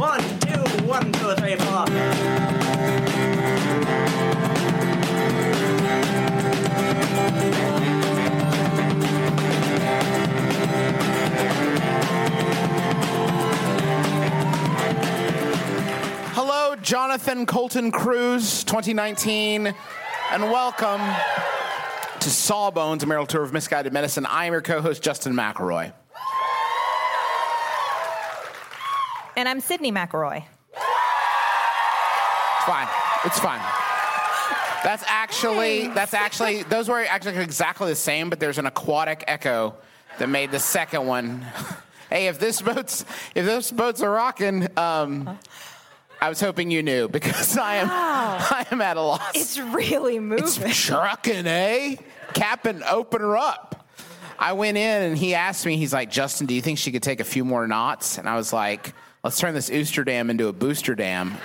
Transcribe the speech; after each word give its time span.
One, 0.00 0.22
two, 0.40 0.86
one, 0.86 1.12
two, 1.12 1.34
three, 1.34 1.56
four. 1.56 1.84
Hello, 16.32 16.76
Jonathan 16.76 17.44
Coulton 17.44 17.90
Cruise, 17.90 18.64
2019, 18.64 19.66
and 19.66 20.42
welcome 20.44 21.02
to 22.20 22.30
Sawbones, 22.30 23.02
a 23.02 23.06
marital 23.06 23.26
tour 23.26 23.42
of 23.42 23.52
misguided 23.52 23.92
medicine. 23.92 24.24
I 24.24 24.46
am 24.46 24.54
your 24.54 24.62
co-host, 24.62 25.02
Justin 25.02 25.34
McElroy. 25.34 25.92
And 29.40 29.48
I'm 29.48 29.62
Sydnee 29.62 29.90
McElroy. 29.90 30.36
It's 30.36 30.44
fine. 32.66 32.88
It's 33.24 33.40
fine. 33.40 33.62
That's 34.84 35.02
actually 35.06 35.88
that's 35.88 36.12
actually 36.12 36.62
those 36.64 36.90
were 36.90 36.98
actually 37.08 37.38
exactly 37.38 37.88
the 37.88 37.96
same, 37.96 38.28
but 38.28 38.38
there's 38.38 38.58
an 38.58 38.66
aquatic 38.66 39.24
echo 39.26 39.76
that 40.18 40.28
made 40.28 40.50
the 40.50 40.58
second 40.58 41.06
one. 41.06 41.46
hey, 42.10 42.26
if 42.26 42.38
this 42.38 42.60
boat's 42.60 43.06
if 43.34 43.46
this 43.46 43.70
boat's 43.70 44.02
a 44.02 44.10
rocking, 44.10 44.68
um, 44.78 45.38
I 46.20 46.28
was 46.28 46.38
hoping 46.38 46.70
you 46.70 46.82
knew 46.82 47.08
because 47.08 47.56
I 47.56 47.76
am 47.76 47.88
Wow. 47.88 48.36
I 48.50 48.66
am 48.70 48.82
at 48.82 48.98
a 48.98 49.00
loss. 49.00 49.30
It's 49.34 49.58
really 49.58 50.18
moving. 50.18 50.44
It's 50.44 50.84
trucking, 50.84 51.46
eh? 51.46 51.96
Captain, 52.34 52.82
open 52.82 53.22
her 53.22 53.38
up. 53.38 53.88
I 54.38 54.52
went 54.52 54.76
in 54.76 55.02
and 55.02 55.16
he 55.16 55.34
asked 55.34 55.64
me, 55.64 55.78
he's 55.78 55.94
like, 55.94 56.10
Justin, 56.10 56.46
do 56.46 56.52
you 56.52 56.60
think 56.60 56.76
she 56.76 56.92
could 56.92 57.02
take 57.02 57.20
a 57.20 57.24
few 57.24 57.42
more 57.46 57.66
knots? 57.66 58.18
And 58.18 58.28
I 58.28 58.36
was 58.36 58.52
like, 58.52 58.92
let's 59.22 59.38
turn 59.38 59.54
this 59.54 59.70
Oosterdam 59.70 60.30
into 60.30 60.48
a 60.48 60.52
booster 60.52 60.94
dam 60.94 61.36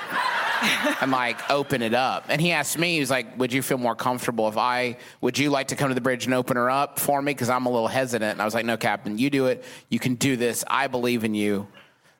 and 1.02 1.12
like 1.12 1.50
open 1.50 1.82
it 1.82 1.94
up. 1.94 2.26
And 2.30 2.40
he 2.40 2.52
asked 2.52 2.78
me, 2.78 2.94
he 2.94 3.00
was 3.00 3.10
like, 3.10 3.38
would 3.38 3.52
you 3.54 3.62
feel 3.62 3.78
more 3.78 3.96
comfortable 3.96 4.48
if 4.48 4.58
I, 4.58 4.98
would 5.22 5.38
you 5.38 5.50
like 5.50 5.70
to 5.70 5.76
come 5.76 5.90
to 5.90 5.96
the 5.96 6.02
bridge 6.02 6.26
and 6.26 6.34
open 6.34 6.58
her 6.58 6.70
up 6.70 7.00
for 7.00 7.22
me? 7.22 7.34
Because 7.34 7.50
I'm 7.50 7.66
a 7.66 7.70
little 7.70 7.88
hesitant. 7.88 8.32
And 8.32 8.42
I 8.42 8.46
was 8.46 8.54
like, 8.54 8.66
no, 8.66 8.78
Captain, 8.78 9.18
you 9.18 9.30
do 9.30 9.48
it. 9.48 9.64
You 9.90 10.00
can 10.00 10.16
do 10.16 10.38
this. 10.38 10.64
I 10.68 10.88
believe 10.88 11.24
in 11.24 11.34
you. 11.34 11.68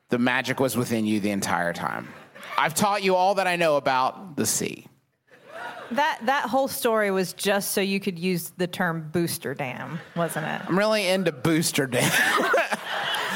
The 0.08 0.18
magic 0.18 0.60
was 0.60 0.76
within 0.76 1.04
you 1.04 1.18
the 1.20 1.30
entire 1.30 1.72
time. 1.72 2.08
I've 2.56 2.74
taught 2.74 3.02
you 3.02 3.16
all 3.16 3.34
that 3.36 3.46
I 3.46 3.56
know 3.56 3.76
about 3.76 4.36
the 4.36 4.46
sea. 4.46 4.86
that 5.90 6.20
that 6.24 6.48
whole 6.48 6.68
story 6.68 7.10
was 7.10 7.32
just 7.32 7.72
so 7.72 7.80
you 7.80 7.98
could 7.98 8.18
use 8.18 8.52
the 8.56 8.66
term 8.66 9.08
booster 9.12 9.52
dam, 9.54 9.98
wasn't 10.14 10.46
it? 10.46 10.62
I'm 10.66 10.78
really 10.78 11.08
into 11.08 11.32
booster 11.32 11.86
dam. 11.86 12.10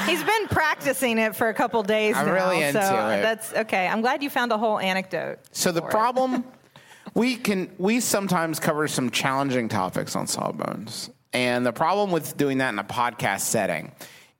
He's 0.06 0.22
been 0.22 0.48
practicing 0.48 1.18
it 1.18 1.36
for 1.36 1.48
a 1.48 1.54
couple 1.54 1.82
days 1.82 2.16
I'm 2.16 2.26
now. 2.26 2.32
really 2.34 2.62
into 2.62 2.82
so 2.82 3.08
it. 3.08 3.22
That's 3.22 3.52
okay. 3.52 3.86
I'm 3.86 4.00
glad 4.00 4.22
you 4.22 4.30
found 4.30 4.52
a 4.52 4.58
whole 4.58 4.78
anecdote. 4.78 5.38
So 5.52 5.72
the 5.72 5.80
for 5.80 5.88
it. 5.88 5.90
problem, 5.90 6.44
we 7.14 7.36
can 7.36 7.70
we 7.78 8.00
sometimes 8.00 8.60
cover 8.60 8.88
some 8.88 9.10
challenging 9.10 9.68
topics 9.68 10.16
on 10.16 10.26
Sawbones, 10.26 11.10
and 11.32 11.64
the 11.64 11.72
problem 11.72 12.10
with 12.10 12.36
doing 12.36 12.58
that 12.58 12.70
in 12.70 12.78
a 12.78 12.84
podcast 12.84 13.40
setting 13.40 13.92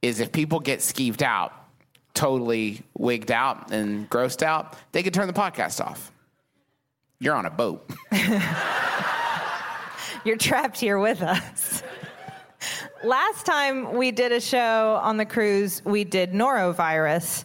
is 0.03 0.21
if 0.21 0.33
people 0.33 0.61
get 0.61 0.81
skeeved 0.81 1.23
out, 1.23 1.53
totally 2.15 2.83
wigged 2.97 3.31
out 3.31 3.71
and 3.71 4.09
grossed 4.09 4.43
out, 4.43 4.77
they 4.93 5.03
could 5.03 5.15
turn 5.15 5.27
the 5.27 5.33
podcast 5.33 5.85
off. 5.85 6.11
You're 7.19 7.35
on 7.35 7.45
a 7.45 7.51
boat. 7.51 7.89
You're 10.25 10.37
trapped 10.37 10.81
here 10.81 10.99
with 10.99 11.23
us. 11.23 11.83
Last 13.03 13.47
time 13.47 13.95
we 13.95 14.11
did 14.11 14.33
a 14.33 14.41
show 14.41 15.01
on 15.03 15.17
the 15.17 15.25
cruise, 15.25 15.83
we 15.85 16.05
did 16.05 16.33
norovirus, 16.33 17.45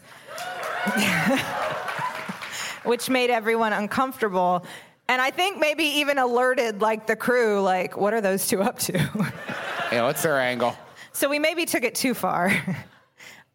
which 2.83 3.09
made 3.09 3.29
everyone 3.29 3.73
uncomfortable. 3.73 4.65
And 5.07 5.21
I 5.21 5.31
think 5.31 5.59
maybe 5.59 5.83
even 5.83 6.17
alerted 6.17 6.81
like 6.81 7.07
the 7.07 7.15
crew, 7.15 7.61
like, 7.61 7.95
what 7.95 8.13
are 8.13 8.21
those 8.21 8.47
two 8.47 8.61
up 8.61 8.79
to? 8.79 8.93
know, 9.91 10.05
what's 10.05 10.23
their 10.23 10.39
angle? 10.39 10.75
so 11.13 11.29
we 11.29 11.39
maybe 11.39 11.65
took 11.65 11.83
it 11.83 11.95
too 11.95 12.13
far. 12.13 12.51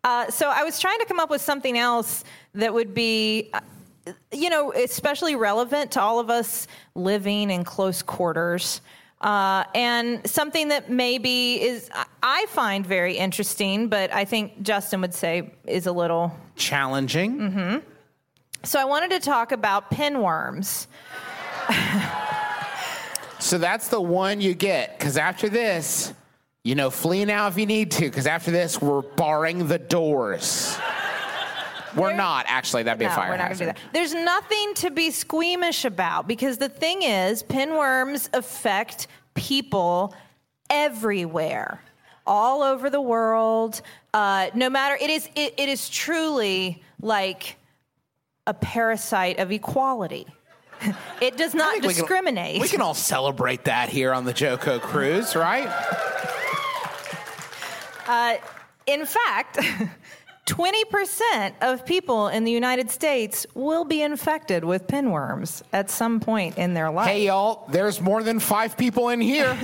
Uh, 0.02 0.30
so 0.30 0.48
I 0.48 0.62
was 0.62 0.80
trying 0.80 0.98
to 1.00 1.04
come 1.04 1.20
up 1.20 1.28
with 1.28 1.42
something 1.42 1.76
else 1.76 2.24
that 2.54 2.72
would 2.72 2.94
be, 2.94 3.50
uh, 3.52 3.60
you 4.32 4.48
know, 4.48 4.72
especially 4.72 5.36
relevant 5.36 5.90
to 5.90 6.00
all 6.00 6.18
of 6.18 6.30
us 6.30 6.66
living 6.94 7.50
in 7.50 7.64
close 7.64 8.00
quarters. 8.00 8.80
Uh, 9.20 9.64
and 9.74 10.26
something 10.28 10.68
that 10.68 10.90
maybe 10.90 11.60
is, 11.60 11.90
I 12.22 12.46
find 12.48 12.86
very 12.86 13.18
interesting, 13.18 13.88
but 13.88 14.12
I 14.14 14.24
think 14.24 14.62
Justin 14.62 15.02
would 15.02 15.14
say 15.14 15.52
is 15.66 15.86
a 15.86 15.92
little. 15.92 16.34
Challenging. 16.56 17.82
So 18.62 18.78
I 18.80 18.84
wanted 18.84 19.10
to 19.10 19.20
talk 19.20 19.52
about 19.52 19.90
pinworms. 19.90 20.86
So 23.38 23.56
that's 23.56 23.88
the 23.88 24.00
one 24.00 24.40
you 24.40 24.54
get. 24.54 24.98
Because 24.98 25.16
after 25.16 25.48
this, 25.48 26.12
you 26.62 26.74
know, 26.74 26.90
flee 26.90 27.24
now 27.24 27.46
if 27.48 27.56
you 27.56 27.66
need 27.66 27.90
to. 27.92 28.00
Because 28.02 28.26
after 28.26 28.50
this, 28.50 28.80
we're 28.80 29.00
barring 29.02 29.66
the 29.66 29.78
doors. 29.78 30.78
We're 31.96 32.14
not 32.14 32.46
actually. 32.48 32.84
That'd 32.84 32.98
be 32.98 33.04
a 33.04 33.10
fire 33.10 33.30
we're 33.30 33.36
not 33.36 33.44
gonna 33.44 33.48
hazard. 33.48 33.64
do 33.76 33.82
that. 33.82 33.92
There's 33.92 34.14
nothing 34.14 34.74
to 34.74 34.90
be 34.90 35.10
squeamish 35.10 35.84
about 35.84 36.26
because 36.28 36.58
the 36.58 36.68
thing 36.68 37.02
is, 37.02 37.42
pinworms 37.42 38.28
affect 38.32 39.06
people 39.34 40.14
everywhere, 40.68 41.82
all 42.26 42.62
over 42.62 42.90
the 42.90 43.00
world. 43.00 43.82
Uh, 44.12 44.50
no 44.54 44.70
matter 44.70 44.96
it 45.00 45.10
is, 45.10 45.28
it, 45.34 45.54
it 45.56 45.68
is 45.68 45.88
truly 45.88 46.82
like 47.00 47.56
a 48.46 48.54
parasite 48.54 49.38
of 49.38 49.52
equality. 49.52 50.26
it 51.20 51.36
does 51.36 51.54
not 51.54 51.72
think 51.72 51.84
we 51.84 51.94
can- 51.94 52.02
discriminate. 52.02 52.60
We 52.60 52.68
can 52.68 52.80
all 52.80 52.94
celebrate 52.94 53.64
that 53.64 53.88
here 53.88 54.12
on 54.12 54.24
the 54.24 54.32
JoCo 54.32 54.80
Cruise, 54.80 55.36
right? 55.36 55.68
In 58.90 59.06
fact, 59.06 59.58
20% 60.54 61.52
of 61.60 61.86
people 61.86 62.26
in 62.28 62.42
the 62.44 62.50
United 62.50 62.90
States 62.90 63.46
will 63.54 63.84
be 63.84 64.02
infected 64.02 64.64
with 64.64 64.88
pinworms 64.88 65.62
at 65.72 65.88
some 65.90 66.18
point 66.18 66.58
in 66.58 66.74
their 66.74 66.90
life. 66.90 67.06
Hey, 67.08 67.26
y'all, 67.26 67.66
there's 67.68 68.00
more 68.00 68.22
than 68.24 68.40
five 68.40 68.76
people 68.76 69.10
in 69.10 69.20
here, 69.20 69.56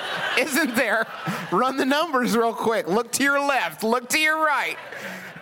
isn't 0.38 0.74
there? 0.76 1.06
Run 1.50 1.78
the 1.78 1.86
numbers 1.86 2.36
real 2.36 2.52
quick. 2.52 2.86
Look 2.88 3.10
to 3.12 3.22
your 3.22 3.40
left, 3.40 3.82
look 3.82 4.08
to 4.10 4.18
your 4.18 4.36
right. 4.36 4.76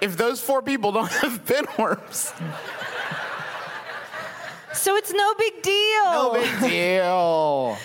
If 0.01 0.17
those 0.17 0.41
four 0.41 0.63
people 0.63 0.93
don't 0.93 1.11
have 1.23 1.45
pinworms, 1.45 2.33
So 4.73 4.95
it's 4.97 5.13
no 5.13 5.35
big 5.35 5.63
deal. 5.63 6.05
no 6.13 6.33
big 6.35 6.61
deal. 6.71 7.77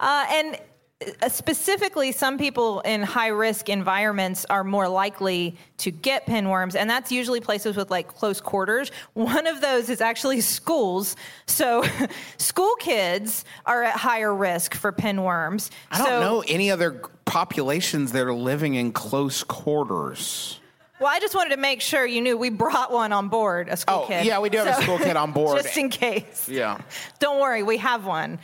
Uh, 0.00 0.26
and 0.30 0.58
Uh, 1.22 1.28
specifically, 1.28 2.10
some 2.10 2.38
people 2.38 2.80
in 2.80 3.02
high 3.02 3.28
risk 3.28 3.68
environments 3.68 4.44
are 4.46 4.64
more 4.64 4.88
likely 4.88 5.56
to 5.76 5.92
get 5.92 6.26
pinworms, 6.26 6.74
and 6.74 6.90
that's 6.90 7.12
usually 7.12 7.40
places 7.40 7.76
with 7.76 7.88
like 7.88 8.08
close 8.08 8.40
quarters. 8.40 8.90
One 9.14 9.46
of 9.46 9.60
those 9.60 9.90
is 9.90 10.00
actually 10.00 10.40
schools. 10.58 11.14
So, 11.46 11.84
school 12.36 12.74
kids 12.80 13.44
are 13.64 13.84
at 13.84 13.94
higher 13.94 14.34
risk 14.34 14.74
for 14.74 14.90
pinworms. 14.90 15.70
I 15.92 15.98
don't 15.98 16.06
so, 16.06 16.20
know 16.20 16.44
any 16.48 16.68
other 16.70 17.00
populations 17.26 18.10
that 18.12 18.22
are 18.22 18.34
living 18.34 18.74
in 18.74 18.90
close 18.90 19.44
quarters. 19.44 20.58
Well, 20.98 21.08
I 21.08 21.20
just 21.20 21.32
wanted 21.32 21.50
to 21.50 21.60
make 21.60 21.80
sure 21.80 22.04
you 22.04 22.20
knew 22.20 22.36
we 22.36 22.50
brought 22.50 22.90
one 22.90 23.12
on 23.12 23.28
board, 23.28 23.68
a 23.68 23.76
school 23.76 24.00
Oh, 24.02 24.06
kid. 24.08 24.26
yeah, 24.26 24.40
we 24.40 24.48
do 24.48 24.58
have 24.58 24.66
a 24.78 24.82
school 24.82 24.98
kid 24.98 25.16
on 25.16 25.30
board. 25.32 25.62
just 25.62 25.76
in 25.76 25.90
case. 25.90 26.48
Yeah. 26.48 26.78
Don't 27.20 27.40
worry, 27.40 27.62
we 27.62 27.76
have 27.76 28.04
one. 28.04 28.40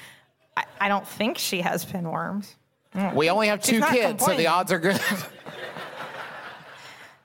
I, 0.57 0.65
I 0.81 0.89
don't 0.89 1.07
think 1.07 1.39
she 1.39 1.61
has 1.61 1.85
pinworms. 1.85 2.55
Mm. 2.95 3.15
We 3.15 3.31
only 3.31 3.49
have 3.49 3.63
two 3.63 3.73
She's 3.73 3.81
not 3.81 3.91
kids, 3.91 4.03
so 4.03 4.09
the 4.13 4.19
complaining. 4.19 4.47
odds 4.47 4.73
are 4.73 4.79
good. 4.79 5.01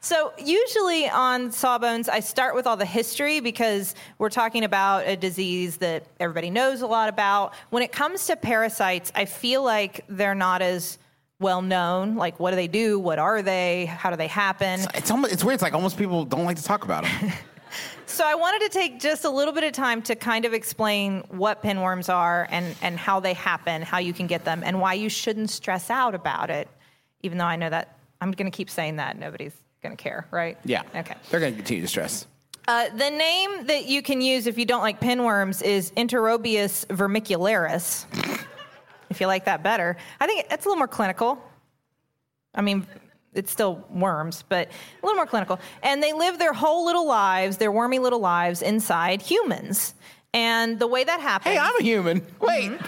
So 0.01 0.31
usually 0.37 1.09
on 1.09 1.51
Sawbones, 1.51 2.07
I 2.07 2.21
start 2.21 2.55
with 2.55 2.65
all 2.65 2.77
the 2.77 2.85
history 2.85 3.41
because 3.41 3.95
we're 4.17 4.29
talking 4.29 4.63
about 4.63 5.05
a 5.05 5.17
disease 5.17 5.77
that 5.77 6.05
everybody 6.21 6.49
knows 6.49 6.81
a 6.81 6.87
lot 6.87 7.09
about. 7.09 7.53
When 7.69 7.83
it 7.83 7.91
comes 7.91 8.25
to 8.27 8.37
parasites, 8.37 9.11
I 9.13 9.25
feel 9.25 9.61
like 9.61 10.05
they're 10.07 10.35
not 10.35 10.61
as 10.61 10.99
well 11.39 11.61
known. 11.61 12.15
Like, 12.15 12.39
what 12.39 12.51
do 12.51 12.55
they 12.55 12.69
do? 12.69 12.97
What 12.97 13.19
are 13.19 13.41
they? 13.41 13.87
How 13.87 14.09
do 14.09 14.15
they 14.15 14.27
happen? 14.27 14.79
It's 14.93 15.11
almost, 15.11 15.33
it's 15.33 15.43
weird. 15.43 15.55
It's 15.55 15.63
like 15.63 15.73
almost 15.73 15.97
people 15.97 16.23
don't 16.23 16.45
like 16.45 16.57
to 16.57 16.63
talk 16.63 16.85
about 16.85 17.03
them. 17.03 17.33
So 18.19 18.27
I 18.27 18.35
wanted 18.35 18.69
to 18.69 18.77
take 18.77 18.99
just 18.99 19.23
a 19.23 19.29
little 19.29 19.53
bit 19.53 19.63
of 19.63 19.71
time 19.71 20.01
to 20.01 20.13
kind 20.13 20.43
of 20.43 20.53
explain 20.53 21.23
what 21.29 21.63
pinworms 21.63 22.13
are 22.13 22.49
and, 22.51 22.75
and 22.81 22.99
how 22.99 23.21
they 23.21 23.31
happen, 23.31 23.81
how 23.81 23.99
you 23.99 24.11
can 24.11 24.27
get 24.27 24.43
them, 24.43 24.61
and 24.65 24.81
why 24.81 24.95
you 24.95 25.07
shouldn't 25.07 25.49
stress 25.49 25.89
out 25.89 26.13
about 26.13 26.49
it, 26.49 26.67
even 27.21 27.37
though 27.37 27.45
I 27.45 27.55
know 27.55 27.69
that 27.69 27.97
I'm 28.19 28.31
going 28.31 28.51
to 28.51 28.57
keep 28.57 28.69
saying 28.69 28.97
that. 28.97 29.17
Nobody's 29.17 29.53
going 29.81 29.95
to 29.95 30.03
care, 30.03 30.27
right? 30.31 30.57
Yeah. 30.65 30.81
Okay. 30.93 31.15
They're 31.29 31.39
going 31.39 31.53
to 31.53 31.57
continue 31.59 31.81
to 31.81 31.87
stress. 31.87 32.27
Uh, 32.67 32.89
the 32.89 33.09
name 33.09 33.67
that 33.67 33.85
you 33.85 34.01
can 34.01 34.19
use 34.19 34.47
if 34.47 34.57
you 34.57 34.65
don't 34.65 34.81
like 34.81 34.99
pinworms 34.99 35.63
is 35.63 35.91
Enterobius 35.91 36.87
vermicularis. 36.87 38.05
if 39.09 39.21
you 39.21 39.27
like 39.27 39.45
that 39.45 39.63
better, 39.63 39.95
I 40.19 40.27
think 40.27 40.45
it's 40.51 40.65
a 40.65 40.67
little 40.67 40.79
more 40.79 40.89
clinical. 40.89 41.41
I 42.53 42.63
mean, 42.63 42.85
it's 43.33 43.51
still 43.51 43.85
worms, 43.91 44.43
but 44.47 44.67
a 44.67 45.05
little 45.05 45.15
more 45.15 45.25
clinical. 45.25 45.59
And 45.83 46.01
they 46.01 46.13
live 46.13 46.39
their 46.39 46.53
whole 46.53 46.85
little 46.85 47.07
lives, 47.07 47.57
their 47.57 47.71
wormy 47.71 47.99
little 47.99 48.19
lives, 48.19 48.61
inside 48.61 49.21
humans. 49.21 49.93
And 50.33 50.79
the 50.79 50.87
way 50.87 51.03
that 51.03 51.19
happens. 51.19 51.55
Hey, 51.55 51.59
I'm 51.59 51.75
a 51.79 51.83
human. 51.83 52.25
Wait. 52.39 52.71
Mm-hmm. 52.71 52.85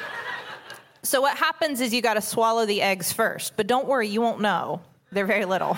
So 1.03 1.21
what 1.21 1.35
happens 1.37 1.81
is 1.81 1.93
you 1.93 2.01
got 2.01 2.13
to 2.13 2.21
swallow 2.21 2.65
the 2.65 2.81
eggs 2.81 3.11
first, 3.11 3.57
but 3.57 3.65
don't 3.65 3.87
worry, 3.87 4.07
you 4.07 4.21
won't 4.21 4.39
know. 4.39 4.81
They're 5.11 5.25
very 5.25 5.45
little. 5.45 5.75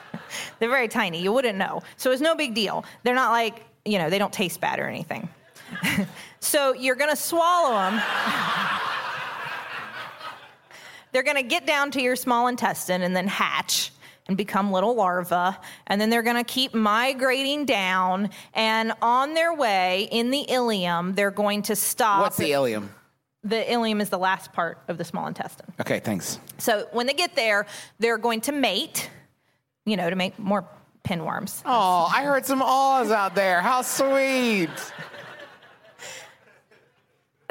They're 0.58 0.68
very 0.68 0.88
tiny. 0.88 1.22
You 1.22 1.32
wouldn't 1.32 1.56
know. 1.56 1.82
So 1.96 2.10
it's 2.12 2.20
no 2.20 2.34
big 2.34 2.54
deal. 2.54 2.84
They're 3.02 3.14
not 3.14 3.32
like, 3.32 3.64
you 3.84 3.98
know, 3.98 4.10
they 4.10 4.18
don't 4.18 4.32
taste 4.32 4.60
bad 4.60 4.78
or 4.78 4.86
anything. 4.86 5.28
so 6.40 6.74
you're 6.74 6.96
going 6.96 7.10
to 7.10 7.16
swallow 7.16 7.90
them. 7.90 8.02
they're 11.12 11.22
going 11.22 11.36
to 11.36 11.42
get 11.42 11.66
down 11.66 11.90
to 11.92 12.00
your 12.00 12.16
small 12.16 12.46
intestine 12.46 13.02
and 13.02 13.14
then 13.14 13.28
hatch 13.28 13.92
and 14.28 14.36
become 14.36 14.70
little 14.70 14.94
larvae. 14.94 15.56
And 15.86 16.00
then 16.00 16.10
they're 16.10 16.22
going 16.22 16.36
to 16.36 16.44
keep 16.44 16.72
migrating 16.72 17.64
down. 17.64 18.30
And 18.54 18.92
on 19.02 19.34
their 19.34 19.52
way 19.54 20.08
in 20.12 20.30
the 20.30 20.46
ileum, 20.48 21.16
they're 21.16 21.30
going 21.30 21.62
to 21.62 21.76
stop. 21.76 22.22
What's 22.22 22.36
the 22.36 22.52
ileum? 22.52 22.88
The 23.42 23.56
ileum 23.56 24.00
is 24.00 24.10
the 24.10 24.18
last 24.18 24.52
part 24.52 24.78
of 24.88 24.98
the 24.98 25.04
small 25.04 25.26
intestine. 25.26 25.72
Okay, 25.80 25.98
thanks. 25.98 26.38
So 26.58 26.86
when 26.92 27.06
they 27.06 27.14
get 27.14 27.34
there, 27.34 27.66
they're 27.98 28.18
going 28.18 28.42
to 28.42 28.52
mate, 28.52 29.10
you 29.86 29.96
know, 29.96 30.10
to 30.10 30.16
make 30.16 30.38
more 30.38 30.68
pinworms. 31.08 31.62
Oh, 31.64 32.10
I 32.14 32.22
heard 32.22 32.44
some 32.44 32.60
awes 32.62 33.10
out 33.10 33.34
there. 33.34 33.62
How 33.62 33.82
sweet. 33.82 34.68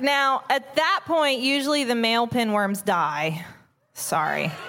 Now, 0.01 0.43
at 0.49 0.75
that 0.75 1.01
point, 1.05 1.41
usually 1.41 1.83
the 1.83 1.95
male 1.95 2.27
pinworms 2.27 2.83
die. 2.83 3.45
Sorry. 3.93 4.51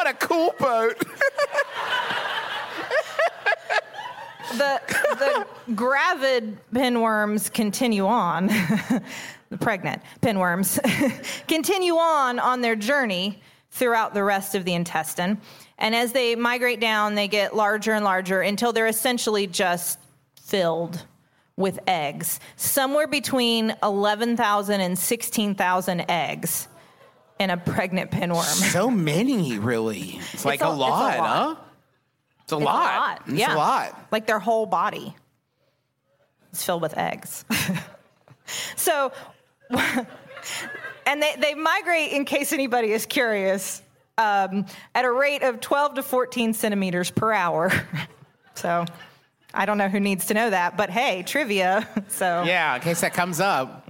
What 0.00 0.08
a 0.08 0.14
cool 0.14 0.54
boat. 0.58 0.96
The, 4.52 4.80
the 5.18 5.46
gravid 5.74 6.56
pinworms 6.72 7.52
continue 7.52 8.06
on, 8.06 8.46
the 9.50 9.58
pregnant 9.60 10.00
pinworms 10.22 10.80
continue 11.48 11.96
on 11.96 12.38
on 12.38 12.62
their 12.62 12.76
journey 12.76 13.42
throughout 13.72 14.14
the 14.14 14.24
rest 14.24 14.54
of 14.54 14.64
the 14.64 14.72
intestine. 14.72 15.38
And 15.76 15.94
as 15.94 16.12
they 16.12 16.34
migrate 16.34 16.80
down, 16.80 17.14
they 17.14 17.28
get 17.28 17.54
larger 17.54 17.92
and 17.92 18.02
larger 18.04 18.40
until 18.40 18.72
they're 18.72 18.86
essentially 18.86 19.46
just 19.46 19.98
filled 20.40 21.04
with 21.60 21.78
eggs. 21.86 22.40
Somewhere 22.56 23.06
between 23.06 23.74
11,000 23.82 24.80
and 24.80 24.98
16,000 24.98 26.10
eggs 26.10 26.66
in 27.38 27.50
a 27.50 27.56
pregnant 27.56 28.10
pinworm. 28.10 28.42
So 28.72 28.90
many, 28.90 29.58
really. 29.58 30.18
It's 30.32 30.44
like 30.44 30.60
a- 30.60 30.64
a, 30.64 30.70
it's 30.70 30.76
a 30.76 30.80
lot, 30.80 31.18
lot. 31.18 31.18
huh? 31.18 31.54
It's 32.42 32.52
a 32.52 32.56
It's 32.56 32.64
lot. 32.64 32.82
a 32.82 32.98
lot. 32.98 33.22
It's 33.26 33.38
yeah. 33.38 33.54
a 33.54 33.56
lot. 33.56 34.08
Like 34.10 34.26
their 34.26 34.40
whole 34.40 34.66
body 34.66 35.14
is 36.52 36.62
filled 36.64 36.82
with 36.82 36.98
eggs. 36.98 37.44
so, 38.76 39.12
and 39.70 41.22
they, 41.22 41.34
they 41.38 41.54
migrate, 41.54 42.12
in 42.12 42.24
case 42.24 42.52
anybody 42.52 42.92
is 42.92 43.06
curious, 43.06 43.82
um, 44.18 44.66
at 44.94 45.04
a 45.04 45.10
rate 45.12 45.42
of 45.42 45.60
12 45.60 45.94
to 45.94 46.02
14 46.02 46.52
centimeters 46.54 47.10
per 47.10 47.32
hour. 47.32 47.70
so, 48.54 48.84
I 49.54 49.66
don't 49.66 49.78
know 49.78 49.88
who 49.88 50.00
needs 50.00 50.26
to 50.26 50.34
know 50.34 50.50
that, 50.50 50.76
but 50.76 50.90
hey, 50.90 51.22
trivia. 51.22 51.88
So, 52.08 52.42
Yeah, 52.44 52.74
in 52.76 52.80
case 52.80 53.00
that 53.02 53.14
comes 53.14 53.40
up. 53.40 53.88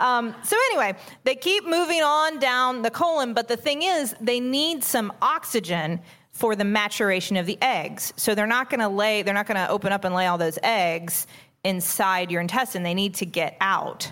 um, 0.00 0.34
so 0.44 0.56
anyway, 0.70 0.94
they 1.24 1.34
keep 1.34 1.64
moving 1.64 2.02
on 2.02 2.38
down 2.38 2.82
the 2.82 2.90
colon, 2.90 3.34
but 3.34 3.48
the 3.48 3.56
thing 3.56 3.82
is, 3.82 4.14
they 4.20 4.40
need 4.40 4.82
some 4.84 5.12
oxygen 5.22 6.00
for 6.32 6.56
the 6.56 6.64
maturation 6.64 7.36
of 7.36 7.46
the 7.46 7.58
eggs. 7.62 8.12
So 8.16 8.34
they're 8.34 8.46
not 8.46 8.70
going 8.70 8.80
to 8.80 8.88
lay, 8.88 9.22
they're 9.22 9.34
not 9.34 9.46
going 9.46 9.58
to 9.58 9.68
open 9.68 9.92
up 9.92 10.04
and 10.04 10.14
lay 10.14 10.26
all 10.26 10.38
those 10.38 10.58
eggs 10.62 11.26
inside 11.64 12.30
your 12.30 12.40
intestine. 12.40 12.82
They 12.82 12.94
need 12.94 13.14
to 13.16 13.26
get 13.26 13.56
out. 13.60 14.10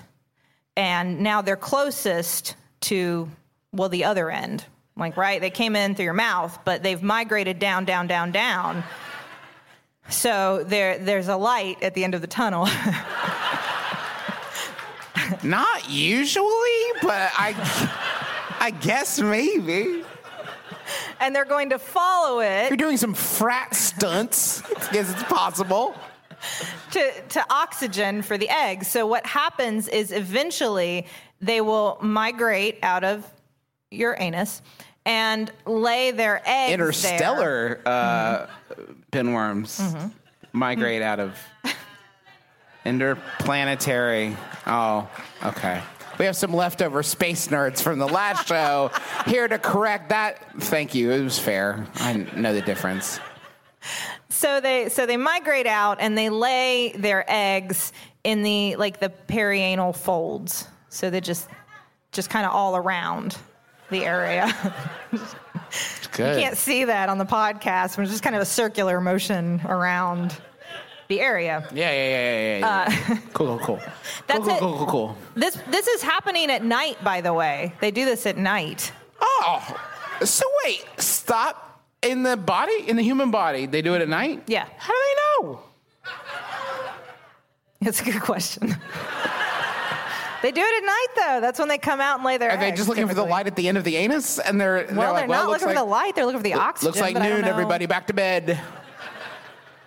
And 0.77 1.21
now 1.21 1.43
they're 1.43 1.57
closest 1.57 2.55
to, 2.83 3.29
well, 3.73 3.89
the 3.89 4.05
other 4.05 4.31
end. 4.31 4.65
Like, 4.97 5.17
right? 5.17 5.41
They 5.41 5.51
came 5.51 5.75
in 5.77 5.95
through 5.95 6.05
your 6.05 6.15
mouth, 6.15 6.59
but 6.65 6.83
they've 6.83 7.03
migrated 7.03 7.59
down, 7.59 7.85
down, 7.87 8.07
down, 8.07 8.33
down. 8.33 8.85
So 10.11 10.65
there, 10.65 10.99
there's 10.99 11.29
a 11.29 11.37
light 11.37 11.83
at 11.83 11.95
the 11.95 12.05
end 12.05 12.15
of 12.15 12.21
the 12.21 12.27
tunnel. 12.27 12.67
Not 15.43 15.89
usually, 15.89 16.45
but 17.03 17.31
I, 17.35 17.55
I 18.59 18.71
guess 18.71 19.21
maybe. 19.21 20.05
and 21.21 21.35
they're 21.35 21.45
going 21.45 21.71
to 21.71 21.79
follow 21.79 22.41
it. 22.41 22.69
You're 22.69 22.77
doing 22.77 22.97
some 22.97 23.15
frat 23.15 23.75
stunts. 23.75 24.63
Guess 24.93 25.11
it's 25.13 25.23
possible. 25.25 25.95
to, 26.93 27.13
to 27.29 27.45
oxygen 27.51 28.23
for 28.23 28.37
the 28.37 28.49
eggs. 28.49 28.89
So 28.89 29.07
what 29.07 29.25
happens 29.27 29.89
is 29.89 30.11
eventually 30.11 31.07
they 31.41 31.61
will 31.61 31.99
migrate 32.01 32.79
out 32.83 33.05
of 33.05 33.25
your 33.91 34.17
anus 34.19 34.63
and 35.07 35.51
lay 35.67 36.11
their 36.11 36.43
eggs 36.45 36.69
there. 36.69 36.75
Interstellar 36.75 37.81
uh, 37.87 38.47
pinworms 39.11 39.81
Mm-hmm. 39.81 40.09
migrate 40.53 41.03
out 41.03 41.21
of 41.21 41.37
interplanetary. 42.85 44.37
Oh, 44.67 45.09
okay. 45.45 45.83
We 46.19 46.27
have 46.27 46.37
some 46.37 46.53
leftover 46.53 47.03
space 47.03 47.49
nerds 47.49 47.81
from 47.83 47.99
the 47.99 48.07
last 48.09 48.47
show 48.47 48.91
here 49.27 49.49
to 49.49 49.59
correct 49.59 50.11
that. 50.11 50.45
Thank 50.61 50.95
you. 50.95 51.11
It 51.11 51.23
was 51.23 51.39
fair. 51.39 51.87
I 51.97 52.13
know 52.37 52.53
the 52.53 52.61
difference. 52.61 53.21
So 54.29 54.61
they 54.61 54.89
so 54.91 55.07
they 55.07 55.17
migrate 55.17 55.67
out 55.67 55.99
and 56.01 56.17
they 56.17 56.29
lay 56.29 56.93
their 56.93 57.25
eggs 57.27 57.93
in 58.25 58.43
the 58.43 58.77
like 58.77 59.01
the 59.01 59.09
perianal 59.29 59.97
folds. 59.97 60.69
So 60.91 61.09
they 61.09 61.21
just 61.23 61.49
just 62.13 62.29
kind 62.29 62.45
of 62.45 62.53
all 62.53 62.77
around 62.77 63.37
the 63.91 64.05
area. 64.05 64.53
You 66.29 66.43
can't 66.43 66.57
see 66.57 66.85
that 66.85 67.09
on 67.09 67.19
the 67.19 67.25
podcast. 67.25 67.99
It's 67.99 68.11
just 68.11 68.23
kind 68.23 68.37
of 68.37 68.43
a 68.43 68.47
circular 68.47 69.01
motion 69.01 69.61
around 69.65 70.37
the 71.09 71.21
area. 71.21 71.67
Yeah, 71.75 71.91
yeah, 71.91 72.09
yeah, 72.09 72.41
yeah, 72.41 72.59
yeah. 72.59 73.09
yeah. 73.09 73.19
cool, 73.35 73.59
cool, 73.59 73.59
cool. 73.59 73.81
Uh, 74.31 74.39
That's 74.39 74.47
cool, 74.47 74.49
it. 74.51 74.59
cool, 74.61 74.77
cool, 74.77 74.79
cool, 74.79 74.87
cool. 74.87 75.17
This 75.35 75.59
this 75.69 75.89
is 75.89 76.03
happening 76.03 76.51
at 76.51 76.63
night, 76.63 77.03
by 77.03 77.21
the 77.21 77.35
way. 77.35 77.75
They 77.81 77.91
do 77.91 78.05
this 78.05 78.27
at 78.27 78.37
night. 78.37 78.93
Oh, 79.21 79.77
so 80.23 80.45
wait, 80.65 80.85
stop. 80.99 81.67
In 82.03 82.23
the 82.23 82.37
body, 82.37 82.89
in 82.89 82.97
the 82.97 83.03
human 83.03 83.31
body, 83.31 83.67
they 83.67 83.83
do 83.83 83.95
it 83.95 84.01
at 84.01 84.09
night? 84.09 84.45
Yeah. 84.47 84.67
How 84.79 84.93
do 84.93 84.99
they 85.07 85.47
know? 85.49 85.61
That's 87.83 88.01
a 88.01 88.05
good 88.05 88.23
question. 88.23 88.77
they 90.43 90.53
do 90.53 90.61
it 90.61 90.83
at 90.83 90.87
night, 90.87 91.07
though. 91.17 91.41
That's 91.41 91.59
when 91.59 91.69
they 91.69 91.79
come 91.79 92.01
out 92.01 92.17
and 92.19 92.25
lay 92.25 92.39
their 92.39 92.51
eggs. 92.51 92.63
Are 92.63 92.71
they 92.71 92.77
just 92.77 92.89
looking 92.89 93.09
for 93.09 93.15
the 93.15 93.25
light 93.25 93.47
at 93.47 93.57
the 93.57 93.69
end 93.69 93.79
of 93.79 93.85
the 93.85 93.97
anus? 93.97 94.39
And 94.39 94.61
they're, 94.61 94.85
they're 94.85 94.97
Well, 94.97 95.13
like, 95.13 95.23
they're 95.23 95.29
well, 95.29 95.45
not 95.45 95.51
looking 95.51 95.69
for 95.69 95.75
like, 95.75 95.77
the 95.77 95.85
light. 95.85 96.15
They're 96.15 96.27
looking 96.27 96.41
for 96.41 96.45
the 96.45 96.55
oxygen. 96.55 96.87
Looks 96.87 97.01
like 97.01 97.15
noon, 97.15 97.45
everybody 97.45 97.87
back 97.87 98.07
to 98.09 98.15
bed. 98.15 98.61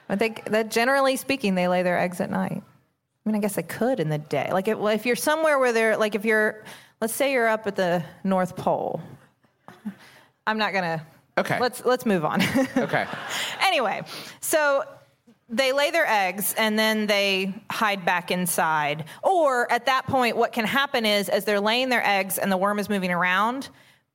I 0.10 0.16
think 0.16 0.46
that 0.46 0.70
generally 0.70 1.16
speaking, 1.16 1.56
they 1.56 1.68
lay 1.68 1.84
their 1.84 1.98
eggs 1.98 2.22
at 2.22 2.30
night. 2.30 2.62
I 2.62 3.30
mean, 3.30 3.36
I 3.36 3.40
guess 3.40 3.56
they 3.56 3.64
could 3.64 4.00
in 4.00 4.10
the 4.10 4.18
day. 4.18 4.50
Like, 4.52 4.68
if, 4.68 4.78
if 4.78 5.06
you're 5.06 5.16
somewhere 5.16 5.58
where 5.58 5.72
they're, 5.72 5.98
like, 5.98 6.14
if 6.14 6.26
you're, 6.26 6.64
let's 7.02 7.14
say 7.14 7.32
you're 7.32 7.48
up 7.48 7.66
at 7.68 7.76
the 7.76 8.04
North 8.24 8.56
Pole. 8.56 9.02
I'm 10.46 10.58
not 10.58 10.74
gonna. 10.74 11.06
Okay. 11.38 11.60
Let's 11.60 11.84
let's 11.86 12.06
move 12.06 12.26
on. 12.26 12.42
Okay. 12.78 13.06
anyway, 13.62 14.02
so 14.42 14.84
they 15.50 15.72
lay 15.72 15.92
their 15.92 16.08
eggs 16.08 16.54
and 16.58 16.78
then 16.78 17.08
they 17.08 17.54
hide 17.70 18.06
back 18.06 18.32
inside. 18.32 19.06
Or 19.22 19.72
at 19.72 19.86
that 19.86 20.08
point, 20.08 20.38
what 20.38 20.54
can 20.54 20.66
happen 20.66 21.06
is 21.06 21.30
as 21.30 21.46
they're 21.46 21.60
laying 21.60 21.90
their 21.90 22.06
eggs 22.06 22.38
and 22.38 22.52
the 22.52 22.58
worm 22.58 22.80
is 22.80 22.90
moving 22.90 23.12
around, 23.12 23.70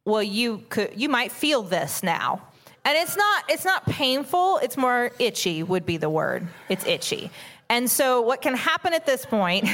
well, 0.04 0.23
you 0.23 0.64
could 0.68 0.92
you 0.97 1.08
might 1.08 1.30
feel 1.30 1.62
this 1.62 2.02
now. 2.02 2.42
And 2.85 2.97
it's 2.97 3.16
not 3.16 3.44
it's 3.49 3.64
not 3.64 3.85
painful, 3.85 4.58
it's 4.58 4.76
more 4.76 5.11
itchy 5.18 5.62
would 5.62 5.85
be 5.85 5.99
the 5.99 6.11
word. 6.11 6.47
It's 6.68 6.87
itchy. 6.87 7.30
And 7.68 7.90
so 7.90 8.23
what 8.23 8.40
can 8.40 8.54
happen 8.54 8.94
at 8.94 9.04
this 9.04 9.26
point 9.26 9.68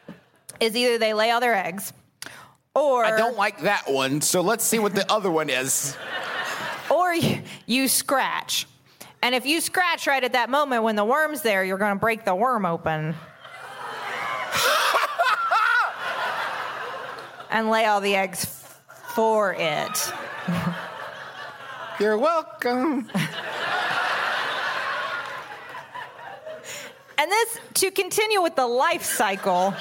is 0.60 0.74
either 0.74 0.96
they 0.96 1.12
lay 1.12 1.30
all 1.30 1.40
their 1.40 1.54
eggs 1.54 1.92
Or 2.74 3.04
I 3.04 3.16
don't 3.16 3.36
like 3.36 3.60
that 3.62 3.84
one, 3.90 4.22
so 4.22 4.40
let's 4.40 4.64
see 4.64 4.78
what 4.78 4.94
the 4.94 5.10
other 5.12 5.30
one 5.30 5.50
is. 5.50 5.96
or 6.90 7.12
you, 7.14 7.42
you 7.66 7.88
scratch. 7.88 8.66
And 9.24 9.34
if 9.34 9.46
you 9.46 9.60
scratch 9.62 10.06
right 10.06 10.22
at 10.22 10.34
that 10.34 10.50
moment 10.50 10.82
when 10.82 10.96
the 10.96 11.04
worm's 11.04 11.40
there, 11.40 11.64
you're 11.64 11.78
going 11.78 11.94
to 11.94 11.98
break 11.98 12.26
the 12.26 12.34
worm 12.34 12.66
open. 12.66 13.14
and 17.50 17.70
lay 17.70 17.86
all 17.86 18.02
the 18.02 18.16
eggs 18.16 18.44
for 19.14 19.56
it. 19.58 20.12
You're 21.98 22.18
welcome. 22.18 23.10
And 27.16 27.30
this 27.30 27.60
to 27.74 27.90
continue 27.92 28.42
with 28.42 28.56
the 28.56 28.66
life 28.66 29.04
cycle 29.04 29.74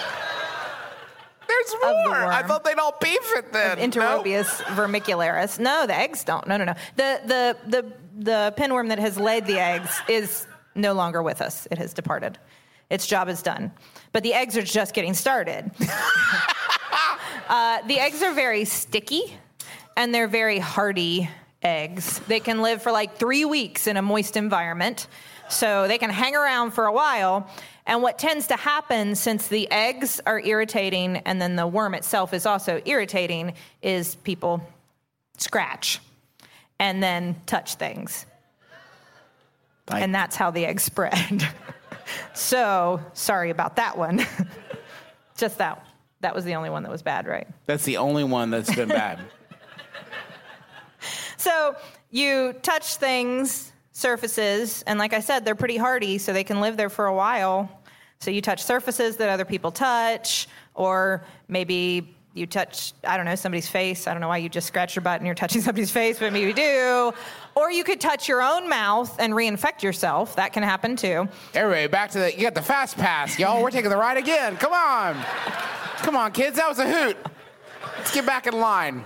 There's 1.72 1.82
the 1.82 2.10
more. 2.10 2.16
I 2.16 2.44
thought 2.44 2.64
they'd 2.64 2.78
all 2.78 2.96
beef 3.02 3.32
it 3.36 3.52
then. 3.52 3.78
No? 3.78 3.88
Enterobius 3.88 4.62
vermicularis. 4.76 5.60
No, 5.60 5.86
the 5.88 5.96
eggs 5.96 6.24
don't. 6.24 6.48
No, 6.48 6.58
no, 6.58 6.66
no. 6.66 6.74
The 6.96 7.22
the 7.26 7.58
the 7.68 7.94
the 8.16 8.54
pinworm 8.58 8.90
that 8.90 9.00
has 9.00 9.18
laid 9.18 9.46
the 9.46 9.60
eggs 9.60 10.02
is 10.08 10.46
no 10.76 10.94
longer 10.94 11.22
with 11.22 11.42
us. 11.42 11.68
It 11.72 11.78
has 11.78 11.94
departed. 11.94 12.38
Its 12.90 13.08
job 13.08 13.30
is 13.30 13.42
done. 13.42 13.72
But 14.12 14.24
the 14.24 14.34
eggs 14.34 14.58
are 14.58 14.62
just 14.62 14.94
getting 14.94 15.14
started. 15.14 15.72
uh, 17.50 17.82
the 17.88 18.00
eggs 18.00 18.22
are 18.22 18.34
very 18.34 18.66
sticky, 18.66 19.38
and 19.98 20.14
they're 20.14 20.28
very 20.28 20.60
hardy 20.60 21.30
eggs. 21.62 22.20
They 22.28 22.40
can 22.40 22.62
live 22.62 22.82
for 22.82 22.92
like 22.92 23.16
three 23.16 23.46
weeks 23.46 23.88
in 23.88 23.98
a 23.98 24.02
moist 24.02 24.38
environment, 24.38 25.08
so 25.50 25.88
they 25.88 25.98
can 25.98 26.10
hang 26.10 26.36
around 26.36 26.72
for 26.72 26.86
a 26.86 26.92
while. 26.94 27.50
And 27.86 28.02
what 28.02 28.18
tends 28.18 28.48
to 28.48 28.56
happen 28.56 29.16
since 29.16 29.48
the 29.48 29.70
eggs 29.70 30.22
are 30.26 30.40
irritating 30.40 31.18
and 31.18 31.42
then 31.42 31.56
the 31.56 31.68
worm 31.68 31.94
itself 31.94 32.34
is 32.34 32.46
also 32.46 32.82
irritating 32.86 33.54
is 33.82 34.16
people 34.16 34.66
scratch 35.38 36.00
and 36.80 37.04
then 37.04 37.36
touch 37.46 37.76
things. 37.76 38.26
And 39.90 40.16
that's 40.16 40.38
how 40.38 40.50
the 40.50 40.66
eggs 40.66 40.84
spread. 40.84 41.46
so 42.34 43.02
sorry 43.14 43.50
about 43.50 43.76
that 43.76 43.98
one. 43.98 44.26
Just 45.38 45.58
that. 45.58 45.86
That 46.22 46.34
was 46.34 46.46
the 46.46 46.56
only 46.56 46.70
one 46.70 46.84
that 46.84 46.92
was 46.92 47.02
bad, 47.02 47.28
right? 47.28 47.48
That's 47.66 47.84
the 47.84 47.98
only 47.98 48.24
one 48.24 48.50
that's 48.50 48.74
been 48.74 48.90
bad. 48.90 49.20
So 51.44 51.76
you 52.10 52.54
touch 52.62 52.96
things, 52.96 53.73
surfaces, 53.94 54.84
and 54.86 55.00
like 55.00 55.14
I 55.14 55.20
said, 55.20 55.46
they're 55.46 55.56
pretty 55.56 55.78
hardy, 55.78 56.18
so 56.18 56.34
they 56.34 56.44
can 56.44 56.60
live 56.60 56.76
there 56.78 56.90
for 56.90 57.06
a 57.06 57.14
while. 57.16 57.70
So 58.20 58.32
you 58.32 58.42
touch 58.42 58.62
surfaces 58.62 59.18
that 59.18 59.30
other 59.30 59.46
people 59.46 59.72
touch, 59.72 60.48
or 60.76 61.24
maybe 61.48 62.16
you 62.34 62.48
touch, 62.48 62.94
I 63.04 63.16
don't 63.16 63.26
know, 63.26 63.36
somebody's 63.36 63.68
face. 63.68 64.08
I 64.08 64.14
don't 64.14 64.22
know 64.22 64.28
why 64.28 64.38
you 64.38 64.50
just 64.50 64.68
scratch 64.68 64.96
your 64.96 65.04
butt 65.04 65.20
and 65.20 65.26
you're 65.26 65.36
touching 65.36 65.62
somebody's 65.68 65.92
face, 65.92 66.20
but 66.20 66.34
maybe 66.34 66.48
you 66.48 66.54
do. 66.54 67.14
Or 67.56 67.72
you 67.72 67.84
could 67.84 68.02
touch 68.02 68.28
your 68.28 68.42
own 68.42 68.68
mouth 68.68 69.16
and 69.20 69.34
reinfect 69.34 69.84
yourself. 69.84 70.36
That 70.36 70.54
can 70.54 70.64
happen 70.64 70.96
too. 70.96 71.28
Anyway, 71.54 71.88
back 71.88 72.10
to 72.12 72.20
the. 72.20 72.36
You 72.36 72.42
got 72.42 72.56
the 72.56 72.62
fast 72.62 72.98
pass, 72.98 73.38
y'all. 73.38 73.62
We're 73.62 73.70
taking 73.72 73.92
the 73.92 73.98
ride 73.98 74.18
again. 74.18 74.58
Come 74.58 74.74
on. 74.74 75.16
Come 75.98 76.16
on, 76.16 76.32
kids. 76.32 76.58
That 76.58 76.68
was 76.68 76.80
a 76.80 76.92
hoot. 76.92 77.18
Let's 77.98 78.14
get 78.14 78.26
back 78.26 78.48
in 78.48 78.60
line. 78.60 79.04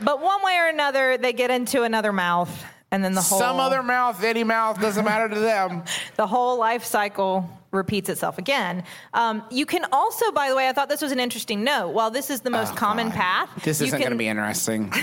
But 0.00 0.22
one 0.22 0.42
way 0.42 0.56
or 0.56 0.68
another, 0.68 1.18
they 1.18 1.32
get 1.32 1.50
into 1.50 1.82
another 1.82 2.12
mouth, 2.12 2.64
and 2.92 3.04
then 3.04 3.12
the 3.14 3.20
whole 3.22 3.38
Some 3.38 3.60
other 3.60 3.82
mouth, 3.82 4.22
any 4.24 4.44
mouth, 4.44 4.80
doesn't 4.80 5.04
matter 5.04 5.28
to 5.28 5.38
them. 5.40 5.84
the 6.16 6.26
whole 6.26 6.58
life 6.58 6.84
cycle 6.84 7.48
repeats 7.70 8.08
itself 8.08 8.36
again. 8.38 8.82
Um, 9.14 9.44
you 9.50 9.64
can 9.64 9.84
also, 9.92 10.32
by 10.32 10.48
the 10.50 10.56
way, 10.56 10.68
I 10.68 10.72
thought 10.72 10.88
this 10.88 11.00
was 11.02 11.12
an 11.12 11.20
interesting 11.20 11.62
note. 11.62 11.90
While 11.90 12.10
this 12.10 12.28
is 12.30 12.40
the 12.40 12.50
most 12.50 12.74
common 12.74 13.12
path, 13.12 13.48
Oh, 13.56 13.60
This 13.62 13.80
isn't 13.80 13.98
going 13.98 14.10
to 14.12 14.18
be 14.18 14.28
interesting. 14.28 14.92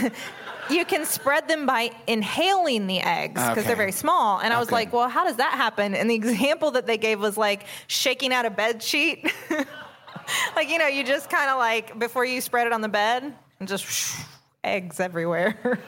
You 0.70 0.84
can 0.84 1.06
spread 1.06 1.48
them 1.48 1.66
by 1.66 1.92
inhaling 2.08 2.88
the 2.88 3.00
eggs 3.00 3.36
because 3.42 3.60
Okay. 3.60 3.68
they're 3.68 3.78
very 3.78 3.94
small. 3.94 4.40
And 4.40 4.54
I 4.54 4.60
was 4.60 4.68
Okay. 4.68 4.76
like, 4.76 4.92
well, 4.92 5.08
how 5.08 5.24
does 5.24 5.38
that 5.38 5.54
happen? 5.54 5.96
And 5.96 6.10
the 6.10 6.16
example 6.16 6.72
that 6.72 6.86
they 6.86 6.98
gave 6.98 7.22
was 7.22 7.38
like 7.38 7.68
shaking 7.88 8.34
out 8.34 8.46
a 8.46 8.50
bed 8.50 8.84
sheet. 8.84 9.32
like, 10.58 10.68
you 10.70 10.78
know, 10.78 10.88
you 10.88 11.06
just 11.06 11.30
kind 11.30 11.50
of 11.50 11.58
like, 11.58 11.98
before 11.98 12.26
you 12.26 12.42
spread 12.42 12.68
it 12.68 12.74
on 12.74 12.82
the 12.82 12.90
bed, 12.90 13.34
and 13.62 13.70
just 13.70 14.18
eggs 14.62 15.00
everywhere. 15.00 15.80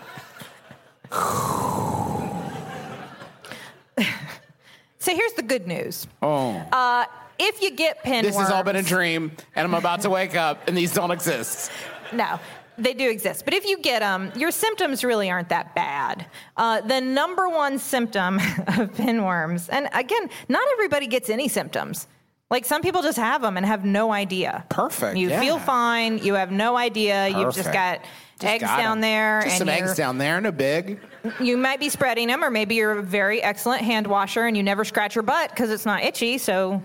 So 5.00 5.16
here's 5.16 5.34
the 5.34 5.44
good 5.44 5.68
news. 5.68 6.08
Oh. 6.22 6.52
Uh, 6.72 7.06
if 7.40 7.62
you 7.62 7.72
get 7.72 8.04
pinworms, 8.04 8.22
This 8.24 8.38
has 8.38 8.52
all 8.52 8.64
been 8.64 8.76
a 8.76 8.84
dream, 8.84 9.32
and 9.56 9.66
I'm 9.66 9.74
about 9.74 10.02
to 10.02 10.10
wake 10.10 10.36
up, 10.36 10.68
and 10.68 10.76
these 10.78 10.94
don't 10.94 11.12
exist. 11.12 11.72
No, 12.12 12.40
they 12.78 12.94
do 12.94 13.10
exist. 13.10 13.46
But 13.46 13.54
if 13.54 13.66
you 13.66 13.78
get 13.80 14.02
them, 14.02 14.32
your 14.36 14.52
symptoms 14.52 15.04
really 15.04 15.30
aren't 15.30 15.50
that 15.50 15.74
bad. 15.74 16.26
Uh, 16.58 16.82
the 16.82 17.00
number 17.00 17.48
one 17.48 17.80
symptom 17.80 18.36
of 18.40 18.92
pinworms, 18.94 19.70
and 19.72 19.88
again, 19.94 20.30
not 20.50 20.68
everybody 20.74 21.08
gets 21.08 21.30
any 21.30 21.48
symptoms. 21.48 22.08
Like 22.52 22.66
some 22.66 22.82
people 22.82 23.04
just 23.04 23.20
have 23.20 23.44
them 23.44 23.58
and 23.58 23.66
have 23.66 23.86
no 23.86 24.12
idea. 24.12 24.66
Perfect, 24.70 25.18
You 25.18 25.30
yeah. 25.30 25.40
feel 25.40 25.60
fine. 25.60 26.18
You 26.18 26.34
have 26.34 26.52
no 26.52 26.76
idea. 26.76 27.28
You've 27.28 27.54
just 27.54 27.72
got 27.72 28.00
Just 28.40 28.54
eggs 28.54 28.64
down 28.64 29.02
there, 29.02 29.42
Just 29.42 29.56
and 29.56 29.60
some 29.60 29.70
eggs 29.70 29.96
down 29.96 30.18
there, 30.18 30.40
no 30.40 30.52
big. 30.52 31.00
you 31.42 31.58
might 31.58 31.80
be 31.80 31.90
spreading 31.90 32.28
them, 32.30 32.42
or 32.44 32.50
maybe 32.50 32.76
you're 32.76 32.94
a 33.00 33.04
very 33.04 33.44
excellent 33.44 33.82
hand 33.82 34.08
washer 34.08 34.46
and 34.46 34.56
you 34.56 34.64
never 34.64 34.86
scratch 34.86 35.14
your 35.14 35.24
butt 35.24 35.50
because 35.50 35.70
it's 35.72 35.86
not 35.86 36.04
itchy. 36.04 36.38
So, 36.38 36.82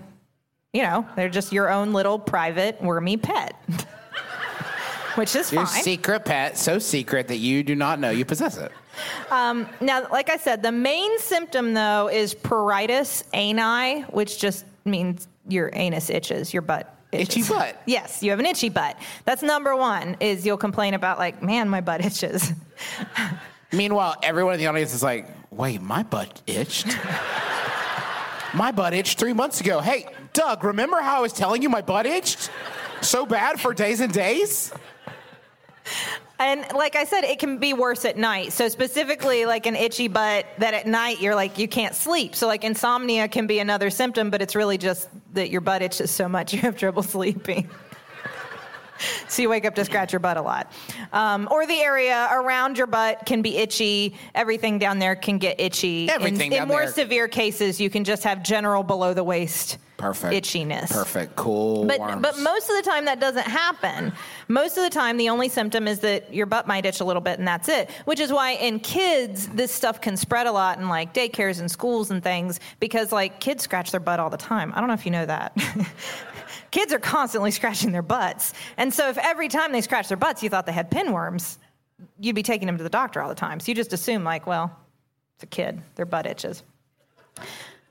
you 0.73 0.83
know, 0.83 1.07
they're 1.15 1.29
just 1.29 1.53
your 1.53 1.69
own 1.71 1.93
little 1.93 2.19
private 2.19 2.81
wormy 2.81 3.15
pet, 3.15 3.55
which 5.15 5.33
is 5.35 5.51
Your 5.53 5.65
fine. 5.65 5.81
secret 5.83 6.25
pet, 6.25 6.57
so 6.57 6.77
secret 6.77 7.29
that 7.29 7.37
you 7.37 7.63
do 7.63 7.73
not 7.73 7.99
know 7.99 8.09
you 8.09 8.25
possess 8.25 8.57
it. 8.57 8.71
Um, 9.31 9.67
now, 9.79 10.07
like 10.11 10.29
I 10.29 10.35
said, 10.37 10.61
the 10.61 10.71
main 10.73 11.17
symptom 11.19 11.73
though 11.73 12.09
is 12.09 12.35
pruritus 12.35 13.23
ani, 13.33 14.01
which 14.03 14.39
just 14.39 14.65
means 14.83 15.27
your 15.47 15.69
anus 15.73 16.09
itches, 16.09 16.53
your 16.53 16.61
butt. 16.63 16.91
Itches. 17.15 17.49
Itchy 17.49 17.53
butt. 17.53 17.81
Yes, 17.85 18.21
you 18.21 18.29
have 18.31 18.39
an 18.39 18.45
itchy 18.45 18.69
butt. 18.69 18.97
That's 19.25 19.41
number 19.41 19.75
one. 19.75 20.17
Is 20.19 20.45
you'll 20.45 20.57
complain 20.57 20.93
about 20.93 21.17
like, 21.17 21.41
man, 21.41 21.69
my 21.69 21.81
butt 21.81 22.03
itches. 22.05 22.51
Meanwhile, 23.71 24.15
everyone 24.23 24.53
in 24.53 24.59
the 24.59 24.67
audience 24.67 24.93
is 24.93 25.03
like, 25.03 25.27
wait, 25.51 25.81
my 25.81 26.03
butt 26.03 26.41
itched? 26.47 26.87
my 28.53 28.71
butt 28.71 28.93
itched 28.93 29.19
three 29.19 29.33
months 29.33 29.59
ago. 29.61 29.79
Hey, 29.81 30.07
Doug, 30.33 30.63
remember 30.63 31.01
how 31.01 31.17
I 31.17 31.21
was 31.21 31.33
telling 31.33 31.61
you 31.61 31.69
my 31.69 31.81
butt 31.81 32.05
itched? 32.05 32.49
So 33.01 33.25
bad 33.25 33.59
for 33.59 33.73
days 33.73 33.99
and 33.99 34.13
days? 34.13 34.71
And 36.37 36.65
like 36.75 36.95
I 36.95 37.05
said, 37.05 37.23
it 37.23 37.39
can 37.39 37.57
be 37.57 37.73
worse 37.73 38.03
at 38.03 38.17
night. 38.17 38.51
So 38.51 38.67
specifically, 38.67 39.45
like 39.45 39.65
an 39.65 39.75
itchy 39.75 40.07
butt 40.07 40.45
that 40.57 40.73
at 40.73 40.85
night 40.85 41.21
you're 41.21 41.35
like 41.35 41.57
you 41.57 41.67
can't 41.67 41.95
sleep. 41.95 42.35
So 42.35 42.47
like 42.47 42.63
insomnia 42.63 43.27
can 43.27 43.47
be 43.47 43.59
another 43.59 43.89
symptom, 43.89 44.29
but 44.29 44.41
it's 44.41 44.55
really 44.55 44.77
just 44.77 45.09
that 45.33 45.49
your 45.49 45.61
butt 45.61 45.81
itches 45.81 46.11
so 46.11 46.27
much 46.27 46.53
you 46.53 46.59
have 46.59 46.77
trouble 46.77 47.03
sleeping. 47.03 47.69
so 49.27 49.41
you 49.41 49.49
wake 49.49 49.65
up 49.65 49.75
to 49.75 49.85
scratch 49.85 50.13
your 50.13 50.19
butt 50.19 50.37
a 50.37 50.41
lot, 50.41 50.71
um, 51.13 51.47
or 51.51 51.65
the 51.65 51.79
area 51.79 52.27
around 52.31 52.77
your 52.77 52.87
butt 52.87 53.25
can 53.25 53.41
be 53.41 53.57
itchy. 53.57 54.15
Everything 54.33 54.79
down 54.79 54.99
there 54.99 55.15
can 55.15 55.37
get 55.37 55.59
itchy. 55.59 56.09
Everything 56.09 56.51
in, 56.51 56.63
in 56.63 56.67
more 56.67 56.81
there. 56.81 56.91
severe 56.91 57.27
cases, 57.27 57.79
you 57.79 57.89
can 57.89 58.03
just 58.03 58.23
have 58.23 58.43
general 58.43 58.83
below 58.83 59.13
the 59.13 59.23
waist 59.23 59.77
Perfect. 59.97 60.33
itchiness. 60.33 60.91
Perfect. 60.91 61.35
Cool. 61.35 61.85
But 61.85 61.99
worms. 61.99 62.21
but 62.21 62.39
most 62.39 62.69
of 62.69 62.75
the 62.75 62.81
time 62.81 63.05
that 63.05 63.19
doesn't 63.19 63.47
happen. 63.47 64.11
Most 64.47 64.77
of 64.77 64.83
the 64.83 64.89
time 64.89 65.17
the 65.17 65.29
only 65.29 65.49
symptom 65.49 65.87
is 65.87 65.99
that 65.99 66.33
your 66.33 66.45
butt 66.45 66.67
might 66.67 66.85
itch 66.85 66.99
a 66.99 67.05
little 67.05 67.21
bit 67.21 67.39
and 67.39 67.47
that's 67.47 67.69
it. 67.69 67.89
Which 68.05 68.19
is 68.19 68.31
why 68.31 68.51
in 68.51 68.79
kids 68.79 69.47
this 69.49 69.71
stuff 69.71 70.01
can 70.01 70.17
spread 70.17 70.47
a 70.47 70.51
lot 70.51 70.79
in 70.79 70.89
like 70.89 71.13
daycares 71.13 71.59
and 71.59 71.71
schools 71.71 72.11
and 72.11 72.21
things 72.21 72.59
because 72.79 73.11
like 73.11 73.39
kids 73.39 73.63
scratch 73.63 73.91
their 73.91 73.99
butt 73.99 74.19
all 74.19 74.29
the 74.29 74.37
time. 74.37 74.73
I 74.75 74.79
don't 74.79 74.87
know 74.87 74.93
if 74.93 75.05
you 75.05 75.11
know 75.11 75.25
that. 75.25 75.55
kids 76.75 76.93
are 76.93 76.99
constantly 76.99 77.51
scratching 77.59 77.91
their 77.91 78.01
butts. 78.01 78.53
And 78.77 78.93
so 78.93 79.09
if 79.09 79.17
every 79.17 79.47
time 79.47 79.71
they 79.71 79.81
scratch 79.81 80.07
their 80.07 80.17
butts 80.17 80.43
you 80.43 80.49
thought 80.49 80.65
they 80.65 80.71
had 80.71 80.91
pinworms, 80.91 81.57
you'd 82.19 82.35
be 82.35 82.43
taking 82.43 82.67
them 82.67 82.77
to 82.77 82.83
the 82.83 82.89
doctor 82.89 83.21
all 83.21 83.29
the 83.29 83.35
time. 83.35 83.59
So 83.59 83.71
you 83.71 83.75
just 83.75 83.93
assume 83.93 84.23
like, 84.23 84.45
well, 84.45 84.75
it's 85.35 85.43
a 85.43 85.47
kid, 85.47 85.81
their 85.95 86.05
butt 86.05 86.25
itches 86.25 86.63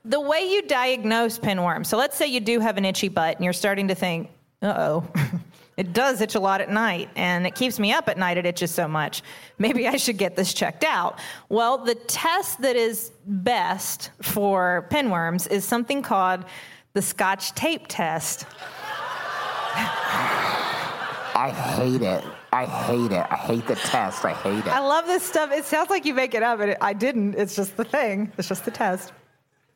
the 0.05 0.21
way 0.21 0.41
you 0.41 0.61
diagnose 0.61 1.39
pinworms, 1.39 1.87
So 1.87 1.97
let's 1.97 2.15
say 2.15 2.27
you 2.27 2.39
do 2.39 2.59
have 2.59 2.77
an 2.77 2.85
itchy 2.85 3.09
butt 3.09 3.35
and 3.35 3.43
you're 3.43 3.53
starting 3.53 3.87
to 3.87 3.95
think, 3.95 4.29
uh 4.61 4.73
oh, 4.77 5.07
it 5.77 5.93
does 5.93 6.21
itch 6.21 6.35
a 6.35 6.39
lot 6.39 6.61
at 6.61 6.69
night 6.69 7.09
and 7.15 7.45
it 7.47 7.55
keeps 7.55 7.79
me 7.79 7.91
up 7.91 8.07
at 8.07 8.17
night. 8.17 8.37
It 8.37 8.45
itches 8.45 8.71
so 8.71 8.87
much. 8.87 9.23
Maybe 9.57 9.87
I 9.87 9.97
should 9.97 10.17
get 10.17 10.35
this 10.35 10.53
checked 10.53 10.83
out. 10.83 11.19
Well, 11.49 11.79
the 11.79 11.95
test 11.95 12.61
that 12.61 12.75
is 12.75 13.11
best 13.25 14.11
for 14.21 14.87
pinworms 14.91 15.49
is 15.49 15.65
something 15.65 16.03
called 16.03 16.45
the 16.93 17.01
Scotch 17.01 17.53
tape 17.55 17.87
test. 17.87 18.45
I 21.35 21.49
hate 21.49 22.01
it. 22.01 22.23
I 22.53 22.65
hate 22.65 23.11
it. 23.11 23.25
I 23.29 23.35
hate 23.35 23.67
the 23.67 23.75
test. 23.75 24.23
I 24.23 24.33
hate 24.33 24.65
it. 24.65 24.67
I 24.67 24.79
love 24.79 25.05
this 25.05 25.23
stuff. 25.23 25.51
It 25.51 25.65
sounds 25.65 25.89
like 25.89 26.05
you 26.05 26.13
make 26.13 26.33
it 26.33 26.41
up, 26.41 26.59
but 26.59 26.69
it, 26.69 26.77
I 26.79 26.93
didn't. 26.93 27.35
It's 27.35 27.55
just 27.55 27.75
the 27.75 27.83
thing, 27.83 28.31
it's 28.37 28.47
just 28.47 28.63
the 28.63 28.71
test. 28.71 29.11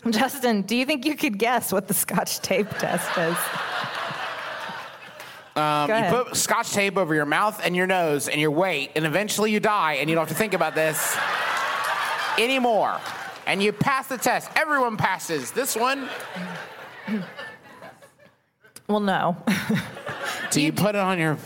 Justin, 0.09 0.61
do 0.61 0.77
you 0.77 0.85
think 0.85 1.05
you 1.05 1.15
could 1.15 1.37
guess 1.37 1.73
what 1.73 1.89
the 1.89 1.93
Scotch 1.93 2.39
tape 2.39 2.69
test 2.77 3.17
is? 3.17 3.37
Um, 5.55 5.89
you 5.89 6.09
put 6.09 6.37
scotch 6.37 6.71
tape 6.71 6.95
over 6.95 7.13
your 7.13 7.25
mouth 7.25 7.59
and 7.65 7.75
your 7.75 7.85
nose 7.85 8.29
and 8.29 8.39
your 8.39 8.51
weight, 8.51 8.91
and 8.95 9.05
eventually 9.05 9.51
you 9.51 9.59
die, 9.59 9.95
and 9.95 10.09
you 10.09 10.15
don't 10.15 10.21
have 10.21 10.29
to 10.29 10.35
think 10.35 10.53
about 10.53 10.73
this 10.73 11.17
anymore. 12.37 12.97
And 13.45 13.61
you 13.61 13.73
pass 13.73 14.07
the 14.07 14.17
test. 14.17 14.49
Everyone 14.55 14.95
passes. 14.95 15.51
This 15.51 15.75
one, 15.75 16.07
Well, 18.89 18.99
no. 18.99 19.37
Do 20.49 20.61
you 20.61 20.73
put 20.73 20.95
it 20.95 20.99
on 20.99 21.19
your. 21.19 21.37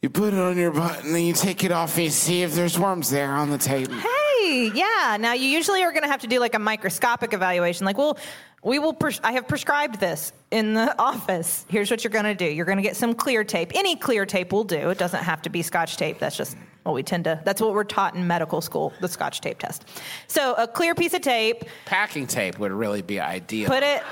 You 0.00 0.08
put 0.08 0.32
it 0.32 0.40
on 0.40 0.56
your 0.56 0.70
butt, 0.70 1.04
and 1.04 1.14
then 1.14 1.24
you 1.24 1.34
take 1.34 1.62
it 1.62 1.70
off 1.70 1.94
and 1.96 2.04
you 2.04 2.10
see 2.10 2.42
if 2.42 2.54
there's 2.54 2.78
worms 2.78 3.10
there 3.10 3.32
on 3.32 3.50
the 3.50 3.58
tape. 3.58 3.90
Hey, 3.92 4.70
yeah. 4.74 5.18
Now 5.20 5.34
you 5.34 5.46
usually 5.46 5.82
are 5.82 5.92
going 5.92 6.04
to 6.04 6.08
have 6.08 6.22
to 6.22 6.26
do 6.26 6.40
like 6.40 6.54
a 6.54 6.58
microscopic 6.58 7.34
evaluation. 7.34 7.84
Like, 7.84 7.98
well, 7.98 8.16
we 8.64 8.78
will. 8.78 8.94
Pres- 8.94 9.20
I 9.22 9.32
have 9.32 9.46
prescribed 9.46 10.00
this 10.00 10.32
in 10.50 10.72
the 10.72 10.98
office. 11.02 11.66
Here's 11.68 11.90
what 11.90 12.02
you're 12.02 12.10
going 12.10 12.24
to 12.24 12.34
do. 12.34 12.46
You're 12.46 12.64
going 12.64 12.78
to 12.78 12.82
get 12.82 12.96
some 12.96 13.12
clear 13.14 13.44
tape. 13.44 13.72
Any 13.74 13.94
clear 13.94 14.24
tape 14.24 14.52
will 14.52 14.64
do. 14.64 14.88
It 14.88 14.96
doesn't 14.96 15.22
have 15.22 15.42
to 15.42 15.50
be 15.50 15.60
Scotch 15.60 15.98
tape. 15.98 16.18
That's 16.18 16.36
just 16.36 16.56
what 16.82 16.94
we 16.94 17.02
tend 17.02 17.24
to. 17.24 17.40
That's 17.44 17.60
what 17.60 17.72
we're 17.74 17.84
taught 17.84 18.14
in 18.14 18.26
medical 18.26 18.60
school. 18.60 18.92
The 19.00 19.08
Scotch 19.08 19.40
tape 19.40 19.58
test. 19.58 19.86
So 20.28 20.54
a 20.54 20.66
clear 20.66 20.94
piece 20.94 21.14
of 21.14 21.20
tape. 21.22 21.64
Packing 21.84 22.26
tape 22.26 22.58
would 22.58 22.72
really 22.72 23.02
be 23.02 23.20
ideal. 23.20 23.68
Put 23.68 23.82
it. 23.82 24.02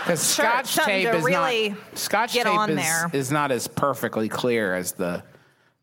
Because 0.00 0.34
Sure, 0.34 0.44
Scotch 0.44 0.76
tape 0.84 1.06
is 1.08 1.24
really 1.24 1.70
not 1.70 1.78
Scotch 1.98 2.32
tape 2.32 2.46
on 2.46 2.70
is, 2.70 2.76
there. 2.76 3.10
is 3.12 3.30
not 3.30 3.52
as 3.52 3.68
perfectly 3.68 4.28
clear 4.28 4.74
as 4.74 4.92
the 4.92 5.22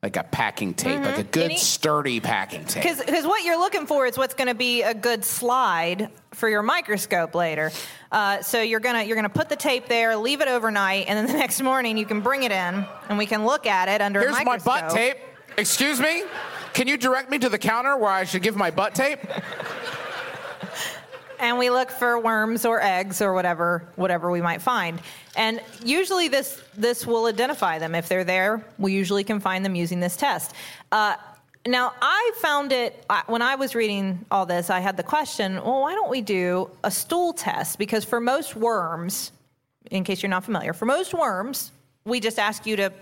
like 0.02 0.16
a 0.16 0.24
packing 0.24 0.74
tape, 0.74 1.02
like 1.02 1.18
a 1.18 1.24
good 1.24 1.32
Mm-hmm. 1.32 1.42
Any- 1.42 1.58
sturdy 1.58 2.20
packing 2.22 2.64
tape. 2.64 2.84
Because 2.84 3.26
what 3.26 3.44
you're 3.44 3.60
looking 3.60 3.86
for 3.86 4.06
is 4.06 4.18
what's 4.18 4.34
going 4.34 4.48
to 4.48 4.54
be 4.56 4.82
a 4.82 4.94
good 4.94 5.26
slide 5.26 6.10
for 6.32 6.48
your 6.48 6.64
microscope 6.64 7.36
later. 7.36 7.70
Uh, 8.10 8.42
so 8.42 8.62
you're 8.62 8.80
gonna 8.80 9.04
you're 9.04 9.18
gonna 9.18 9.28
put 9.30 9.50
the 9.50 9.56
tape 9.58 9.88
there, 9.88 10.16
leave 10.16 10.40
it 10.42 10.48
overnight, 10.48 11.06
and 11.10 11.18
then 11.18 11.28
the 11.28 11.38
next 11.40 11.62
morning 11.62 11.98
you 11.98 12.06
can 12.06 12.22
bring 12.22 12.44
it 12.44 12.52
in 12.52 12.86
and 13.10 13.18
we 13.18 13.26
can 13.26 13.46
look 13.46 13.66
at 13.66 13.90
it 13.90 14.00
under 14.02 14.22
Here's 14.22 14.38
a 14.38 14.44
my 14.46 14.58
butt 14.58 14.90
tape. 14.92 15.18
Excuse 15.60 16.00
me? 16.00 16.24
Can 16.72 16.88
you 16.88 16.96
direct 16.96 17.30
me 17.30 17.38
to 17.40 17.50
the 17.50 17.58
counter 17.58 17.98
where 17.98 18.10
I 18.10 18.24
should 18.24 18.42
give 18.42 18.56
my 18.56 18.72
butt 18.72 18.96
tape? 18.96 19.20
and 21.40 21.58
we 21.58 21.70
look 21.70 21.92
for 21.92 22.18
worms 22.18 22.64
or 22.64 22.82
eggs 22.82 23.22
or 23.22 23.34
whatever 23.34 23.84
whatever 23.98 24.32
we 24.32 24.42
might 24.42 24.62
find. 24.62 25.02
And 25.36 25.62
usually 25.84 26.30
this 26.30 26.64
this 26.78 27.06
will 27.06 27.26
identify 27.26 27.78
them 27.78 27.94
if 27.94 28.08
they're 28.08 28.24
there. 28.24 28.66
We 28.78 28.94
usually 28.94 29.26
can 29.26 29.42
find 29.42 29.66
them 29.66 29.76
using 29.76 30.00
this 30.00 30.16
test. 30.16 30.54
Uh, 30.94 31.18
now 31.68 31.94
I 32.02 32.32
found 32.38 32.72
it 32.72 33.04
when 33.28 33.42
I 33.42 33.56
was 33.56 33.76
reading 33.76 34.26
all 34.32 34.46
this. 34.46 34.70
I 34.70 34.80
had 34.80 34.96
the 34.96 35.04
question: 35.04 35.56
Well, 35.56 35.82
why 35.82 35.94
don't 35.94 36.10
we 36.10 36.22
do 36.22 36.70
a 36.86 36.92
stool 36.92 37.34
test? 37.34 37.78
Because 37.78 38.06
for 38.06 38.22
most 38.22 38.56
worms, 38.56 39.34
in 39.92 40.06
case 40.06 40.24
you're 40.24 40.30
not 40.30 40.46
familiar, 40.46 40.72
for 40.72 40.86
most 40.86 41.14
worms, 41.14 41.74
we 42.06 42.22
just 42.22 42.40
ask 42.40 42.66
you 42.66 42.78
to 42.78 42.94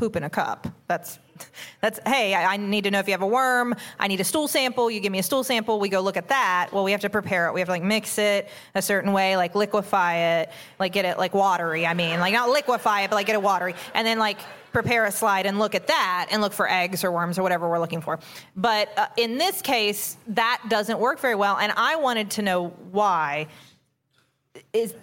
poop 0.00 0.16
in 0.16 0.24
a 0.24 0.30
cup. 0.30 0.66
That's 0.86 1.18
that's 1.82 2.00
hey, 2.06 2.34
I, 2.34 2.54
I 2.54 2.56
need 2.56 2.84
to 2.84 2.90
know 2.90 3.00
if 3.00 3.06
you 3.06 3.12
have 3.12 3.20
a 3.20 3.26
worm. 3.26 3.74
I 3.98 4.08
need 4.08 4.18
a 4.20 4.24
stool 4.24 4.48
sample. 4.48 4.90
You 4.90 4.98
give 4.98 5.12
me 5.12 5.18
a 5.18 5.22
stool 5.22 5.44
sample. 5.44 5.78
We 5.78 5.90
go 5.90 6.00
look 6.00 6.16
at 6.16 6.28
that. 6.28 6.70
Well, 6.72 6.84
we 6.84 6.92
have 6.92 7.02
to 7.02 7.10
prepare 7.10 7.48
it. 7.48 7.52
We 7.52 7.60
have 7.60 7.68
to 7.68 7.72
like 7.72 7.82
mix 7.82 8.16
it 8.16 8.48
a 8.74 8.80
certain 8.80 9.12
way, 9.12 9.36
like 9.36 9.54
liquefy 9.54 10.16
it, 10.16 10.50
like 10.78 10.92
get 10.92 11.04
it 11.04 11.18
like 11.18 11.34
watery. 11.34 11.86
I 11.86 11.92
mean, 11.92 12.18
like 12.18 12.32
not 12.32 12.48
liquefy 12.48 13.02
it, 13.02 13.10
but 13.10 13.16
like 13.16 13.26
get 13.26 13.34
it 13.34 13.42
watery, 13.42 13.74
and 13.92 14.06
then 14.06 14.18
like 14.18 14.38
prepare 14.72 15.04
a 15.04 15.12
slide 15.12 15.44
and 15.44 15.58
look 15.58 15.74
at 15.74 15.86
that 15.88 16.28
and 16.30 16.40
look 16.40 16.54
for 16.54 16.66
eggs 16.70 17.04
or 17.04 17.12
worms 17.12 17.38
or 17.38 17.42
whatever 17.42 17.68
we're 17.68 17.78
looking 17.78 18.00
for. 18.00 18.18
But 18.56 18.88
uh, 18.96 19.08
in 19.18 19.36
this 19.36 19.60
case, 19.60 20.16
that 20.28 20.62
doesn't 20.70 20.98
work 20.98 21.20
very 21.20 21.34
well, 21.34 21.58
and 21.58 21.72
I 21.76 21.96
wanted 21.96 22.30
to 22.32 22.42
know 22.42 22.68
why. 22.90 23.48
Is 24.72 24.94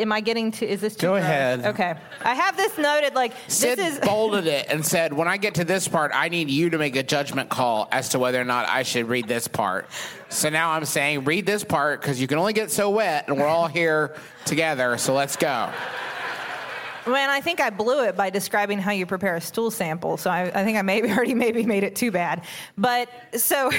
Am 0.00 0.10
I 0.10 0.20
getting 0.20 0.50
to? 0.50 0.66
Is 0.66 0.80
this 0.80 0.96
too 0.96 1.06
Go 1.06 1.12
gross? 1.12 1.22
ahead. 1.22 1.66
Okay, 1.66 1.94
I 2.20 2.34
have 2.34 2.56
this 2.56 2.76
noted. 2.76 3.14
Like 3.14 3.32
Sid 3.46 3.78
this 3.78 3.94
is 3.94 4.00
bolded 4.04 4.48
it 4.48 4.66
and 4.68 4.84
said, 4.84 5.12
when 5.12 5.28
I 5.28 5.36
get 5.36 5.54
to 5.54 5.64
this 5.64 5.86
part, 5.86 6.10
I 6.12 6.28
need 6.28 6.50
you 6.50 6.70
to 6.70 6.78
make 6.78 6.96
a 6.96 7.04
judgment 7.04 7.48
call 7.48 7.88
as 7.92 8.08
to 8.08 8.18
whether 8.18 8.40
or 8.40 8.44
not 8.44 8.68
I 8.68 8.82
should 8.82 9.08
read 9.08 9.28
this 9.28 9.46
part. 9.46 9.88
So 10.30 10.48
now 10.48 10.72
I'm 10.72 10.84
saying, 10.84 11.22
read 11.22 11.46
this 11.46 11.62
part 11.62 12.00
because 12.00 12.20
you 12.20 12.26
can 12.26 12.38
only 12.38 12.52
get 12.52 12.72
so 12.72 12.90
wet 12.90 13.28
and 13.28 13.38
we're 13.38 13.46
all 13.46 13.68
here 13.68 14.16
together. 14.46 14.98
So 14.98 15.14
let's 15.14 15.36
go. 15.36 15.70
Man, 17.06 17.30
I 17.30 17.40
think 17.40 17.60
I 17.60 17.70
blew 17.70 18.02
it 18.02 18.16
by 18.16 18.30
describing 18.30 18.80
how 18.80 18.90
you 18.90 19.06
prepare 19.06 19.36
a 19.36 19.40
stool 19.40 19.70
sample. 19.70 20.16
So 20.16 20.28
I, 20.28 20.46
I 20.46 20.64
think 20.64 20.76
I 20.76 20.82
maybe 20.82 21.08
already 21.12 21.34
maybe 21.34 21.62
made 21.62 21.84
it 21.84 21.94
too 21.94 22.10
bad. 22.10 22.42
But 22.76 23.08
so, 23.36 23.70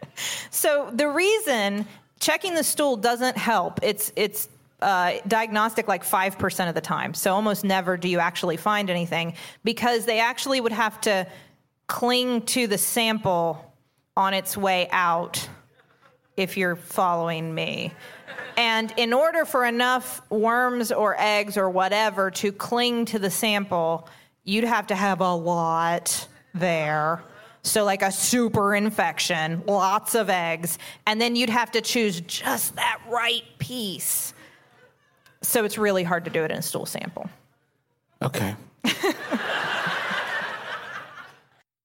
so 0.50 0.90
the 0.94 1.08
reason 1.08 1.84
checking 2.20 2.54
the 2.54 2.64
stool 2.64 2.96
doesn't 2.96 3.36
help. 3.36 3.80
It's 3.82 4.12
it's 4.16 4.48
uh, 4.80 5.14
diagnostic 5.26 5.88
like 5.88 6.04
five 6.04 6.38
percent 6.38 6.68
of 6.68 6.74
the 6.74 6.80
time. 6.80 7.14
So 7.14 7.34
almost 7.34 7.64
never 7.64 7.96
do 7.96 8.08
you 8.08 8.18
actually 8.18 8.56
find 8.56 8.90
anything 8.90 9.34
because 9.64 10.04
they 10.04 10.20
actually 10.20 10.60
would 10.60 10.72
have 10.72 11.00
to 11.02 11.26
cling 11.88 12.42
to 12.42 12.66
the 12.66 12.78
sample 12.78 13.74
on 14.16 14.34
its 14.34 14.56
way 14.56 14.88
out 14.90 15.48
if 16.36 16.56
you're 16.56 16.76
following 16.76 17.54
me. 17.54 17.92
And 18.56 18.92
in 18.96 19.12
order 19.12 19.44
for 19.44 19.64
enough 19.64 20.20
worms 20.30 20.90
or 20.90 21.14
eggs 21.18 21.56
or 21.56 21.70
whatever 21.70 22.30
to 22.32 22.50
cling 22.50 23.04
to 23.06 23.18
the 23.18 23.30
sample, 23.30 24.08
you'd 24.44 24.64
have 24.64 24.88
to 24.88 24.94
have 24.94 25.20
a 25.20 25.34
lot 25.34 26.26
there. 26.54 27.22
So, 27.62 27.84
like 27.84 28.02
a 28.02 28.10
super 28.10 28.74
infection, 28.74 29.62
lots 29.66 30.14
of 30.14 30.30
eggs, 30.30 30.78
and 31.06 31.20
then 31.20 31.36
you'd 31.36 31.50
have 31.50 31.70
to 31.72 31.80
choose 31.80 32.20
just 32.22 32.74
that 32.76 33.00
right 33.08 33.44
piece. 33.58 34.32
So, 35.42 35.64
it's 35.64 35.78
really 35.78 36.04
hard 36.04 36.24
to 36.24 36.30
do 36.30 36.44
it 36.44 36.50
in 36.50 36.58
a 36.58 36.62
stool 36.62 36.86
sample. 36.86 37.28
Okay. 38.22 38.54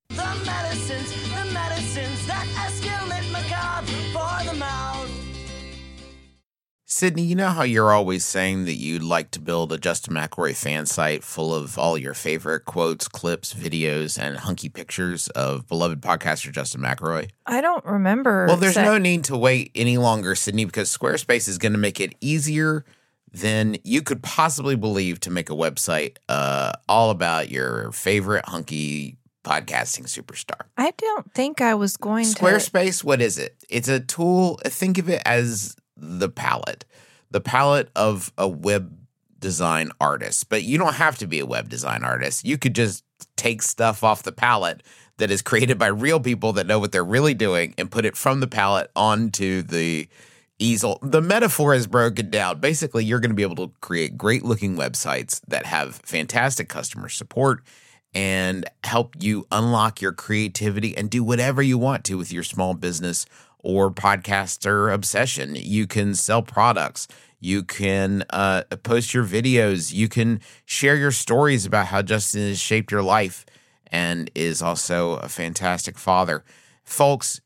The 0.09 0.43
medicines, 0.45 1.11
the 1.31 1.53
medicines 1.53 2.27
that 2.27 2.45
escalate 2.55 3.31
macabre 3.31 3.87
for 4.13 4.51
the 4.51 4.59
mouth. 4.59 5.09
Sydnee, 6.87 7.27
you 7.27 7.33
know 7.33 7.49
how 7.49 7.63
you're 7.63 7.91
always 7.91 8.23
saying 8.23 8.65
that 8.65 8.75
you'd 8.75 9.01
like 9.01 9.31
to 9.31 9.39
build 9.39 9.73
a 9.73 9.79
Justin 9.79 10.13
McElroy 10.13 10.55
fan 10.55 10.85
site 10.85 11.23
full 11.23 11.53
of 11.53 11.79
all 11.79 11.97
your 11.97 12.13
favorite 12.13 12.65
quotes, 12.65 13.07
clips, 13.07 13.55
videos, 13.55 14.19
and 14.19 14.37
hunky 14.37 14.69
pictures 14.69 15.29
of 15.29 15.67
beloved 15.67 15.99
podcaster 15.99 16.51
Justin 16.51 16.81
McElroy? 16.81 17.31
I 17.47 17.59
don't 17.61 17.83
remember. 17.83 18.45
Well, 18.45 18.57
there's 18.57 18.77
no 18.77 18.99
need 18.99 19.23
to 19.25 19.37
wait 19.37 19.71
any 19.73 19.97
longer, 19.97 20.35
Sydnee, 20.35 20.67
because 20.67 20.95
Squarespace 20.95 21.47
is 21.47 21.57
going 21.57 21.73
to 21.73 21.79
make 21.79 21.99
it 21.99 22.13
easier 22.21 22.85
than 23.33 23.77
you 23.83 24.01
could 24.01 24.21
possibly 24.21 24.75
believe 24.75 25.19
to 25.21 25.31
make 25.31 25.49
a 25.49 25.53
website 25.53 26.17
uh, 26.29 26.73
all 26.87 27.09
about 27.09 27.49
your 27.49 27.91
favorite 27.91 28.45
hunky 28.45 29.17
podcasting 29.43 30.05
superstar. 30.05 30.67
I 30.77 30.93
don't 30.97 31.33
think 31.33 31.59
I 31.59 31.73
was 31.73 31.97
going 31.97 32.25
to. 32.25 32.39
Squarespace, 32.39 33.03
what 33.03 33.21
is 33.21 33.37
it? 33.37 33.55
It's 33.69 33.87
a 33.87 33.99
tool. 33.99 34.59
Think 34.65 34.97
of 34.97 35.09
it 35.09 35.21
as 35.25 35.75
the 35.97 36.29
palette, 36.29 36.85
the 37.31 37.41
palette 37.41 37.89
of 37.95 38.31
a 38.37 38.47
web 38.47 38.95
design 39.39 39.91
artist. 39.99 40.47
But 40.49 40.63
you 40.63 40.77
don't 40.77 40.95
have 40.95 41.17
to 41.17 41.27
be 41.27 41.39
a 41.39 41.45
web 41.45 41.69
design 41.69 42.03
artist. 42.03 42.45
You 42.45 42.57
could 42.57 42.75
just 42.75 43.03
take 43.35 43.61
stuff 43.61 44.03
off 44.03 44.23
the 44.23 44.31
palette 44.31 44.83
that 45.17 45.31
is 45.31 45.41
created 45.41 45.77
by 45.77 45.87
real 45.87 46.19
people 46.19 46.53
that 46.53 46.67
know 46.67 46.79
what 46.79 46.91
they're 46.91 47.03
really 47.03 47.33
doing 47.33 47.73
and 47.77 47.91
put 47.91 48.05
it 48.05 48.15
from 48.15 48.39
the 48.39 48.47
palette 48.47 48.89
onto 48.95 49.61
the 49.61 50.07
easel. 50.63 50.99
The 51.01 51.21
metaphor 51.21 51.73
is 51.73 51.87
broken 51.87 52.29
down. 52.29 52.59
Basically, 52.59 53.03
you're 53.03 53.19
going 53.19 53.31
to 53.31 53.35
be 53.35 53.43
able 53.43 53.67
to 53.67 53.71
create 53.81 54.17
great 54.17 54.43
looking 54.43 54.75
websites 54.75 55.41
that 55.47 55.65
have 55.65 55.95
fantastic 55.97 56.69
customer 56.69 57.09
support 57.09 57.61
and 58.13 58.65
help 58.83 59.15
you 59.19 59.45
unlock 59.51 60.01
your 60.01 60.13
creativity 60.13 60.95
and 60.95 61.09
do 61.09 61.23
whatever 61.23 61.61
you 61.61 61.77
want 61.77 62.03
to 62.05 62.17
with 62.17 62.31
your 62.31 62.43
small 62.43 62.73
business 62.73 63.25
or 63.59 63.91
podcaster 63.91 64.93
obsession. 64.93 65.55
You 65.55 65.87
can 65.87 66.15
sell 66.15 66.41
products. 66.41 67.07
You 67.39 67.63
can 67.63 68.23
uh, 68.29 68.63
post 68.83 69.13
your 69.13 69.25
videos. 69.25 69.93
You 69.93 70.07
can 70.07 70.41
share 70.65 70.95
your 70.95 71.11
stories 71.11 71.65
about 71.65 71.87
how 71.87 72.01
Justin 72.01 72.47
has 72.47 72.59
shaped 72.59 72.91
your 72.91 73.03
life 73.03 73.45
and 73.87 74.29
is 74.35 74.61
also 74.61 75.15
a 75.17 75.27
fantastic 75.27 75.97
father. 75.97 76.43
Folks, 76.83 77.41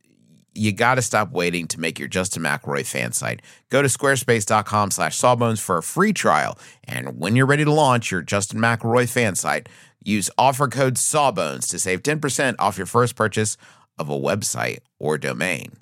you 0.57 0.71
got 0.71 0.95
to 0.95 1.01
stop 1.01 1.31
waiting 1.31 1.67
to 1.67 1.79
make 1.79 1.99
your 1.99 2.07
Justin 2.07 2.43
McElroy 2.43 2.85
fan 2.85 3.11
site. 3.11 3.41
Go 3.69 3.81
to 3.81 3.87
squarespace.com 3.87 4.91
slash 4.91 5.15
sawbones 5.15 5.59
for 5.59 5.77
a 5.77 5.83
free 5.83 6.13
trial. 6.13 6.57
And 6.83 7.19
when 7.19 7.35
you're 7.35 7.45
ready 7.45 7.63
to 7.63 7.71
launch 7.71 8.11
your 8.11 8.21
Justin 8.21 8.59
McElroy 8.59 9.07
fan 9.09 9.35
site, 9.35 9.69
use 10.03 10.29
offer 10.37 10.67
code 10.67 10.97
sawbones 10.97 11.67
to 11.67 11.79
save 11.79 12.03
10% 12.03 12.55
off 12.59 12.77
your 12.77 12.87
first 12.87 13.15
purchase 13.15 13.57
of 13.97 14.09
a 14.09 14.19
website 14.19 14.79
or 14.99 15.17
domain. 15.17 15.73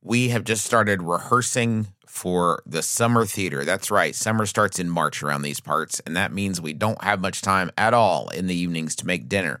We 0.00 0.28
have 0.28 0.44
just 0.44 0.64
started 0.64 1.02
rehearsing 1.02 1.88
for 2.06 2.62
the 2.66 2.82
summer 2.82 3.24
theater. 3.24 3.64
That's 3.64 3.90
right. 3.90 4.14
Summer 4.14 4.46
starts 4.46 4.78
in 4.78 4.90
March 4.90 5.22
around 5.22 5.42
these 5.42 5.60
parts, 5.60 6.00
and 6.00 6.16
that 6.16 6.32
means 6.32 6.60
we 6.60 6.72
don't 6.72 7.02
have 7.02 7.20
much 7.20 7.40
time 7.40 7.70
at 7.78 7.94
all 7.94 8.28
in 8.28 8.46
the 8.46 8.54
evenings 8.54 8.94
to 8.96 9.06
make 9.06 9.28
dinner. 9.28 9.60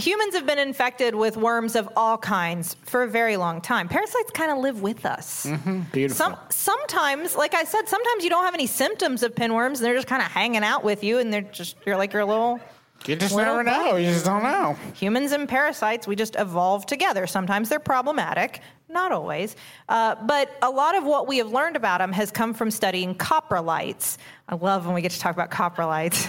humans 0.00 0.34
have 0.34 0.46
been 0.46 0.58
infected 0.58 1.14
with 1.14 1.36
worms 1.36 1.76
of 1.76 1.88
all 1.96 2.18
kinds 2.18 2.76
for 2.84 3.02
a 3.02 3.08
very 3.08 3.36
long 3.36 3.60
time. 3.60 3.88
Parasites 3.88 4.30
kind 4.32 4.50
of 4.50 4.58
live 4.58 4.82
with 4.82 5.06
us. 5.06 5.46
Beautiful. 5.92 6.16
Some 6.16 6.36
sometimes, 6.50 7.36
like 7.36 7.54
I 7.54 7.64
said, 7.64 7.88
sometimes 7.88 8.24
you 8.24 8.30
don't 8.30 8.44
have 8.44 8.54
any 8.54 8.66
symptoms 8.66 9.22
of 9.22 9.34
pinworms, 9.34 9.76
and 9.76 9.84
they're 9.84 9.94
just 9.94 10.08
kind 10.08 10.22
of 10.22 10.28
hanging 10.28 10.64
out 10.64 10.82
with 10.84 11.04
you, 11.04 11.18
and 11.18 11.32
they're 11.32 11.42
just 11.42 11.76
you're 11.86 11.96
like 11.96 12.12
your 12.12 12.24
little 12.24 12.60
you 13.06 13.16
just 13.16 13.34
Little 13.34 13.56
never 13.56 13.64
know. 13.64 13.96
You 13.96 14.10
just 14.10 14.26
don't 14.26 14.42
know. 14.42 14.76
humans 14.94 15.32
and 15.32 15.48
parasites. 15.48 16.06
We 16.06 16.16
just 16.16 16.36
evolve 16.36 16.84
together. 16.84 17.26
Sometimes 17.26 17.70
they're 17.70 17.78
problematic, 17.80 18.60
not 18.90 19.10
always. 19.10 19.56
Uh, 19.88 20.16
but 20.26 20.50
a 20.60 20.68
lot 20.68 20.94
of 20.94 21.04
what 21.04 21.26
we 21.26 21.38
have 21.38 21.50
learned 21.50 21.76
about 21.76 22.00
them 22.00 22.12
has 22.12 22.30
come 22.30 22.52
from 22.52 22.70
studying 22.70 23.14
coprolites. 23.14 24.18
I 24.48 24.54
love 24.56 24.84
when 24.84 24.94
we 24.94 25.00
get 25.00 25.12
to 25.12 25.18
talk 25.18 25.32
about 25.34 25.50
coprolites. 25.50 26.28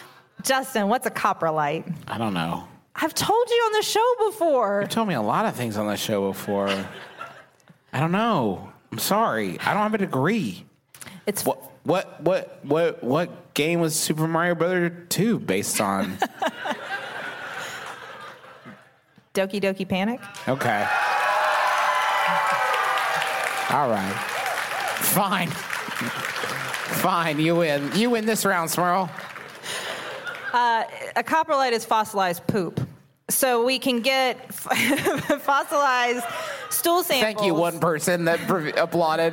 Justin, 0.42 0.88
what's 0.88 1.06
a 1.06 1.10
coprolite? 1.10 1.90
I 2.06 2.18
don't 2.18 2.34
know. 2.34 2.68
I've 3.02 3.14
told 3.14 3.48
you 3.48 3.56
on 3.56 3.72
the 3.72 3.82
show 3.82 4.14
before. 4.26 4.80
You 4.82 4.88
told 4.88 5.08
me 5.08 5.14
a 5.14 5.22
lot 5.22 5.46
of 5.46 5.54
things 5.54 5.76
on 5.76 5.86
the 5.86 5.96
show 5.96 6.28
before. 6.28 6.68
I 7.92 8.00
don't 8.00 8.12
know. 8.12 8.70
I'm 8.92 8.98
sorry. 8.98 9.58
I 9.60 9.72
don't 9.72 9.82
have 9.82 9.94
a 9.94 9.98
degree. 9.98 10.64
It's 11.26 11.44
What 11.44 11.62
what 11.84 12.20
what 12.22 12.60
what 12.64 13.02
what 13.02 13.54
game 13.54 13.80
was 13.80 13.94
Super 13.96 14.28
Mario 14.28 14.54
Brother 14.54 14.90
2 14.90 15.38
based 15.38 15.80
on? 15.80 16.18
Doki 19.34 19.60
Doki 19.62 19.88
Panic. 19.88 20.20
okay. 20.48 20.86
All 23.70 23.88
right. 23.88 24.12
Fine. 24.98 25.48
Fine, 27.00 27.38
you 27.38 27.56
win. 27.56 27.90
You 27.94 28.10
win 28.10 28.26
this 28.26 28.44
round, 28.44 28.68
Smurl. 28.68 29.08
Uh, 30.52 30.84
a 31.14 31.22
coprolite 31.22 31.70
is 31.72 31.84
fossilized 31.84 32.44
poop. 32.48 32.80
So 33.40 33.64
we 33.64 33.78
can 33.78 34.00
get 34.00 34.52
fossilized 34.54 36.26
stool 36.68 37.02
samples 37.02 37.20
Thank 37.22 37.42
you, 37.42 37.54
one 37.54 37.80
person 37.80 38.26
that 38.26 38.38
applauded. 38.76 39.32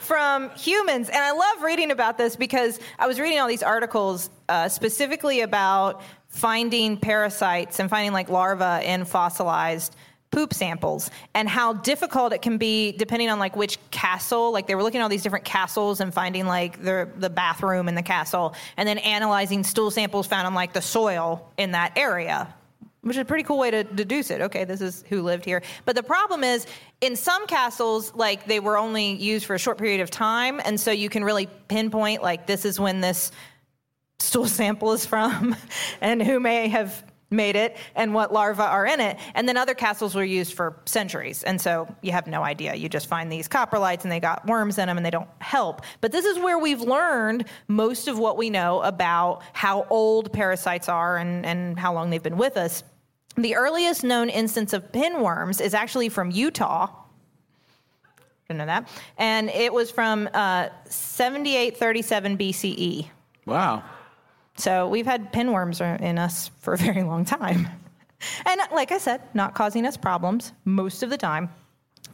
from 0.00 0.48
humans. 0.56 1.10
And 1.10 1.18
I 1.18 1.32
love 1.32 1.62
reading 1.62 1.90
about 1.90 2.16
this 2.16 2.34
because 2.34 2.80
I 2.98 3.06
was 3.06 3.20
reading 3.20 3.38
all 3.38 3.46
these 3.46 3.62
articles 3.62 4.30
uh, 4.48 4.70
specifically 4.70 5.42
about 5.42 6.00
finding 6.28 6.96
parasites 6.96 7.78
and 7.78 7.90
finding 7.90 8.14
like 8.14 8.30
larvae 8.30 8.86
in 8.86 9.04
fossilized 9.04 9.94
poop 10.30 10.54
samples 10.54 11.10
and 11.34 11.46
how 11.46 11.74
difficult 11.74 12.32
it 12.32 12.40
can 12.40 12.56
be 12.56 12.92
depending 12.92 13.28
on 13.28 13.38
like 13.38 13.54
which 13.54 13.78
castle 13.90 14.50
like 14.50 14.66
they 14.66 14.74
were 14.74 14.82
looking 14.82 15.00
at 15.00 15.02
all 15.02 15.10
these 15.10 15.22
different 15.22 15.44
castles 15.44 16.00
and 16.00 16.14
finding 16.14 16.46
like 16.46 16.82
the 16.82 17.06
the 17.18 17.30
bathroom 17.30 17.86
in 17.86 17.94
the 17.94 18.02
castle 18.02 18.54
and 18.78 18.88
then 18.88 18.96
analyzing 18.98 19.62
stool 19.62 19.90
samples 19.90 20.26
found 20.26 20.46
on 20.46 20.54
like 20.54 20.72
the 20.72 20.82
soil 20.82 21.46
in 21.58 21.72
that 21.72 21.92
area 21.96 22.52
which 23.06 23.16
is 23.16 23.20
a 23.20 23.24
pretty 23.24 23.44
cool 23.44 23.58
way 23.58 23.70
to 23.70 23.84
deduce 23.84 24.32
it. 24.32 24.40
Okay, 24.40 24.64
this 24.64 24.80
is 24.80 25.04
who 25.08 25.22
lived 25.22 25.44
here. 25.44 25.62
But 25.84 25.94
the 25.94 26.02
problem 26.02 26.42
is, 26.42 26.66
in 27.00 27.14
some 27.14 27.46
castles, 27.46 28.12
like 28.16 28.46
they 28.46 28.58
were 28.58 28.76
only 28.76 29.12
used 29.12 29.46
for 29.46 29.54
a 29.54 29.60
short 29.60 29.78
period 29.78 30.00
of 30.00 30.10
time, 30.10 30.60
and 30.64 30.78
so 30.78 30.90
you 30.90 31.08
can 31.08 31.22
really 31.22 31.46
pinpoint 31.68 32.24
like 32.24 32.48
this 32.48 32.64
is 32.64 32.80
when 32.80 33.00
this 33.00 33.30
stool 34.18 34.46
sample 34.48 34.92
is 34.92 35.06
from, 35.06 35.54
and 36.00 36.20
who 36.20 36.40
may 36.40 36.66
have 36.66 37.04
made 37.30 37.54
it, 37.54 37.76
and 37.94 38.12
what 38.12 38.32
larvae 38.32 38.62
are 38.62 38.86
in 38.86 38.98
it. 38.98 39.18
And 39.36 39.48
then 39.48 39.56
other 39.56 39.74
castles 39.74 40.16
were 40.16 40.24
used 40.24 40.54
for 40.54 40.80
centuries, 40.84 41.44
and 41.44 41.60
so 41.60 41.86
you 42.02 42.10
have 42.10 42.26
no 42.26 42.42
idea. 42.42 42.74
You 42.74 42.88
just 42.88 43.06
find 43.06 43.30
these 43.30 43.46
coprolites, 43.46 44.02
and 44.02 44.10
they 44.10 44.18
got 44.18 44.44
worms 44.48 44.78
in 44.78 44.88
them, 44.88 44.96
and 44.96 45.06
they 45.06 45.10
don't 45.10 45.28
help. 45.38 45.82
But 46.00 46.10
this 46.10 46.24
is 46.24 46.40
where 46.40 46.58
we've 46.58 46.80
learned 46.80 47.46
most 47.68 48.08
of 48.08 48.18
what 48.18 48.36
we 48.36 48.50
know 48.50 48.82
about 48.82 49.42
how 49.52 49.86
old 49.90 50.32
parasites 50.32 50.88
are 50.88 51.18
and, 51.18 51.46
and 51.46 51.78
how 51.78 51.94
long 51.94 52.10
they've 52.10 52.20
been 52.20 52.36
with 52.36 52.56
us. 52.56 52.82
The 53.36 53.54
earliest 53.54 54.02
known 54.02 54.28
instance 54.28 54.72
of 54.72 54.92
pinworms 54.92 55.60
is 55.60 55.74
actually 55.74 56.08
from 56.08 56.30
Utah. 56.30 56.88
Didn't 58.48 58.58
know 58.58 58.66
that. 58.66 58.88
And 59.18 59.50
it 59.50 59.72
was 59.72 59.90
from 59.90 60.28
uh, 60.32 60.68
7837 60.88 62.38
BCE. 62.38 63.08
Wow. 63.44 63.82
So 64.56 64.88
we've 64.88 65.06
had 65.06 65.32
pinworms 65.32 65.80
in 66.00 66.18
us 66.18 66.50
for 66.60 66.74
a 66.74 66.78
very 66.78 67.02
long 67.02 67.24
time. 67.24 67.68
And 68.46 68.60
like 68.72 68.92
I 68.92 68.98
said, 68.98 69.20
not 69.34 69.54
causing 69.54 69.84
us 69.86 69.96
problems 69.96 70.52
most 70.64 71.02
of 71.02 71.10
the 71.10 71.18
time. 71.18 71.50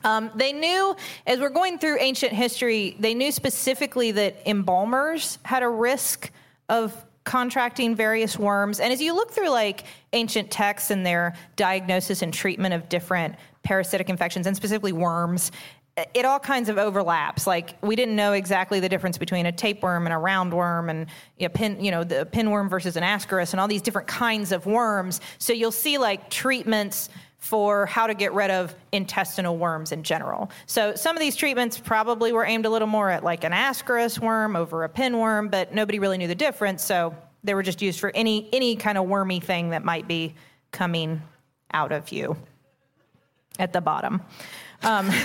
Um, 0.05 0.31
they 0.35 0.53
knew, 0.53 0.97
as 1.27 1.39
we're 1.39 1.51
going 1.51 1.79
through 1.79 1.99
ancient 2.01 2.33
history, 2.33 2.97
they 2.99 3.15
knew 3.15 3.31
specifically 3.31 4.11
that 4.13 4.43
embalmers 4.47 5.39
had 5.45 5.63
a 5.63 5.69
risk 5.69 6.33
of 6.69 6.93
contracting 7.25 7.95
various 7.95 8.39
worms. 8.39 8.81
And 8.81 8.93
as 8.93 9.01
you 9.01 9.15
look 9.15 9.31
through 9.31 9.51
like 9.51 9.85
ancient 10.13 10.51
texts 10.51 10.91
and 10.91 11.07
their 11.07 11.35
diagnosis 11.57 12.23
and 12.23 12.33
treatment 12.35 12.75
of 12.75 12.89
different 12.89 13.37
parasitic 13.63 14.09
infections, 14.09 14.47
and 14.47 14.57
specifically 14.57 14.93
worms, 14.93 15.53
it 16.15 16.25
all 16.25 16.41
kinds 16.41 16.69
of 16.69 16.79
overlaps. 16.79 17.47
Like 17.47 17.77
we 17.83 17.97
didn't 17.97 18.17
know 18.17 18.33
exactly 18.33 18.81
the 18.81 18.89
difference 18.89 19.19
between 19.19 19.47
a 19.47 19.53
tapeworm 19.53 20.07
and 20.07 20.15
a 20.15 20.17
roundworm, 20.17 20.91
and 20.91 21.07
you 21.39 21.47
know, 21.47 21.53
pin, 21.53 21.85
you 21.85 21.91
know, 21.91 22.03
the 22.03 22.27
pinworm 22.33 22.69
versus 22.69 22.97
an 22.97 23.03
ascaris, 23.03 23.53
and 23.53 23.61
all 23.61 23.69
these 23.69 23.83
different 23.83 24.09
kinds 24.09 24.53
of 24.53 24.67
worms. 24.67 25.21
So 25.39 25.53
you'll 25.53 25.71
see 25.71 25.99
like 25.99 26.31
treatments 26.31 27.09
for 27.43 27.87
how 27.87 28.07
to 28.07 28.15
get 28.15 28.33
rid 28.33 28.53
of 28.53 28.73
intestinal 28.93 29.59
worms 29.59 29.91
in 29.91 30.05
general. 30.05 30.49
So 30.67 30.95
some 30.95 31.17
of 31.17 31.21
these 31.21 31.35
treatments 31.35 31.77
probably 31.77 32.33
were 32.33 32.45
aimed 32.45 32.67
a 32.67 32.71
little 32.71 32.87
more 32.87 33.11
at 33.11 33.25
like 33.25 33.43
an 33.43 33.51
ascaris 33.51 34.21
worm 34.21 34.55
over 34.55 34.85
a 34.85 34.89
pinworm, 34.89 35.51
but 35.51 35.75
nobody 35.75 35.99
really 35.99 36.19
knew 36.19 36.29
the 36.29 36.37
difference. 36.37 36.85
So 36.85 37.17
they 37.43 37.55
were 37.55 37.65
just 37.65 37.83
used 37.83 37.99
for 37.99 38.13
any 38.15 38.49
any 38.53 38.77
kind 38.77 38.97
of 38.97 39.09
wormy 39.09 39.41
thing 39.41 39.71
that 39.71 39.85
might 39.85 40.07
be 40.07 40.37
coming 40.71 41.21
out 41.75 41.91
of 41.91 42.13
you 42.13 42.37
at 43.59 43.73
the 43.73 43.81
bottom. 43.81 44.23
Um, 44.85 45.11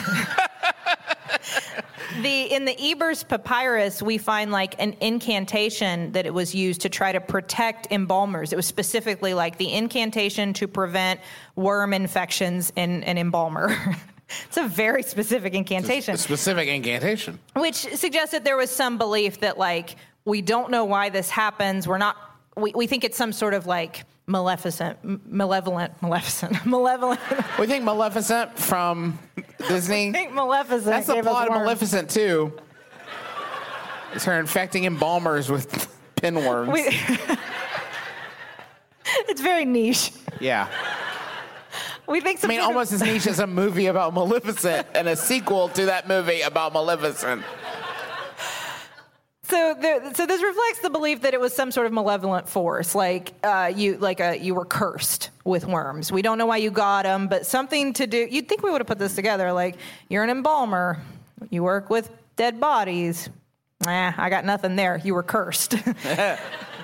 the 2.22 2.44
in 2.54 2.66
the 2.66 2.76
Ebers 2.92 3.24
papyrus, 3.24 4.02
we 4.02 4.18
find 4.18 4.52
like 4.52 4.82
an 4.82 4.96
incantation 5.02 6.12
that 6.14 6.26
it 6.26 6.34
was 6.34 6.56
used 6.56 6.82
to 6.82 6.90
try 6.90 7.12
to 7.12 7.20
protect 7.22 7.88
embalmers. 7.92 8.54
It 8.54 8.56
was 8.56 8.66
specifically 8.66 9.34
like 9.34 9.58
the 9.58 9.72
incantation 9.74 10.54
to 10.54 10.68
prevent 10.68 11.20
worm 11.56 11.94
infections 11.94 12.72
in 12.76 13.04
an 13.04 13.18
embalmer. 13.18 13.76
it's 14.46 14.58
a 14.58 14.68
very 14.68 15.04
specific 15.04 15.54
incantation 15.54 16.16
A 16.16 16.18
specific 16.18 16.68
incantation. 16.68 17.40
which 17.56 17.76
suggests 17.76 18.32
that 18.32 18.44
there 18.44 18.58
was 18.58 18.70
some 18.70 18.98
belief 18.98 19.40
that 19.40 19.58
like 19.58 19.96
we 20.26 20.42
don't 20.42 20.70
know 20.70 20.84
why 20.84 21.10
this 21.10 21.30
happens 21.30 21.88
we're 21.88 21.98
not 21.98 22.18
we, 22.58 22.74
we 22.76 22.88
think 22.88 23.04
it's 23.04 23.18
some 23.18 23.32
sort 23.32 23.54
of 23.54 23.66
like 23.66 24.04
maleficent, 24.28 25.00
m- 25.04 25.22
malevolent, 25.26 25.94
maleficent, 26.02 26.66
malevolent. 26.66 27.20
We 27.58 27.66
think 27.68 27.84
Maleficent 27.84 28.58
from 28.60 29.18
Disney. 29.68 30.10
I 30.10 30.12
think 30.12 30.34
Maleficent. 30.34 30.86
That's 30.86 31.08
the 31.08 31.14
gave 31.16 31.26
us 31.28 31.32
plot 31.32 31.48
of 31.48 31.54
worms. 31.54 31.64
Maleficent 31.64 32.10
too. 32.10 32.54
It's 34.14 34.26
her 34.26 34.40
infecting 34.40 34.86
embalmers 34.86 35.50
with 35.50 35.70
pinworms. 36.18 36.72
We- 36.74 36.98
it's 39.30 39.42
very 39.42 39.66
niche. 39.66 40.12
yeah. 40.40 40.68
We 42.08 42.22
think 42.22 42.40
I 42.40 42.42
some 42.42 42.50
mean, 42.50 42.62
almost 42.62 42.94
as 42.94 43.02
niche 43.02 43.28
as 43.28 43.40
a 43.40 43.48
movie 43.48 43.88
about 43.88 44.14
Maleficent 44.14 44.88
and 44.94 45.10
a 45.10 45.16
sequel 45.18 45.68
to 45.70 45.88
that 45.88 46.08
movie 46.08 46.40
about 46.42 46.72
Maleficent. 46.72 47.44
So, 49.50 49.76
there, 49.80 50.14
so 50.14 50.26
this 50.26 50.44
reflects 50.44 50.80
the 50.80 50.90
belief 50.90 51.22
that 51.22 51.34
it 51.34 51.40
was 51.40 51.54
some 51.54 51.72
sort 51.72 51.88
of 51.88 51.94
malevolent 51.94 52.50
force, 52.50 52.94
like 52.94 53.34
uh, 53.44 53.72
you, 53.74 53.98
like 53.98 54.20
a, 54.20 54.38
you 54.38 54.54
were 54.54 54.66
cursed 54.66 55.30
with 55.46 55.66
worms. 55.66 56.12
We 56.12 56.22
don't 56.22 56.38
know 56.38 56.46
why 56.46 56.58
you 56.58 56.70
got 56.70 57.04
them, 57.04 57.30
but 57.30 57.46
something 57.46 57.94
to 57.94 58.08
do. 58.08 58.28
You'd 58.30 58.50
think 58.50 58.62
we 58.62 58.72
would 58.72 58.82
have 58.82 58.88
put 58.88 59.00
this 59.00 59.16
together. 59.16 59.54
Like 59.54 59.78
you're 60.10 60.24
an 60.24 60.30
embalmer, 60.30 61.00
you 61.50 61.64
work 61.64 61.90
with 61.90 62.10
dead 62.36 62.60
bodies. 62.60 63.30
Nah, 63.86 64.12
I 64.18 64.30
got 64.30 64.44
nothing 64.44 64.76
there. 64.76 65.00
You 65.02 65.14
were 65.14 65.24
cursed. 65.24 65.76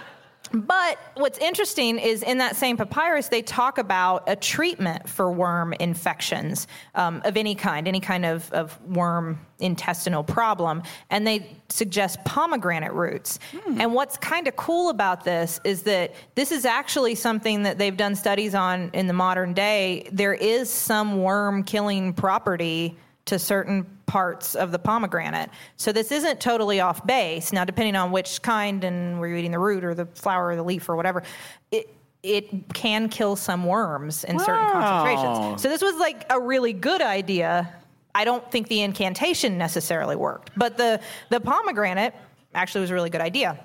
But 0.53 0.99
what's 1.15 1.39
interesting 1.39 1.97
is 1.97 2.21
in 2.21 2.37
that 2.37 2.55
same 2.55 2.77
papyrus, 2.77 3.27
they 3.27 3.41
talk 3.41 3.79
about 3.79 4.23
a 4.27 4.35
treatment 4.35 5.09
for 5.09 5.31
worm 5.31 5.73
infections 5.73 6.67
um, 6.93 7.23
of 7.25 7.37
any 7.37 7.55
kind, 7.55 7.87
any 7.87 7.99
kind 7.99 8.23
of, 8.23 8.51
of 8.51 8.79
worm 8.87 9.39
intestinal 9.57 10.23
problem. 10.23 10.83
And 11.09 11.25
they 11.25 11.57
suggest 11.69 12.23
pomegranate 12.23 12.93
roots. 12.93 13.39
And 13.79 13.95
what's 13.95 14.15
kind 14.17 14.47
of 14.47 14.55
cool 14.55 14.89
about 14.89 15.23
this 15.23 15.59
is 15.63 15.81
that 15.83 16.13
this 16.35 16.51
is 16.51 16.65
actually 16.65 17.15
something 17.15 17.63
that 17.63 17.79
they've 17.79 17.97
done 17.97 18.15
studies 18.15 18.53
on 18.53 18.91
in 18.93 19.07
the 19.07 19.13
modern 19.13 19.53
day. 19.53 20.07
There 20.11 20.35
is 20.35 20.69
some 20.69 21.23
worm 21.23 21.63
killing 21.63 22.13
property 22.13 22.95
to 23.25 23.39
certain 23.39 23.85
parts 24.05 24.55
of 24.55 24.71
the 24.71 24.79
pomegranate. 24.79 25.49
So 25.77 25.91
this 25.91 26.11
isn't 26.11 26.39
totally 26.39 26.79
off 26.79 27.05
base. 27.05 27.53
Now, 27.53 27.63
depending 27.63 27.95
on 27.95 28.11
which 28.11 28.41
kind 28.41 28.83
and 28.83 29.19
were 29.19 29.27
you 29.27 29.35
eating 29.35 29.51
the 29.51 29.59
root 29.59 29.83
or 29.83 29.95
the 29.95 30.05
flower 30.07 30.49
or 30.49 30.55
the 30.55 30.63
leaf 30.63 30.89
or 30.89 30.95
whatever, 30.95 31.23
it 31.71 31.93
it 32.21 32.73
can 32.73 33.09
kill 33.09 33.35
some 33.35 33.65
worms 33.65 34.23
in 34.23 34.39
certain 34.39 34.71
concentrations. 34.71 35.61
So 35.61 35.67
this 35.67 35.81
was 35.81 35.95
like 35.95 36.25
a 36.29 36.39
really 36.39 36.71
good 36.71 37.01
idea. 37.01 37.73
I 38.15 38.23
don't 38.23 38.49
think 38.49 38.69
the 38.69 38.79
incantation 38.81 39.57
necessarily 39.57 40.15
worked, 40.15 40.51
but 40.55 40.77
the 40.77 41.01
the 41.29 41.41
pomegranate 41.41 42.15
actually 42.55 42.81
was 42.81 42.91
a 42.91 42.93
really 42.93 43.09
good 43.09 43.21
idea. 43.21 43.59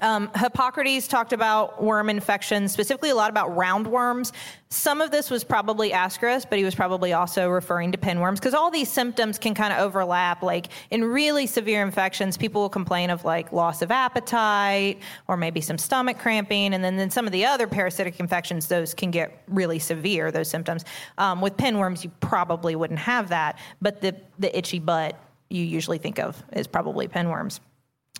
Um, 0.00 0.30
Hippocrates 0.36 1.08
talked 1.08 1.32
about 1.32 1.82
worm 1.82 2.10
infections, 2.10 2.72
specifically 2.72 3.10
a 3.10 3.14
lot 3.14 3.30
about 3.30 3.50
roundworms. 3.56 4.32
Some 4.70 5.00
of 5.00 5.10
this 5.10 5.30
was 5.30 5.44
probably 5.44 5.90
ascaris, 5.90 6.44
but 6.48 6.58
he 6.58 6.64
was 6.64 6.74
probably 6.74 7.12
also 7.12 7.48
referring 7.48 7.90
to 7.92 7.98
pinworms 7.98 8.36
because 8.36 8.54
all 8.54 8.70
these 8.70 8.90
symptoms 8.90 9.38
can 9.38 9.54
kind 9.54 9.72
of 9.72 9.80
overlap. 9.80 10.42
Like 10.42 10.68
in 10.90 11.04
really 11.04 11.46
severe 11.46 11.82
infections, 11.82 12.36
people 12.36 12.62
will 12.62 12.68
complain 12.68 13.10
of 13.10 13.24
like 13.24 13.52
loss 13.52 13.80
of 13.80 13.90
appetite 13.90 14.98
or 15.26 15.36
maybe 15.36 15.60
some 15.60 15.78
stomach 15.78 16.18
cramping. 16.18 16.74
And 16.74 16.84
then, 16.84 16.96
then 16.96 17.10
some 17.10 17.26
of 17.26 17.32
the 17.32 17.46
other 17.46 17.66
parasitic 17.66 18.20
infections, 18.20 18.68
those 18.68 18.92
can 18.92 19.10
get 19.10 19.42
really 19.48 19.78
severe, 19.78 20.30
those 20.30 20.48
symptoms. 20.48 20.84
Um, 21.16 21.40
with 21.40 21.56
pinworms, 21.56 22.04
you 22.04 22.10
probably 22.20 22.76
wouldn't 22.76 23.00
have 23.00 23.30
that, 23.30 23.58
but 23.80 24.00
the, 24.00 24.14
the 24.38 24.56
itchy 24.56 24.78
butt 24.78 25.18
you 25.48 25.64
usually 25.64 25.98
think 25.98 26.18
of 26.18 26.42
is 26.52 26.66
probably 26.66 27.08
pinworms. 27.08 27.60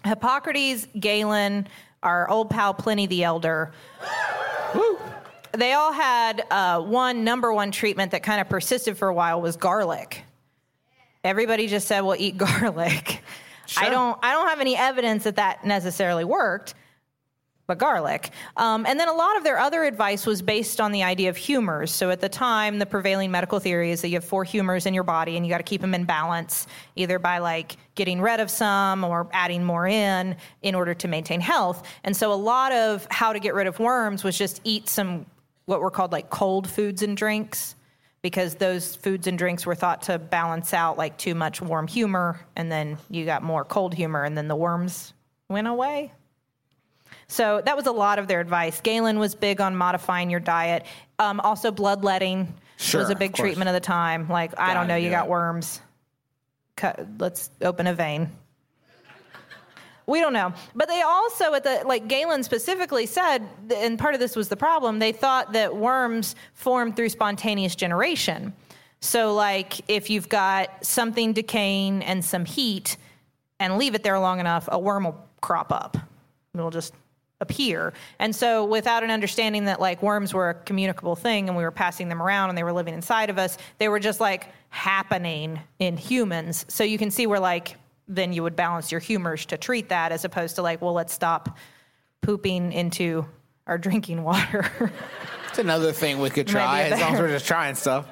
Hippocrates, 0.05 0.87
Galen, 0.99 1.69
our 2.03 2.29
old 2.31 2.51
pal 2.51 2.75
Pliny 2.75 3.07
the 3.07 3.25
Elder. 3.25 3.73
Woo. 4.75 4.99
They 5.53 5.73
all 5.73 5.93
had 5.93 6.45
uh, 6.51 6.81
one 6.81 7.25
number 7.25 7.53
one 7.53 7.71
treatment 7.71 8.13
that 8.13 8.23
kind 8.23 8.41
of 8.41 8.49
persisted 8.49 8.97
for 8.97 9.09
a 9.09 9.15
while 9.15 9.41
was 9.41 9.57
garlic. 9.57 10.23
Everybody 11.25 11.67
just 11.67 11.89
said, 11.89 12.01
"Well, 12.03 12.17
eat 12.19 12.37
garlic." 12.39 13.23
I 13.77 13.91
don't. 13.91 14.19
I 14.23 14.33
don't 14.33 14.49
have 14.49 14.61
any 14.61 14.77
evidence 14.77 15.25
that 15.25 15.37
that 15.37 15.65
necessarily 15.65 16.25
worked, 16.25 16.75
but 17.69 17.77
garlic. 17.77 18.31
Um, 18.57 18.87
and 18.87 18.99
then 18.99 19.09
a 19.09 19.13
lot 19.13 19.37
of 19.37 19.45
their 19.45 19.59
other 19.59 19.85
advice 19.85 20.25
was 20.25 20.41
based 20.41 20.81
on 20.81 20.91
the 20.91 21.03
idea 21.03 21.29
of 21.29 21.37
humors. 21.37 21.93
So 21.93 22.09
at 22.09 22.23
the 22.23 22.29
time, 22.29 22.79
the 22.79 22.87
prevailing 22.87 23.31
medical 23.31 23.61
theory 23.61 23.91
is 23.91 24.01
that 24.01 24.09
you 24.09 24.15
have 24.15 24.25
four 24.25 24.43
humors 24.43 24.87
in 24.87 24.95
your 24.95 25.05
body 25.05 25.37
and 25.37 25.45
you 25.47 25.51
got 25.51 25.59
to 25.59 25.65
keep 25.65 25.83
them 25.83 25.95
in 25.95 26.05
balance, 26.05 26.67
either 26.97 27.19
by 27.19 27.39
like 27.39 27.77
getting 27.95 28.23
rid 28.23 28.41
of 28.41 28.51
some 28.51 29.05
or 29.05 29.29
adding 29.35 29.65
more 29.65 29.87
in 29.87 30.35
in 30.63 30.75
order 30.75 30.95
to 30.95 31.09
maintain 31.09 31.43
health. 31.43 31.87
And 32.05 32.17
so 32.17 32.33
a 32.33 32.35
lot 32.35 32.73
of 32.73 33.07
how 33.11 33.35
to 33.35 33.39
get 33.39 33.53
rid 33.53 33.67
of 33.67 33.79
worms 33.79 34.25
was 34.25 34.37
just 34.37 34.63
eat 34.65 34.89
some 34.89 35.27
what 35.67 35.83
were 35.83 35.91
called 35.91 36.11
like 36.11 36.31
cold 36.31 36.67
foods 36.71 37.03
and 37.03 37.19
drinks 37.19 37.75
because 38.23 38.55
those 38.55 38.97
foods 38.97 39.27
and 39.27 39.37
drinks 39.37 39.67
were 39.67 39.75
thought 39.75 40.01
to 40.03 40.19
balance 40.19 40.73
out 40.73 40.97
like 40.97 41.19
too 41.19 41.35
much 41.35 41.61
warm 41.61 41.87
humor 41.87 42.41
and 42.57 42.73
then 42.73 42.97
you 43.11 43.27
got 43.27 43.43
more 43.43 43.63
cold 43.63 43.93
humor 43.93 44.25
and 44.25 44.39
then 44.39 44.49
the 44.49 44.57
worms 44.57 45.13
went 45.51 45.69
away. 45.69 46.11
So 47.29 47.61
that 47.65 47.77
was 47.77 47.87
a 47.87 47.93
lot 47.93 48.19
of 48.19 48.27
their 48.27 48.41
advice. 48.41 48.81
Galen 48.81 49.19
was 49.19 49.35
big 49.35 49.61
on 49.61 49.77
modifying 49.77 50.31
your 50.31 50.41
diet. 50.41 50.87
Um, 51.19 51.41
also, 51.41 51.71
bloodletting 51.71 52.55
Sure, 52.79 53.01
was 53.01 53.11
a 53.11 53.15
big 53.15 53.33
course. 53.33 53.41
treatment 53.47 53.69
of 53.69 53.75
the 53.75 53.81
time. 53.81 54.29
Like, 54.29 54.59
I 54.59 54.73
don't 54.73 54.89
know, 54.89 54.97
do 54.99 55.05
you 55.05 55.11
got 55.11 55.25
that. 55.25 55.31
worms. 55.31 55.81
Cut, 56.77 57.07
let's 57.19 57.51
open 57.61 57.87
a 57.87 57.95
vein. 57.95 58.31
We 60.07 60.21
don't 60.21 60.33
know. 60.33 60.55
But 60.75 60.89
they 60.89 61.03
also, 61.03 61.53
at 61.53 61.65
the 61.65 61.83
like 61.85 62.09
Galen 62.09 62.43
specifically 62.43 63.05
said, 63.05 63.47
and 63.77 63.99
part 63.99 64.15
of 64.15 64.21
this 64.21 64.35
was 64.35 64.49
the 64.49 64.57
problem, 64.57 65.01
they 65.01 65.13
thought 65.13 65.53
that 65.53 65.77
worms 65.77 66.35
formed 66.55 66.97
through 66.97 67.11
spontaneous 67.11 67.75
generation. 67.75 68.55
So, 69.01 69.35
like, 69.35 69.89
if 69.91 70.09
you've 70.09 70.31
got 70.31 70.83
something 70.85 71.35
decaying 71.35 72.03
and 72.05 72.25
some 72.25 72.47
heat 72.47 72.97
and 73.61 73.77
leave 73.77 73.95
it 73.95 74.03
there 74.03 74.19
long 74.19 74.41
enough, 74.41 74.67
a 74.73 74.79
worm 74.79 75.05
will 75.05 75.29
crop 75.43 75.71
up. 75.73 75.99
It'll 76.55 76.71
just 76.71 76.95
appear. 77.41 77.93
And 78.19 78.35
so, 78.35 78.65
without 78.65 79.03
an 79.03 79.11
understanding 79.11 79.67
that 79.67 79.81
like 79.81 80.03
worms 80.03 80.35
were 80.35 80.51
a 80.51 80.55
communicable 80.55 81.17
thing 81.17 81.49
and 81.49 81.57
we 81.57 81.63
were 81.63 81.71
passing 81.71 82.09
them 82.09 82.23
around 82.23 82.49
and 82.49 82.59
they 82.59 82.65
were 82.65 82.73
living 82.73 82.95
inside 82.95 83.31
of 83.31 83.39
us, 83.39 83.59
they 83.79 83.89
were 83.89 84.01
just 84.01 84.21
like 84.21 84.49
happening 84.71 85.61
in 85.79 85.97
humans. 85.97 86.65
So, 86.69 86.85
you 86.85 86.99
can 86.99 87.11
see 87.11 87.27
where 87.27 87.41
like 87.41 87.77
then 88.09 88.33
you 88.33 88.43
would 88.43 88.57
balance 88.57 88.91
your 88.91 89.01
humors 89.01 89.45
to 89.47 89.57
treat 89.59 89.91
that 89.91 90.13
as 90.13 90.25
opposed 90.25 90.57
to 90.57 90.63
like, 90.63 90.81
well, 90.81 90.95
let's 90.95 91.13
stop 91.13 91.59
pooping 92.23 92.73
into 92.73 93.27
our 93.67 93.79
drinking 93.79 94.23
water. 94.23 94.71
It's 95.49 95.59
another 95.59 95.93
thing 95.93 96.21
we 96.21 96.31
could 96.31 96.47
try 96.47 96.83
as 96.83 97.01
long 97.01 97.15
as 97.15 97.21
we're 97.21 97.31
just 97.31 97.47
trying 97.47 97.75
stuff. 97.75 98.07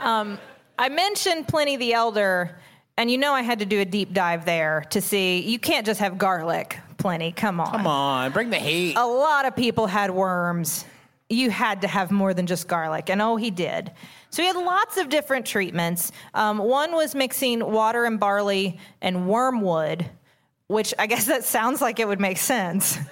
Um, 0.00 0.38
I 0.78 0.88
mentioned 0.88 1.48
Pliny 1.48 1.76
the 1.76 1.92
Elder, 1.92 2.58
and 2.96 3.10
you 3.10 3.18
know 3.18 3.32
I 3.32 3.42
had 3.42 3.58
to 3.58 3.66
do 3.66 3.80
a 3.80 3.84
deep 3.84 4.14
dive 4.14 4.46
there 4.46 4.84
to 4.90 5.00
see 5.00 5.40
you 5.40 5.58
can't 5.58 5.84
just 5.84 6.00
have 6.00 6.16
garlic, 6.16 6.78
Pliny. 6.98 7.32
Come 7.32 7.60
on. 7.60 7.70
Come 7.70 7.86
on, 7.86 8.32
bring 8.32 8.50
the 8.50 8.56
heat. 8.56 8.96
A 8.96 9.06
lot 9.06 9.44
of 9.44 9.54
people 9.54 9.86
had 9.86 10.10
worms. 10.10 10.84
You 11.28 11.50
had 11.50 11.82
to 11.82 11.88
have 11.88 12.10
more 12.10 12.34
than 12.34 12.46
just 12.46 12.68
garlic, 12.68 13.10
and 13.10 13.20
oh, 13.20 13.36
he 13.36 13.50
did. 13.50 13.90
So 14.30 14.42
he 14.42 14.48
had 14.48 14.56
lots 14.56 14.96
of 14.96 15.08
different 15.08 15.46
treatments. 15.46 16.12
Um, 16.34 16.58
one 16.58 16.92
was 16.92 17.14
mixing 17.14 17.60
water 17.60 18.04
and 18.04 18.20
barley 18.20 18.78
and 19.00 19.28
wormwood, 19.28 20.06
which 20.68 20.94
I 20.98 21.06
guess 21.06 21.24
that 21.32 21.44
sounds 21.44 21.80
like 21.80 21.98
it 22.00 22.06
would 22.06 22.20
make 22.20 22.38
sense. 22.38 22.98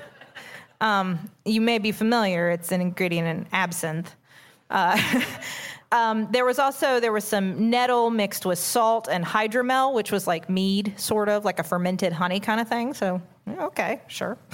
Um, 0.81 1.31
you 1.47 1.63
may 1.63 1.79
be 1.79 1.93
familiar; 1.93 2.51
it's 2.51 2.71
an 2.71 2.83
ingredient 2.83 3.27
in 3.27 3.47
absinthe. 3.53 4.15
Uh, 4.69 5.01
um, 5.93 6.29
there 6.31 6.45
was 6.45 6.59
also 6.59 7.01
there 7.01 7.13
was 7.13 7.25
some 7.25 7.71
nettle 7.71 8.11
mixed 8.11 8.45
with 8.45 8.59
salt 8.59 9.09
and 9.11 9.25
hydromel, 9.25 9.95
which 9.95 10.13
was 10.13 10.27
like 10.27 10.51
mead, 10.51 10.93
sort 10.99 11.29
of 11.29 11.45
like 11.45 11.59
a 11.59 11.63
fermented 11.63 12.13
honey 12.13 12.41
kind 12.41 12.61
of 12.61 12.69
thing. 12.69 12.93
So 12.93 13.23
okay, 13.49 14.01
sure. 14.09 14.39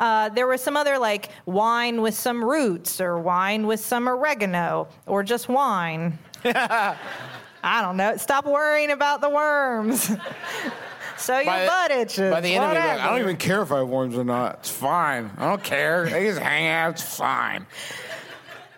Uh, 0.00 0.28
there 0.28 0.46
was 0.46 0.62
some 0.62 0.76
other 0.76 0.96
like 0.96 1.30
wine 1.44 2.00
with 2.00 2.14
some 2.14 2.44
roots, 2.44 3.00
or 3.00 3.18
wine 3.18 3.66
with 3.66 3.80
some 3.80 4.08
oregano, 4.08 4.86
or 5.06 5.24
just 5.24 5.48
wine. 5.48 6.16
I 6.44 7.82
don't 7.82 7.96
know. 7.96 8.16
Stop 8.16 8.46
worrying 8.46 8.92
about 8.92 9.20
the 9.20 9.28
worms. 9.28 10.04
so 11.18 11.36
your 11.36 11.46
By 11.46 11.66
butt 11.66 11.90
itches. 11.90 12.30
By 12.30 12.40
the 12.40 12.54
end 12.54 12.64
of 12.64 12.70
it, 12.72 12.74
like, 12.74 13.00
I 13.00 13.10
don't 13.10 13.20
even 13.20 13.36
care 13.36 13.62
if 13.62 13.72
I 13.72 13.78
have 13.78 13.88
worms 13.88 14.16
or 14.16 14.24
not. 14.24 14.58
It's 14.60 14.70
fine. 14.70 15.30
I 15.36 15.48
don't 15.48 15.64
care. 15.64 16.08
They 16.08 16.26
just 16.26 16.40
hang 16.40 16.68
out. 16.68 16.90
It's 16.90 17.16
fine. 17.16 17.66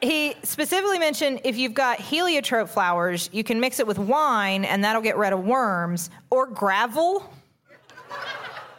He 0.00 0.34
specifically 0.42 0.98
mentioned 0.98 1.42
if 1.44 1.58
you've 1.58 1.74
got 1.74 2.00
heliotrope 2.00 2.70
flowers, 2.70 3.28
you 3.32 3.44
can 3.44 3.60
mix 3.60 3.78
it 3.78 3.86
with 3.86 3.98
wine 3.98 4.64
and 4.64 4.82
that'll 4.82 5.02
get 5.02 5.18
rid 5.18 5.34
of 5.34 5.44
worms. 5.44 6.08
Or 6.30 6.46
gravel. 6.46 7.30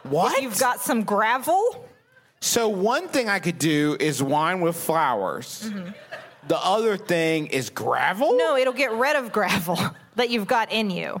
What? 0.04 0.42
You've 0.42 0.58
got 0.58 0.80
some 0.80 1.02
gravel. 1.04 1.88
so 2.40 2.68
one 2.68 3.08
thing 3.08 3.28
I 3.28 3.38
could 3.38 3.58
do 3.58 3.96
is 4.00 4.22
wine 4.22 4.60
with 4.60 4.76
flowers. 4.76 5.70
Mm-hmm. 5.70 5.90
The 6.48 6.58
other 6.58 6.96
thing 6.96 7.46
is 7.46 7.70
gravel. 7.70 8.36
No, 8.36 8.56
it'll 8.56 8.72
get 8.72 8.92
rid 8.92 9.14
of 9.16 9.30
gravel 9.32 9.78
that 10.16 10.28
you've 10.30 10.48
got 10.48 10.72
in 10.72 10.90
you. 10.90 11.20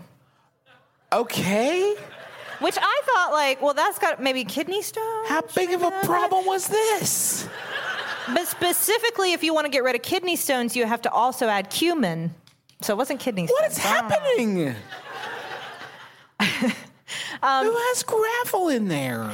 Okay. 1.12 1.94
Which 2.58 2.76
I 2.80 3.00
thought, 3.04 3.30
like, 3.32 3.60
well, 3.62 3.74
that's 3.74 3.98
got 3.98 4.20
maybe 4.22 4.44
kidney 4.44 4.82
stones. 4.82 5.28
How 5.28 5.42
big 5.54 5.72
of 5.72 5.82
a 5.82 5.90
problem 6.04 6.44
was 6.46 6.66
this? 6.68 7.48
but 8.34 8.46
specifically, 8.46 9.32
if 9.32 9.42
you 9.44 9.52
want 9.54 9.64
to 9.66 9.70
get 9.70 9.82
rid 9.84 9.94
of 9.94 10.02
kidney 10.02 10.36
stones, 10.36 10.74
you 10.76 10.86
have 10.86 11.02
to 11.02 11.10
also 11.10 11.48
add 11.48 11.70
cumin. 11.70 12.32
So 12.80 12.92
it 12.94 12.96
wasn't 12.96 13.20
kidney 13.20 13.46
stones. 13.46 13.60
What 13.60 13.70
is 13.70 13.78
I 13.84 14.00
don't 14.00 14.08
know. 14.08 14.74
happening? 16.40 16.72
Um, 17.42 17.66
Who 17.66 17.72
has 17.76 18.02
gravel 18.04 18.68
in 18.68 18.88
there? 18.88 19.30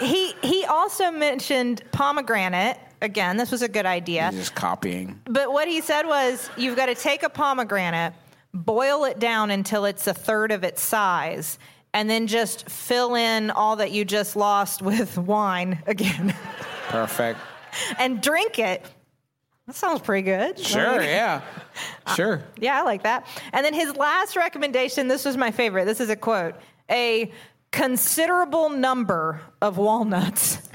He 0.00 0.32
he 0.42 0.64
also 0.64 1.10
mentioned 1.10 1.82
pomegranate. 1.92 2.78
Again, 3.02 3.36
this 3.36 3.50
was 3.50 3.62
a 3.62 3.68
good 3.68 3.86
idea. 3.86 4.28
He's 4.30 4.40
just 4.40 4.54
copying. 4.54 5.20
But 5.24 5.52
what 5.52 5.66
he 5.68 5.80
said 5.80 6.04
was 6.06 6.50
you've 6.56 6.76
got 6.76 6.86
to 6.86 6.94
take 6.94 7.22
a 7.24 7.28
pomegranate, 7.28 8.12
boil 8.54 9.04
it 9.04 9.18
down 9.18 9.50
until 9.50 9.84
it's 9.86 10.06
a 10.06 10.14
third 10.14 10.52
of 10.52 10.62
its 10.64 10.82
size, 10.82 11.58
and 11.94 12.08
then 12.08 12.26
just 12.28 12.68
fill 12.70 13.14
in 13.16 13.50
all 13.50 13.76
that 13.76 13.90
you 13.92 14.04
just 14.04 14.36
lost 14.36 14.82
with 14.82 15.16
wine 15.18 15.82
again 15.86 16.34
Perfect. 16.88 17.38
and 17.98 18.20
drink 18.20 18.58
it. 18.58 18.84
That 19.66 19.74
sounds 19.76 20.00
pretty 20.00 20.22
good. 20.22 20.58
Sure, 20.58 20.96
Like- 20.98 21.02
yeah. 21.06 21.40
Sure. 22.16 22.42
Yeah, 22.58 22.78
I 22.80 22.82
like 22.82 23.02
that. 23.02 23.26
And 23.52 23.64
then 23.64 23.74
his 23.74 23.94
last 23.96 24.34
recommendation 24.36 25.08
this 25.08 25.24
was 25.24 25.36
my 25.36 25.50
favorite. 25.50 25.84
This 25.84 26.00
is 26.00 26.08
a 26.08 26.16
quote 26.16 26.54
a 26.90 27.30
considerable 27.70 28.70
number 28.70 29.40
of 29.60 29.76
walnuts. 29.78 30.56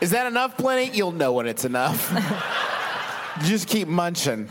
Is 0.00 0.10
that 0.12 0.26
enough, 0.26 0.56
Plenty? 0.56 0.96
You'll 0.96 1.12
know 1.12 1.32
when 1.32 1.46
it's 1.46 1.64
enough. 1.64 2.10
Just 3.42 3.68
keep 3.68 3.86
munching. 3.86 4.48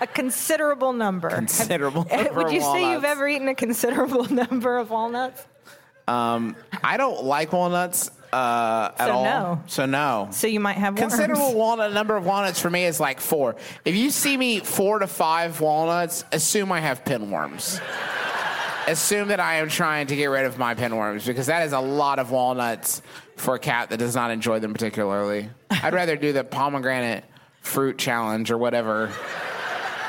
A 0.00 0.06
considerable 0.06 0.92
number. 0.92 1.28
Considerable 1.28 2.04
number 2.10 2.32
Would 2.32 2.52
you 2.52 2.60
say 2.60 2.92
you've 2.92 3.04
ever 3.04 3.28
eaten 3.28 3.48
a 3.48 3.54
considerable 3.54 4.24
number 4.32 4.78
of 4.78 4.90
walnuts? 4.90 5.44
Um, 6.08 6.56
I 6.82 6.96
don't 6.96 7.24
like 7.24 7.52
walnuts 7.52 8.10
uh, 8.32 8.92
at 8.98 9.06
So 9.06 9.12
all. 9.12 9.24
no. 9.24 9.62
So 9.66 9.86
no. 9.86 10.28
So 10.30 10.46
you 10.46 10.60
might 10.60 10.76
have 10.76 10.98
worms. 10.98 11.12
Considerable 11.14 11.54
walnut 11.54 11.92
number 11.92 12.16
of 12.16 12.24
walnuts 12.24 12.60
for 12.60 12.70
me 12.70 12.84
is 12.84 13.00
like 13.00 13.20
four. 13.20 13.56
If 13.84 13.94
you 13.96 14.10
see 14.10 14.36
me 14.36 14.60
four 14.60 14.98
to 15.00 15.06
five 15.06 15.60
walnuts, 15.60 16.24
assume 16.32 16.70
I 16.72 16.80
have 16.80 17.04
pinworms. 17.04 17.80
assume 18.86 19.28
that 19.28 19.40
I 19.40 19.56
am 19.56 19.68
trying 19.68 20.06
to 20.08 20.16
get 20.16 20.26
rid 20.26 20.44
of 20.46 20.58
my 20.58 20.74
pinworms 20.74 21.26
because 21.26 21.46
that 21.46 21.64
is 21.66 21.72
a 21.72 21.80
lot 21.80 22.18
of 22.18 22.30
walnuts 22.30 23.02
for 23.36 23.54
a 23.54 23.58
cat 23.58 23.90
that 23.90 23.98
does 23.98 24.14
not 24.14 24.30
enjoy 24.30 24.58
them 24.58 24.72
particularly. 24.72 25.48
I'd 25.70 25.94
rather 25.94 26.16
do 26.16 26.32
the 26.32 26.44
pomegranate 26.44 27.24
fruit 27.60 27.98
challenge 27.98 28.50
or 28.50 28.58
whatever. 28.58 29.12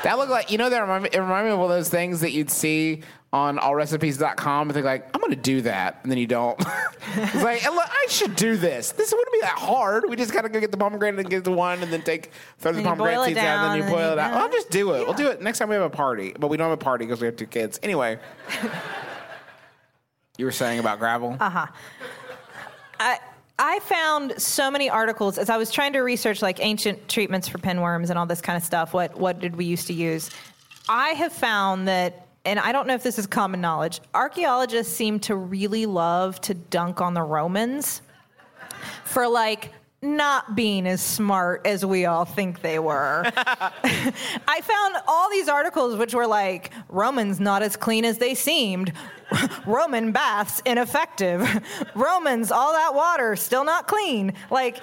That 0.04 0.18
looked 0.18 0.30
like 0.30 0.50
you 0.50 0.58
know 0.58 0.68
that 0.68 0.80
remind 0.80 1.04
me, 1.04 1.10
it 1.12 1.18
reminded 1.20 1.48
me 1.50 1.52
of 1.54 1.58
one 1.60 1.70
of 1.70 1.76
those 1.76 1.88
things 1.88 2.20
that 2.22 2.32
you'd 2.32 2.50
see 2.50 3.02
on 3.32 3.58
allrecipes.com 3.58 4.68
and 4.68 4.74
think 4.74 4.84
like 4.84 5.08
I'm 5.14 5.20
gonna 5.20 5.36
do 5.36 5.62
that 5.62 6.00
and 6.02 6.10
then 6.10 6.18
you 6.18 6.26
don't. 6.26 6.58
it's 7.16 7.42
like 7.42 7.64
look, 7.64 7.88
I 7.88 8.06
should 8.08 8.36
do 8.36 8.56
this. 8.56 8.92
This 8.92 9.10
wouldn't 9.10 9.32
be 9.32 9.40
that 9.40 9.58
hard. 9.58 10.04
We 10.08 10.16
just 10.16 10.32
gotta 10.34 10.50
go 10.50 10.60
get 10.60 10.70
the 10.70 10.76
pomegranate 10.76 11.20
and 11.20 11.30
get 11.30 11.44
the 11.44 11.52
one 11.52 11.82
and 11.82 11.92
then 11.92 12.02
take 12.02 12.30
throw 12.58 12.72
the 12.72 12.82
pomegranate 12.82 13.24
seeds 13.24 13.38
out 13.38 13.44
and 13.44 13.70
then 13.70 13.76
you 13.76 13.82
then 13.84 13.92
boil 13.92 14.06
you- 14.08 14.12
it 14.12 14.18
out. 14.18 14.32
yeah. 14.32 14.42
I'll 14.42 14.50
just 14.50 14.70
do 14.70 14.92
it. 14.92 15.06
We'll 15.06 15.14
do 15.14 15.28
it 15.28 15.40
next 15.40 15.58
time 15.58 15.68
we 15.70 15.74
have 15.74 15.84
a 15.84 15.90
party. 15.90 16.34
But 16.38 16.48
we 16.48 16.56
don't 16.58 16.68
have 16.68 16.78
a 16.78 16.84
party 16.84 17.06
because 17.06 17.20
we 17.20 17.26
have 17.26 17.36
two 17.36 17.46
kids. 17.46 17.80
Anyway. 17.82 18.18
you 20.38 20.44
were 20.44 20.52
saying 20.52 20.78
about 20.78 20.98
gravel? 20.98 21.36
Uh-huh. 21.40 21.66
I 23.00 23.18
I 23.58 23.78
found 23.80 24.40
so 24.40 24.70
many 24.70 24.90
articles 24.90 25.38
as 25.38 25.48
I 25.48 25.56
was 25.56 25.70
trying 25.70 25.92
to 25.94 26.00
research 26.00 26.42
like 26.42 26.58
ancient 26.60 27.08
treatments 27.08 27.48
for 27.48 27.58
pinworms 27.58 28.10
and 28.10 28.18
all 28.18 28.26
this 28.26 28.40
kind 28.40 28.56
of 28.56 28.62
stuff. 28.62 28.92
What 28.92 29.16
what 29.18 29.40
did 29.40 29.56
we 29.56 29.64
used 29.64 29.86
to 29.86 29.94
use? 29.94 30.30
I 30.88 31.10
have 31.10 31.32
found 31.32 31.86
that, 31.86 32.21
and 32.44 32.58
I 32.58 32.72
don't 32.72 32.86
know 32.86 32.94
if 32.94 33.02
this 33.02 33.18
is 33.18 33.26
common 33.26 33.60
knowledge. 33.60 34.00
Archaeologists 34.14 34.94
seem 34.94 35.20
to 35.20 35.36
really 35.36 35.86
love 35.86 36.40
to 36.42 36.54
dunk 36.54 37.00
on 37.00 37.14
the 37.14 37.22
Romans 37.22 38.02
for 39.04 39.28
like 39.28 39.72
not 40.04 40.56
being 40.56 40.84
as 40.88 41.00
smart 41.00 41.64
as 41.64 41.86
we 41.86 42.06
all 42.06 42.24
think 42.24 42.60
they 42.60 42.80
were. 42.80 43.22
I 43.36 44.60
found 44.60 44.96
all 45.06 45.30
these 45.30 45.48
articles 45.48 45.96
which 45.96 46.12
were 46.12 46.26
like 46.26 46.72
Romans 46.88 47.38
not 47.38 47.62
as 47.62 47.76
clean 47.76 48.04
as 48.04 48.18
they 48.18 48.34
seemed. 48.34 48.92
Roman 49.64 50.10
baths 50.10 50.60
ineffective. 50.66 51.40
Romans 51.94 52.50
all 52.50 52.72
that 52.72 52.94
water 52.94 53.36
still 53.36 53.64
not 53.64 53.86
clean. 53.86 54.32
Like 54.50 54.78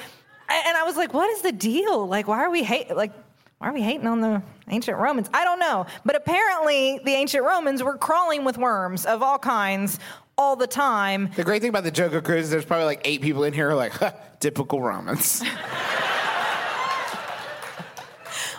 and 0.47 0.77
I 0.77 0.83
was 0.83 0.95
like 0.95 1.13
what 1.13 1.29
is 1.31 1.41
the 1.41 1.51
deal? 1.51 2.07
Like 2.07 2.29
why 2.29 2.39
are 2.39 2.49
we 2.49 2.63
hate 2.63 2.95
like 2.95 3.11
why 3.59 3.67
are 3.67 3.73
we 3.73 3.81
hating 3.81 4.07
on 4.07 4.21
the 4.21 4.41
ancient 4.69 4.97
Romans? 4.97 5.29
I 5.33 5.43
don't 5.43 5.59
know. 5.59 5.85
But 6.05 6.15
apparently 6.15 6.99
the 7.03 7.11
ancient 7.11 7.43
Romans 7.43 7.83
were 7.83 7.97
crawling 7.97 8.45
with 8.45 8.57
worms 8.57 9.05
of 9.05 9.21
all 9.21 9.37
kinds 9.37 9.99
all 10.37 10.55
the 10.55 10.67
time. 10.67 11.29
the 11.35 11.43
great 11.43 11.61
thing 11.61 11.67
about 11.69 11.83
the 11.83 11.91
JoCo 11.91 12.23
Cruise 12.23 12.45
is 12.45 12.51
there's 12.51 12.63
probably 12.63 12.85
like 12.85 13.01
eight 13.03 13.21
people 13.21 13.43
in 13.43 13.51
here 13.51 13.67
who 13.67 13.73
are 13.73 13.77
like, 13.77 13.91
huh, 13.91 14.13
typical 14.39 14.81
Romans. 14.81 15.43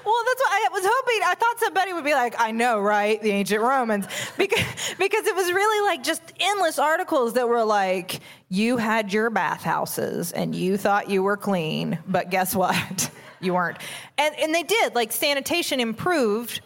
Well, 0.03 0.25
that's 0.27 0.41
what 0.41 0.53
I 0.53 0.69
was 0.73 0.83
hoping. 0.85 1.21
I 1.25 1.35
thought 1.35 1.61
somebody 1.61 1.93
would 1.93 2.05
be 2.05 2.15
like, 2.15 2.35
I 2.39 2.51
know, 2.51 2.81
right? 2.81 3.21
The 3.23 3.31
ancient 3.31 3.61
Romans. 3.61 4.07
Because, 4.37 4.65
because 4.99 5.27
it 5.27 5.37
was 5.37 5.53
really 5.53 5.87
like 5.87 6.03
just 6.03 6.23
endless 6.41 6.79
articles 6.79 7.35
that 7.35 7.49
were 7.49 7.63
like, 7.63 8.21
you 8.49 8.79
had 8.79 9.13
your 9.13 9.29
bathhouses 9.29 10.33
and 10.33 10.55
you 10.55 10.79
thought 10.79 11.11
you 11.11 11.23
were 11.23 11.37
clean, 11.37 11.99
but 12.09 12.31
guess 12.31 12.57
what? 12.57 13.11
you 13.41 13.55
weren't. 13.55 13.79
And, 14.19 14.35
and 14.39 14.55
they 14.55 14.63
did. 14.63 14.95
Like, 14.95 15.13
sanitation 15.13 15.81
improved. 15.81 16.61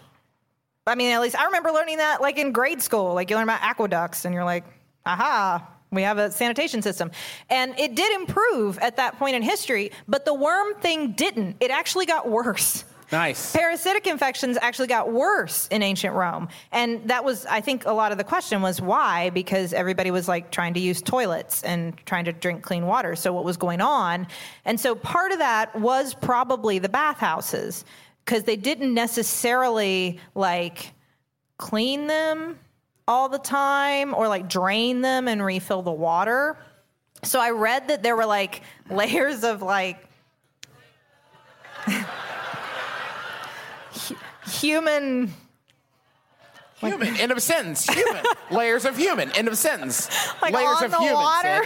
I 0.86 0.94
mean, 0.94 1.12
at 1.12 1.20
least 1.20 1.36
I 1.36 1.44
remember 1.46 1.70
learning 1.70 1.98
that 1.98 2.20
like 2.20 2.38
in 2.38 2.52
grade 2.52 2.82
school. 2.82 3.14
Like, 3.14 3.30
you 3.30 3.36
learn 3.36 3.44
about 3.44 3.62
aqueducts 3.62 4.24
and 4.24 4.34
you're 4.34 4.44
like, 4.44 4.64
aha. 5.06 5.70
We 5.90 6.02
have 6.02 6.18
a 6.18 6.30
sanitation 6.32 6.82
system. 6.82 7.12
And 7.48 7.78
it 7.78 7.94
did 7.94 8.12
improve 8.20 8.78
at 8.78 8.96
that 8.96 9.16
point 9.16 9.36
in 9.36 9.42
history, 9.42 9.92
but 10.08 10.24
the 10.24 10.34
worm 10.34 10.74
thing 10.80 11.12
didn't. 11.12 11.56
It 11.60 11.70
actually 11.70 12.06
got 12.06 12.28
worse. 12.28 12.84
Nice. 13.14 13.52
Parasitic 13.52 14.06
infections 14.06 14.58
actually 14.60 14.88
got 14.88 15.12
worse 15.12 15.68
in 15.68 15.82
ancient 15.82 16.14
Rome. 16.14 16.48
And 16.72 17.08
that 17.08 17.24
was, 17.24 17.46
I 17.46 17.60
think, 17.60 17.86
a 17.86 17.92
lot 17.92 18.12
of 18.12 18.18
the 18.18 18.24
question 18.24 18.60
was 18.60 18.80
why? 18.80 19.30
Because 19.30 19.72
everybody 19.72 20.10
was 20.10 20.26
like 20.28 20.50
trying 20.50 20.74
to 20.74 20.80
use 20.80 21.00
toilets 21.00 21.62
and 21.62 21.96
trying 22.06 22.24
to 22.24 22.32
drink 22.32 22.62
clean 22.62 22.86
water. 22.86 23.14
So, 23.14 23.32
what 23.32 23.44
was 23.44 23.56
going 23.56 23.80
on? 23.80 24.26
And 24.64 24.78
so, 24.80 24.94
part 24.94 25.32
of 25.32 25.38
that 25.38 25.74
was 25.78 26.14
probably 26.14 26.78
the 26.78 26.88
bathhouses 26.88 27.84
because 28.24 28.42
they 28.42 28.56
didn't 28.56 28.92
necessarily 28.92 30.18
like 30.34 30.92
clean 31.56 32.08
them 32.08 32.58
all 33.06 33.28
the 33.28 33.38
time 33.38 34.12
or 34.14 34.26
like 34.26 34.48
drain 34.48 35.02
them 35.02 35.28
and 35.28 35.44
refill 35.44 35.82
the 35.82 35.92
water. 35.92 36.58
So, 37.22 37.40
I 37.40 37.50
read 37.50 37.88
that 37.88 38.02
there 38.02 38.16
were 38.16 38.26
like 38.26 38.62
layers 38.90 39.44
of 39.44 39.62
like, 39.62 40.04
human 44.46 45.32
Human. 46.78 47.16
End 47.16 47.32
of 47.32 47.40
sentence. 47.40 47.86
Human. 47.86 48.22
layers 48.50 48.84
of 48.84 48.96
human. 48.96 49.30
End 49.32 49.48
of 49.48 49.56
sentence. 49.56 50.08
like 50.42 50.54
layers 50.54 50.76
on 50.76 50.84
of 50.84 50.90
the 50.90 50.98
human. 50.98 51.14
water. 51.14 51.62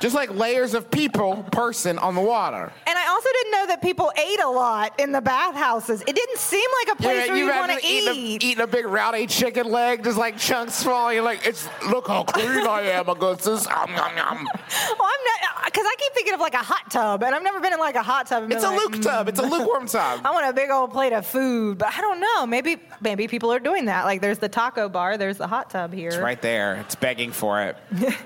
Just 0.00 0.14
like 0.14 0.32
layers 0.34 0.74
of 0.74 0.90
people, 0.90 1.42
person 1.52 1.98
on 1.98 2.14
the 2.14 2.20
water. 2.20 2.72
And 2.86 2.98
also 3.20 3.32
didn't 3.34 3.52
know 3.52 3.66
that 3.66 3.82
people 3.82 4.10
ate 4.16 4.40
a 4.40 4.48
lot 4.48 4.98
in 4.98 5.12
the 5.12 5.20
bathhouses. 5.20 6.00
It 6.06 6.14
didn't 6.14 6.38
seem 6.38 6.68
like 6.80 6.98
a 6.98 7.02
place 7.02 7.28
where 7.28 7.36
you 7.36 7.48
want 7.48 7.70
to 7.70 7.86
eating 7.86 8.14
eat. 8.14 8.42
A, 8.42 8.46
eating 8.46 8.62
a 8.62 8.66
big 8.66 8.86
rowdy 8.86 9.26
chicken 9.26 9.70
leg, 9.70 10.04
just 10.04 10.16
like 10.16 10.38
chunks 10.38 10.82
falling. 10.82 11.16
You're 11.16 11.24
like, 11.24 11.46
it's 11.46 11.68
look 11.90 12.08
how 12.08 12.24
clean 12.24 12.66
I 12.66 12.82
am, 12.82 13.08
Augustus. 13.10 13.66
Om, 13.66 13.92
nom, 13.92 14.14
nom. 14.16 14.36
Well, 14.36 14.38
I'm 14.38 14.96
not 14.96 15.40
uh, 15.44 15.64
because 15.66 15.84
I 15.86 15.94
keep 15.98 16.14
thinking 16.14 16.34
of 16.34 16.40
like 16.40 16.54
a 16.54 16.58
hot 16.58 16.90
tub, 16.90 17.22
and 17.22 17.34
I've 17.34 17.42
never 17.42 17.60
been 17.60 17.74
in 17.74 17.78
like 17.78 17.94
a 17.94 18.02
hot 18.02 18.26
tub. 18.26 18.44
and 18.44 18.52
It's 18.52 18.64
a 18.64 18.68
been 18.68 18.76
like, 18.76 18.90
Luke 18.90 19.02
tub. 19.02 19.28
It's 19.28 19.38
a 19.38 19.42
mm, 19.42 19.50
lukewarm 19.50 19.86
tub. 19.86 20.20
I 20.24 20.30
want 20.30 20.48
a 20.48 20.52
big 20.54 20.70
old 20.70 20.92
plate 20.92 21.12
of 21.12 21.26
food, 21.26 21.76
but 21.76 21.92
I 21.92 22.00
don't 22.00 22.20
know. 22.20 22.46
Maybe 22.46 22.78
maybe 23.02 23.28
people 23.28 23.52
are 23.52 23.60
doing 23.60 23.84
that. 23.84 24.06
Like 24.06 24.22
there's 24.22 24.38
the 24.38 24.48
taco 24.48 24.88
bar, 24.88 25.18
there's 25.18 25.36
the 25.36 25.46
hot 25.46 25.68
tub 25.68 25.92
here. 25.92 26.08
It's 26.08 26.16
right 26.16 26.40
there. 26.40 26.76
It's 26.76 26.94
begging 26.94 27.32
for 27.32 27.62
it. 27.62 27.76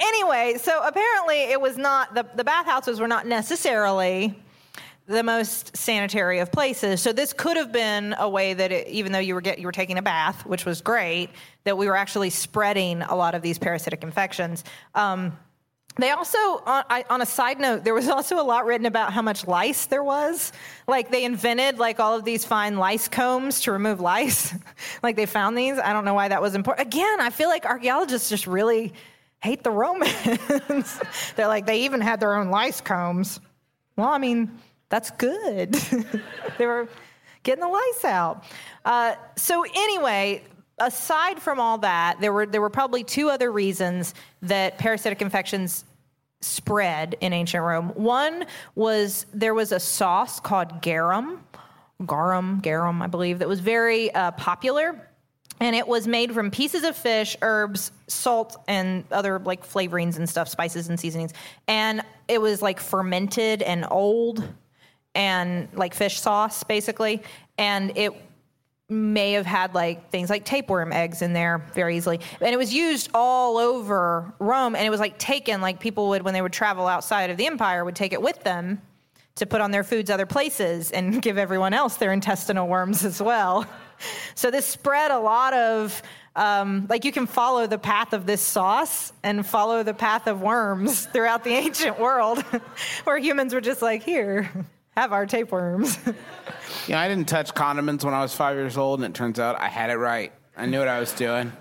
Anyway, 0.00 0.56
so 0.58 0.82
apparently 0.82 1.36
it 1.36 1.60
was 1.60 1.76
not 1.76 2.14
the 2.14 2.26
the 2.34 2.42
bathhouses 2.42 3.00
were 3.00 3.08
not 3.08 3.26
necessarily 3.26 4.34
the 5.10 5.24
most 5.24 5.76
sanitary 5.76 6.38
of 6.38 6.52
places. 6.52 7.02
So 7.02 7.12
this 7.12 7.32
could 7.32 7.56
have 7.56 7.72
been 7.72 8.14
a 8.16 8.28
way 8.28 8.54
that 8.54 8.70
it, 8.70 8.86
even 8.86 9.10
though 9.10 9.18
you 9.18 9.34
were 9.34 9.40
get, 9.40 9.58
you 9.58 9.66
were 9.66 9.72
taking 9.72 9.98
a 9.98 10.02
bath, 10.02 10.46
which 10.46 10.64
was 10.64 10.80
great, 10.80 11.30
that 11.64 11.76
we 11.76 11.88
were 11.88 11.96
actually 11.96 12.30
spreading 12.30 13.02
a 13.02 13.16
lot 13.16 13.34
of 13.34 13.42
these 13.42 13.58
parasitic 13.58 14.04
infections. 14.04 14.62
Um, 14.94 15.36
they 15.96 16.12
also, 16.12 16.38
on, 16.38 16.84
I, 16.88 17.04
on 17.10 17.22
a 17.22 17.26
side 17.26 17.58
note, 17.58 17.82
there 17.82 17.92
was 17.92 18.08
also 18.16 18.40
a 18.40 18.44
lot 18.44 18.66
written 18.66 18.86
about 18.86 19.12
how 19.12 19.20
much 19.20 19.48
lice 19.48 19.86
there 19.86 20.04
was. 20.04 20.52
Like 20.86 21.10
they 21.10 21.24
invented 21.24 21.80
like 21.80 21.98
all 21.98 22.16
of 22.16 22.24
these 22.24 22.44
fine 22.44 22.76
lice 22.78 23.08
combs 23.08 23.62
to 23.62 23.72
remove 23.72 23.98
lice. 23.98 24.54
like 25.02 25.16
they 25.16 25.26
found 25.26 25.58
these. 25.58 25.76
I 25.76 25.92
don't 25.92 26.04
know 26.04 26.14
why 26.14 26.28
that 26.28 26.40
was 26.40 26.54
important. 26.54 26.86
Again, 26.86 27.20
I 27.20 27.30
feel 27.30 27.48
like 27.48 27.64
archaeologists 27.64 28.28
just 28.28 28.46
really 28.46 28.92
hate 29.42 29.64
the 29.64 29.72
Romans. 29.72 31.00
They're 31.34 31.48
like 31.48 31.66
they 31.66 31.80
even 31.80 32.00
had 32.00 32.20
their 32.20 32.36
own 32.36 32.50
lice 32.50 32.80
combs. 32.80 33.40
Well, 33.96 34.08
I 34.08 34.18
mean, 34.18 34.56
that's 34.90 35.10
good. 35.12 35.72
they 36.58 36.66
were 36.66 36.88
getting 37.42 37.62
the 37.62 37.68
lice 37.68 38.04
out. 38.04 38.44
Uh, 38.84 39.14
so 39.36 39.64
anyway, 39.74 40.42
aside 40.78 41.40
from 41.40 41.58
all 41.58 41.78
that, 41.78 42.20
there 42.20 42.32
were 42.32 42.44
there 42.44 42.60
were 42.60 42.70
probably 42.70 43.04
two 43.04 43.30
other 43.30 43.50
reasons 43.50 44.14
that 44.42 44.76
parasitic 44.78 45.22
infections 45.22 45.84
spread 46.40 47.16
in 47.20 47.32
ancient 47.32 47.62
Rome. 47.62 47.90
One 47.90 48.46
was 48.74 49.26
there 49.32 49.54
was 49.54 49.72
a 49.72 49.80
sauce 49.80 50.40
called 50.40 50.82
garum, 50.82 51.42
garum, 52.04 52.60
garum, 52.60 53.00
I 53.00 53.06
believe, 53.06 53.38
that 53.38 53.48
was 53.48 53.60
very 53.60 54.12
uh, 54.12 54.32
popular. 54.32 55.06
And 55.62 55.76
it 55.76 55.86
was 55.86 56.08
made 56.08 56.32
from 56.32 56.50
pieces 56.50 56.84
of 56.84 56.96
fish, 56.96 57.36
herbs, 57.42 57.92
salt, 58.06 58.56
and 58.66 59.04
other 59.12 59.38
like 59.38 59.66
flavorings 59.68 60.16
and 60.16 60.26
stuff, 60.26 60.48
spices 60.48 60.88
and 60.88 60.98
seasonings. 60.98 61.34
And 61.68 62.00
it 62.28 62.40
was 62.40 62.62
like 62.62 62.80
fermented 62.80 63.60
and 63.60 63.86
old 63.90 64.42
and 65.14 65.68
like 65.74 65.94
fish 65.94 66.20
sauce, 66.20 66.62
basically. 66.62 67.22
And 67.58 67.96
it 67.96 68.12
may 68.88 69.32
have 69.32 69.46
had 69.46 69.74
like 69.74 70.10
things 70.10 70.28
like 70.28 70.44
tapeworm 70.44 70.92
eggs 70.92 71.22
in 71.22 71.32
there 71.32 71.64
very 71.74 71.96
easily. 71.96 72.20
And 72.40 72.52
it 72.52 72.58
was 72.58 72.74
used 72.74 73.10
all 73.14 73.56
over 73.56 74.32
Rome. 74.38 74.74
And 74.74 74.84
it 74.84 74.90
was 74.90 75.00
like 75.00 75.18
taken, 75.18 75.60
like 75.60 75.80
people 75.80 76.08
would, 76.08 76.22
when 76.22 76.34
they 76.34 76.42
would 76.42 76.52
travel 76.52 76.88
outside 76.88 77.30
of 77.30 77.36
the 77.36 77.46
empire, 77.46 77.84
would 77.84 77.96
take 77.96 78.12
it 78.12 78.20
with 78.20 78.42
them 78.42 78.82
to 79.36 79.46
put 79.46 79.60
on 79.60 79.70
their 79.70 79.84
foods 79.84 80.10
other 80.10 80.26
places 80.26 80.90
and 80.90 81.22
give 81.22 81.38
everyone 81.38 81.72
else 81.72 81.96
their 81.96 82.12
intestinal 82.12 82.68
worms 82.68 83.04
as 83.04 83.22
well. 83.22 83.66
So 84.34 84.50
this 84.50 84.64
spread 84.64 85.10
a 85.10 85.18
lot 85.18 85.52
of, 85.52 86.02
um, 86.34 86.86
like 86.88 87.04
you 87.04 87.12
can 87.12 87.26
follow 87.26 87.66
the 87.66 87.76
path 87.76 88.14
of 88.14 88.24
this 88.24 88.40
sauce 88.40 89.12
and 89.22 89.44
follow 89.44 89.82
the 89.82 89.92
path 89.92 90.26
of 90.26 90.40
worms 90.40 91.04
throughout 91.12 91.44
the 91.44 91.50
ancient 91.50 92.00
world, 92.00 92.42
where 93.04 93.18
humans 93.18 93.52
were 93.52 93.60
just 93.60 93.82
like, 93.82 94.02
here, 94.02 94.50
have 95.00 95.12
our 95.12 95.26
tapeworms. 95.26 95.98
You 96.86 96.94
know, 96.94 97.00
I 97.00 97.08
didn't 97.08 97.28
touch 97.28 97.54
condiments 97.54 98.04
when 98.04 98.14
I 98.14 98.22
was 98.22 98.34
five 98.34 98.56
years 98.56 98.76
old, 98.76 99.00
and 99.00 99.14
it 99.14 99.16
turns 99.16 99.38
out 99.38 99.60
I 99.60 99.68
had 99.68 99.90
it 99.90 99.96
right. 99.96 100.32
I 100.56 100.66
knew 100.66 100.78
what 100.78 100.88
I 100.88 100.98
was 100.98 101.12
doing. 101.12 101.52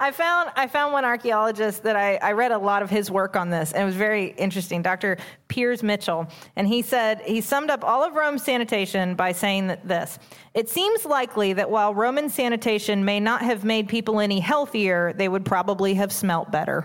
I 0.00 0.10
found 0.10 0.50
I 0.56 0.66
found 0.66 0.92
one 0.92 1.04
archaeologist 1.04 1.84
that 1.84 1.96
I, 1.96 2.16
I 2.16 2.32
read 2.32 2.50
a 2.50 2.58
lot 2.58 2.82
of 2.82 2.90
his 2.90 3.10
work 3.10 3.36
on 3.36 3.50
this, 3.50 3.72
and 3.72 3.82
it 3.82 3.86
was 3.86 3.94
very 3.94 4.34
interesting. 4.36 4.82
Dr. 4.82 5.16
Piers 5.48 5.82
Mitchell, 5.82 6.26
and 6.56 6.66
he 6.66 6.82
said 6.82 7.20
he 7.22 7.40
summed 7.40 7.70
up 7.70 7.84
all 7.84 8.02
of 8.02 8.14
Rome's 8.14 8.42
sanitation 8.42 9.14
by 9.14 9.32
saying 9.32 9.68
that 9.68 9.86
this: 9.86 10.18
It 10.54 10.68
seems 10.68 11.04
likely 11.06 11.52
that 11.52 11.70
while 11.70 11.94
Roman 11.94 12.28
sanitation 12.28 13.04
may 13.04 13.20
not 13.20 13.42
have 13.42 13.64
made 13.64 13.88
people 13.88 14.18
any 14.18 14.40
healthier, 14.40 15.12
they 15.14 15.28
would 15.28 15.44
probably 15.44 15.94
have 15.94 16.10
smelt 16.12 16.50
better. 16.50 16.84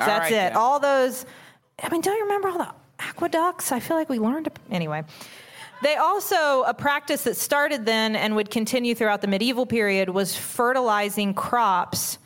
All 0.00 0.06
That's 0.06 0.20
right, 0.20 0.32
it. 0.32 0.34
then. 0.34 0.56
All 0.56 0.80
those. 0.80 1.26
I 1.82 1.88
mean, 1.90 2.00
don't 2.00 2.16
you 2.16 2.22
remember 2.24 2.48
all 2.48 2.58
the 2.58 2.79
aqueducts? 3.00 3.72
I 3.72 3.80
feel 3.80 3.96
like 3.96 4.08
we 4.08 4.18
learned 4.18 4.48
anyway. 4.70 5.04
They 5.82 5.96
also 5.96 6.62
a 6.62 6.74
practice 6.74 7.24
that 7.24 7.36
started 7.36 7.86
then 7.86 8.14
and 8.14 8.36
would 8.36 8.50
continue 8.50 8.94
throughout 8.94 9.22
the 9.22 9.28
medieval 9.28 9.64
period 9.64 10.10
was 10.10 10.36
fertilizing 10.36 11.32
crops 11.32 12.18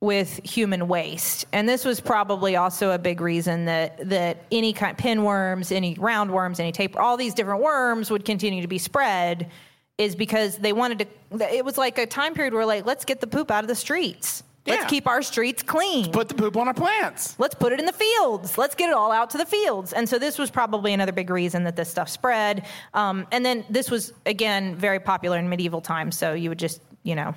with 0.00 0.40
human 0.44 0.86
waste, 0.86 1.46
and 1.52 1.66
this 1.68 1.84
was 1.84 1.98
probably 1.98 2.56
also 2.56 2.90
a 2.90 2.98
big 2.98 3.22
reason 3.22 3.64
that 3.64 4.08
that 4.10 4.44
any 4.52 4.72
kind 4.72 4.96
pinworms, 4.98 5.72
any 5.72 5.96
roundworms, 5.96 6.60
any 6.60 6.72
tape, 6.72 6.94
all 6.98 7.16
these 7.16 7.32
different 7.32 7.62
worms 7.62 8.10
would 8.10 8.24
continue 8.24 8.60
to 8.60 8.68
be 8.68 8.76
spread, 8.76 9.50
is 9.96 10.14
because 10.14 10.58
they 10.58 10.72
wanted 10.74 11.08
to. 11.30 11.54
It 11.54 11.64
was 11.64 11.78
like 11.78 11.96
a 11.98 12.06
time 12.06 12.34
period 12.34 12.52
where 12.52 12.66
like 12.66 12.84
let's 12.84 13.04
get 13.04 13.20
the 13.20 13.26
poop 13.26 13.50
out 13.50 13.64
of 13.64 13.68
the 13.68 13.74
streets. 13.74 14.42
Let's 14.66 14.82
Yeah. 14.84 14.88
keep 14.88 15.06
our 15.06 15.20
streets 15.20 15.62
clean. 15.62 16.10
Put 16.10 16.28
the 16.28 16.34
poop 16.34 16.56
on 16.56 16.68
our 16.68 16.74
plants. 16.74 17.38
Let's 17.38 17.54
put 17.54 17.72
it 17.72 17.80
in 17.80 17.84
the 17.84 17.92
fields. 17.92 18.56
Let's 18.56 18.74
get 18.74 18.88
it 18.88 18.94
all 18.94 19.12
out 19.12 19.28
to 19.30 19.38
the 19.38 19.44
fields. 19.44 19.92
And 19.92 20.08
so 20.08 20.18
this 20.18 20.38
was 20.38 20.50
probably 20.50 20.94
another 20.94 21.12
big 21.12 21.28
reason 21.28 21.64
that 21.64 21.76
this 21.76 21.90
stuff 21.90 22.08
spread. 22.08 22.64
Um, 22.94 23.26
and 23.30 23.44
then 23.44 23.66
this 23.68 23.90
was, 23.90 24.14
again, 24.24 24.74
very 24.74 25.00
popular 25.00 25.36
in 25.38 25.50
medieval 25.50 25.82
times. 25.82 26.16
So 26.16 26.32
you 26.32 26.48
would 26.48 26.58
just, 26.58 26.80
you 27.02 27.14
know, 27.14 27.34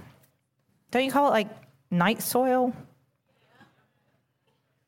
don't 0.92 1.04
you 1.04 1.12
call 1.12 1.28
it 1.28 1.32
like 1.32 1.50
night 1.92 2.22
soil? 2.22 2.72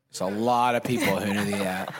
It's 0.09 0.21
a 0.21 0.25
lot 0.25 0.75
of 0.75 0.83
people 0.83 1.19
who 1.19 1.33
knew 1.33 1.51
that. 1.57 1.93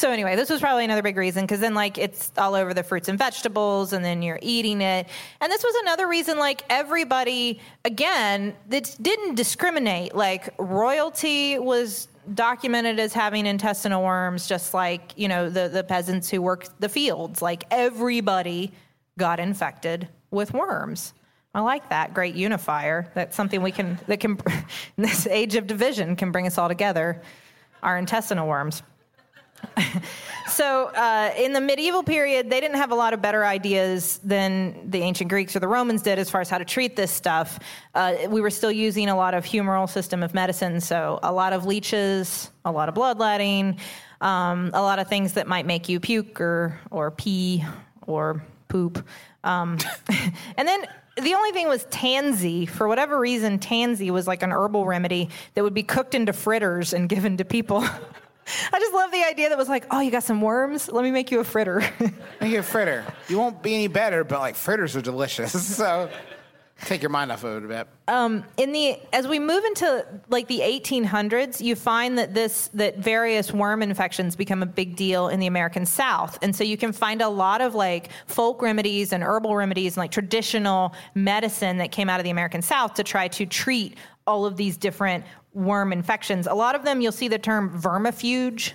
So 0.00 0.10
anyway, 0.10 0.34
this 0.34 0.48
was 0.48 0.62
probably 0.62 0.86
another 0.86 1.02
big 1.02 1.18
reason 1.18 1.44
because 1.44 1.60
then 1.60 1.74
like 1.74 1.98
it's 1.98 2.32
all 2.38 2.54
over 2.54 2.72
the 2.72 2.82
fruits 2.82 3.10
and 3.10 3.18
vegetables, 3.18 3.92
and 3.92 4.02
then 4.02 4.22
you're 4.22 4.38
eating 4.40 4.80
it. 4.80 5.06
And 5.42 5.52
this 5.52 5.62
was 5.62 5.74
another 5.82 6.08
reason 6.08 6.38
like 6.38 6.62
everybody 6.70 7.60
again 7.84 8.56
that 8.70 8.96
didn't 9.02 9.34
discriminate. 9.34 10.14
Like 10.14 10.54
royalty 10.56 11.58
was 11.58 12.08
documented 12.32 12.98
as 12.98 13.12
having 13.12 13.44
intestinal 13.44 14.02
worms, 14.02 14.46
just 14.46 14.72
like 14.72 15.12
you 15.16 15.28
know 15.28 15.50
the 15.50 15.68
the 15.68 15.84
peasants 15.84 16.30
who 16.30 16.40
worked 16.40 16.70
the 16.80 16.88
fields. 16.88 17.42
Like 17.42 17.64
everybody 17.70 18.72
got 19.18 19.38
infected 19.38 20.08
with 20.30 20.54
worms. 20.54 21.12
I 21.54 21.60
like 21.60 21.90
that 21.90 22.14
great 22.14 22.34
unifier. 22.34 23.12
That's 23.14 23.36
something 23.36 23.60
we 23.60 23.70
can 23.70 23.98
that 24.06 24.18
can 24.18 24.38
in 24.46 24.64
this 25.02 25.26
age 25.26 25.56
of 25.56 25.66
division 25.66 26.16
can 26.16 26.32
bring 26.32 26.46
us 26.46 26.56
all 26.56 26.68
together. 26.68 27.20
Our 27.82 27.98
intestinal 27.98 28.48
worms. 28.48 28.82
So, 30.50 30.86
uh, 30.86 31.32
in 31.38 31.52
the 31.52 31.60
medieval 31.60 32.02
period, 32.02 32.50
they 32.50 32.60
didn't 32.60 32.76
have 32.76 32.90
a 32.90 32.94
lot 32.94 33.14
of 33.14 33.22
better 33.22 33.44
ideas 33.44 34.18
than 34.24 34.90
the 34.90 34.98
ancient 34.98 35.30
Greeks 35.30 35.54
or 35.54 35.60
the 35.60 35.68
Romans 35.68 36.02
did 36.02 36.18
as 36.18 36.28
far 36.28 36.40
as 36.40 36.50
how 36.50 36.58
to 36.58 36.64
treat 36.64 36.96
this 36.96 37.12
stuff. 37.12 37.60
Uh, 37.94 38.16
we 38.28 38.40
were 38.40 38.50
still 38.50 38.72
using 38.72 39.08
a 39.08 39.16
lot 39.16 39.32
of 39.32 39.44
humoral 39.44 39.88
system 39.88 40.22
of 40.22 40.34
medicine, 40.34 40.80
so 40.80 41.20
a 41.22 41.32
lot 41.32 41.52
of 41.52 41.66
leeches, 41.66 42.50
a 42.64 42.72
lot 42.72 42.88
of 42.88 42.94
bloodletting, 42.94 43.78
um, 44.20 44.70
a 44.74 44.82
lot 44.82 44.98
of 44.98 45.08
things 45.08 45.34
that 45.34 45.46
might 45.46 45.66
make 45.66 45.88
you 45.88 46.00
puke 46.00 46.40
or 46.40 46.78
or 46.90 47.12
pee 47.12 47.64
or 48.06 48.44
poop. 48.68 49.06
Um, 49.44 49.78
and 50.56 50.66
then 50.66 50.84
the 51.16 51.34
only 51.34 51.52
thing 51.52 51.68
was 51.68 51.84
tansy. 51.90 52.66
For 52.66 52.88
whatever 52.88 53.20
reason, 53.20 53.60
tansy 53.60 54.10
was 54.10 54.26
like 54.26 54.42
an 54.42 54.50
herbal 54.50 54.84
remedy 54.84 55.30
that 55.54 55.62
would 55.62 55.74
be 55.74 55.84
cooked 55.84 56.14
into 56.14 56.32
fritters 56.32 56.92
and 56.92 57.08
given 57.08 57.36
to 57.36 57.44
people. 57.44 57.84
I 58.72 58.78
just 58.78 58.92
love 58.92 59.12
the 59.12 59.24
idea 59.24 59.48
that 59.48 59.58
was 59.58 59.68
like, 59.68 59.86
oh, 59.90 60.00
you 60.00 60.10
got 60.10 60.24
some 60.24 60.40
worms? 60.40 60.90
Let 60.90 61.04
me 61.04 61.10
make 61.10 61.30
you 61.30 61.40
a 61.40 61.44
fritter. 61.44 61.80
Make 62.40 62.52
you 62.52 62.58
a 62.60 62.62
fritter. 62.62 63.04
You 63.28 63.38
won't 63.38 63.62
be 63.62 63.74
any 63.74 63.86
better, 63.86 64.24
but 64.24 64.40
like 64.40 64.56
fritters 64.56 64.96
are 64.96 65.02
delicious. 65.02 65.52
So 65.80 66.10
take 66.84 67.02
your 67.02 67.10
mind 67.10 67.30
off 67.30 67.44
of 67.44 67.62
it 67.62 67.66
a 67.66 67.68
bit. 67.68 67.88
Um, 68.08 68.44
in 68.56 68.72
the 68.72 68.98
as 69.12 69.28
we 69.28 69.38
move 69.38 69.64
into 69.64 70.06
like 70.28 70.48
the 70.48 70.60
1800s 70.60 71.60
you 71.60 71.76
find 71.76 72.18
that 72.18 72.34
this 72.34 72.68
that 72.74 72.98
various 72.98 73.52
worm 73.52 73.82
infections 73.82 74.36
become 74.36 74.62
a 74.62 74.66
big 74.66 74.96
deal 74.96 75.28
in 75.28 75.40
the 75.40 75.46
american 75.46 75.86
south. 75.86 76.38
And 76.42 76.54
so 76.54 76.64
you 76.64 76.76
can 76.76 76.92
find 76.92 77.22
a 77.22 77.28
lot 77.28 77.60
of 77.60 77.74
like 77.74 78.10
folk 78.26 78.62
remedies 78.62 79.12
and 79.12 79.22
herbal 79.22 79.56
remedies 79.56 79.96
and 79.96 79.98
like 79.98 80.10
traditional 80.10 80.94
medicine 81.14 81.78
that 81.78 81.92
came 81.92 82.08
out 82.08 82.20
of 82.20 82.24
the 82.24 82.30
american 82.30 82.62
south 82.62 82.94
to 82.94 83.04
try 83.04 83.28
to 83.28 83.46
treat 83.46 83.96
all 84.26 84.46
of 84.46 84.56
these 84.56 84.76
different 84.76 85.24
worm 85.52 85.92
infections. 85.92 86.46
A 86.46 86.54
lot 86.54 86.74
of 86.74 86.84
them 86.84 87.00
you'll 87.00 87.12
see 87.12 87.28
the 87.28 87.38
term 87.38 87.70
vermifuge. 87.70 88.72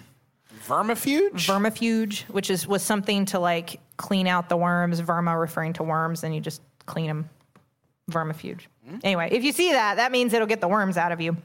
Vermifuge? 0.67 1.45
vermifuge 1.45 2.23
which 2.23 2.49
is 2.49 2.67
was 2.67 2.81
something 2.81 3.25
to 3.25 3.39
like 3.39 3.79
clean 3.97 4.27
out 4.27 4.49
the 4.49 4.57
worms. 4.57 5.01
Verma 5.01 5.39
referring 5.39 5.73
to 5.73 5.83
worms 5.83 6.23
and 6.23 6.33
you 6.33 6.41
just 6.41 6.61
clean 6.85 7.07
them 7.07 7.29
vermifuge 8.07 8.67
anyway 9.03 9.29
if 9.31 9.43
you 9.43 9.51
see 9.51 9.71
that 9.71 9.95
that 9.95 10.11
means 10.11 10.33
it'll 10.33 10.47
get 10.47 10.61
the 10.61 10.67
worms 10.67 10.97
out 10.97 11.11
of 11.11 11.19
you 11.19 11.35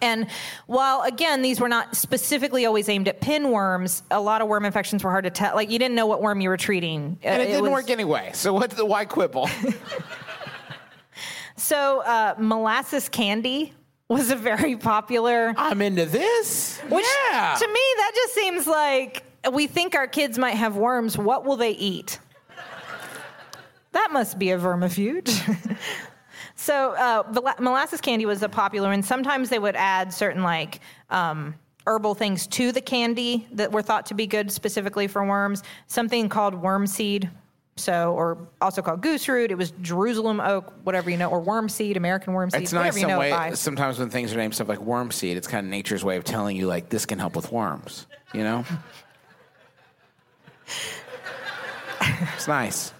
and 0.00 0.26
while 0.66 1.02
again 1.02 1.42
these 1.42 1.60
were 1.60 1.68
not 1.68 1.94
specifically 1.94 2.64
always 2.64 2.88
aimed 2.88 3.08
at 3.08 3.20
pinworms 3.20 4.02
a 4.10 4.20
lot 4.20 4.40
of 4.40 4.48
worm 4.48 4.64
infections 4.64 5.04
were 5.04 5.10
hard 5.10 5.24
to 5.24 5.30
tell 5.30 5.54
like 5.54 5.70
you 5.70 5.78
didn't 5.78 5.94
know 5.94 6.06
what 6.06 6.22
worm 6.22 6.40
you 6.40 6.48
were 6.48 6.56
treating 6.56 7.18
and 7.22 7.42
it, 7.42 7.46
didn't 7.46 7.62
was- 7.62 7.70
work 7.70 7.90
anyway. 7.90 8.30
So 8.34 8.52
what? 8.52 8.70
The, 8.70 8.84
why 8.84 9.04
quibble? 9.04 9.48
so 11.56 12.00
uh, 12.00 12.34
molasses 12.38 13.08
candy 13.08 13.72
was 14.08 14.30
a 14.30 14.36
very 14.36 14.76
popular 14.76 15.54
I'm 15.56 15.82
into 15.82 16.06
this. 16.06 16.78
Which 16.88 17.06
yeah. 17.30 17.56
to 17.58 17.66
me, 17.66 17.80
that 17.96 18.12
just 18.14 18.34
seems 18.34 18.66
like 18.66 19.22
we 19.52 19.66
think 19.66 19.94
our 19.94 20.06
kids 20.06 20.38
might 20.38 20.54
have 20.54 20.76
worms. 20.76 21.16
What 21.16 21.44
will 21.44 21.56
they 21.56 21.72
eat? 21.72 22.18
That 23.92 24.08
must 24.12 24.38
be 24.38 24.50
a 24.50 24.58
vermifuge. 24.58 25.30
so 26.56 26.92
uh, 26.92 27.54
molasses 27.60 28.00
candy 28.00 28.26
was 28.26 28.42
a 28.42 28.48
popular, 28.48 28.92
and 28.92 29.04
sometimes 29.04 29.48
they 29.48 29.58
would 29.58 29.76
add 29.76 30.12
certain 30.12 30.42
like 30.42 30.80
um, 31.10 31.54
herbal 31.86 32.14
things 32.14 32.46
to 32.48 32.72
the 32.72 32.80
candy 32.80 33.46
that 33.52 33.70
were 33.72 33.82
thought 33.82 34.06
to 34.06 34.14
be 34.14 34.26
good 34.26 34.50
specifically 34.50 35.06
for 35.06 35.24
worms. 35.24 35.62
Something 35.86 36.28
called 36.28 36.54
worm 36.54 36.86
seed. 36.86 37.30
So, 37.76 38.12
or 38.12 38.36
also 38.60 38.82
called 38.82 39.00
goose 39.00 39.26
root. 39.28 39.50
It 39.50 39.56
was 39.56 39.70
Jerusalem 39.80 40.40
oak, 40.40 40.74
whatever 40.84 41.08
you 41.08 41.16
know, 41.16 41.30
or 41.30 41.40
worm 41.40 41.70
seed, 41.70 41.96
American 41.96 42.34
worm 42.34 42.50
seed, 42.50 42.62
It's 42.62 42.72
nice 42.72 43.00
you 43.00 43.06
know 43.06 43.18
way. 43.18 43.30
by. 43.30 43.54
Sometimes 43.54 43.98
when 43.98 44.10
things 44.10 44.32
are 44.32 44.36
named 44.36 44.54
stuff 44.54 44.68
like 44.68 44.80
worm 44.80 45.10
seed, 45.10 45.38
it's 45.38 45.48
kind 45.48 45.66
of 45.66 45.70
nature's 45.70 46.04
way 46.04 46.18
of 46.18 46.24
telling 46.24 46.54
you 46.54 46.66
like 46.66 46.90
this 46.90 47.06
can 47.06 47.18
help 47.18 47.34
with 47.34 47.50
worms. 47.50 48.06
You 48.34 48.44
know. 48.44 48.64
it's 52.34 52.46
nice. 52.46 52.92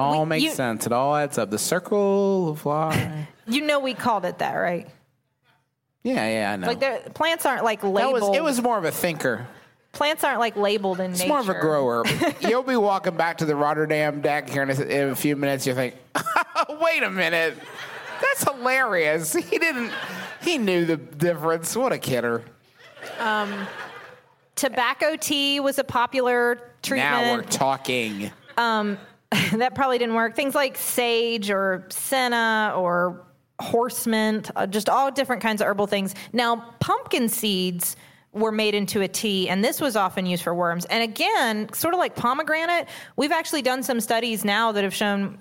All 0.00 0.20
We- 0.22 0.28
makes 0.28 0.44
you- 0.44 0.50
sense. 0.52 0.86
It 0.86 0.92
all 0.92 1.14
adds 1.16 1.38
up. 1.38 1.50
The 1.50 1.58
circle 1.58 2.50
of 2.50 2.64
life. 2.66 3.26
You 3.46 3.62
know, 3.66 3.80
we 3.80 3.94
called 3.94 4.24
it 4.26 4.38
that, 4.38 4.54
right? 4.54 4.86
yeah, 6.04 6.28
yeah, 6.28 6.52
I 6.52 6.56
know. 6.56 6.68
Like 6.68 7.14
plants 7.14 7.44
aren't 7.44 7.64
like 7.64 7.80
that 7.80 7.88
labeled. 7.88 8.20
was, 8.30 8.36
it 8.36 8.44
was 8.44 8.62
more 8.62 8.78
of 8.78 8.84
a 8.84 8.92
thinker. 8.92 9.44
plants 9.90 10.22
aren't 10.22 10.38
like 10.38 10.54
labeled 10.56 11.00
in 11.00 11.10
It's 11.10 11.20
nature. 11.20 11.28
more 11.28 11.40
of 11.40 11.48
a 11.48 11.54
grower. 11.60 12.04
You'll 12.40 12.62
be 12.62 12.76
walking 12.76 13.16
back 13.16 13.38
to 13.38 13.44
the 13.44 13.56
Rotterdam 13.56 14.20
deck 14.20 14.48
here 14.48 14.62
in 14.62 14.70
a, 14.70 14.80
in 14.82 15.08
a 15.08 15.16
few 15.16 15.34
minutes. 15.34 15.66
You 15.66 15.74
think, 15.74 15.96
wait 16.80 17.02
a 17.02 17.10
minute, 17.10 17.58
that's 18.20 18.44
hilarious. 18.44 19.32
He 19.34 19.58
didn't. 19.58 19.90
He 20.40 20.56
knew 20.56 20.84
the 20.84 20.96
difference. 20.96 21.74
What 21.74 21.92
a 21.92 21.98
kidder. 21.98 22.44
Um, 23.18 23.66
Tobacco 24.54 25.16
tea 25.16 25.58
was 25.58 25.80
a 25.80 25.84
popular 25.84 26.60
treatment. 26.82 27.10
Now 27.10 27.34
we're 27.34 27.42
talking. 27.42 28.30
that 29.52 29.74
probably 29.74 29.98
didn't 29.98 30.14
work. 30.14 30.34
Things 30.34 30.54
like 30.54 30.76
sage 30.76 31.50
or 31.50 31.86
senna 31.90 32.72
or 32.76 33.26
horse 33.60 34.06
mint, 34.06 34.50
uh, 34.56 34.66
just 34.66 34.88
all 34.88 35.10
different 35.10 35.42
kinds 35.42 35.60
of 35.60 35.68
herbal 35.68 35.86
things. 35.86 36.14
Now, 36.32 36.74
pumpkin 36.80 37.28
seeds 37.28 37.96
were 38.32 38.52
made 38.52 38.74
into 38.74 39.00
a 39.00 39.08
tea, 39.08 39.48
and 39.48 39.64
this 39.64 39.80
was 39.80 39.96
often 39.96 40.24
used 40.24 40.42
for 40.42 40.54
worms. 40.54 40.84
And 40.86 41.02
again, 41.02 41.72
sort 41.72 41.94
of 41.94 41.98
like 41.98 42.14
pomegranate, 42.14 42.88
we've 43.16 43.32
actually 43.32 43.62
done 43.62 43.82
some 43.82 44.00
studies 44.00 44.44
now 44.44 44.72
that 44.72 44.84
have 44.84 44.94
shown 44.94 45.38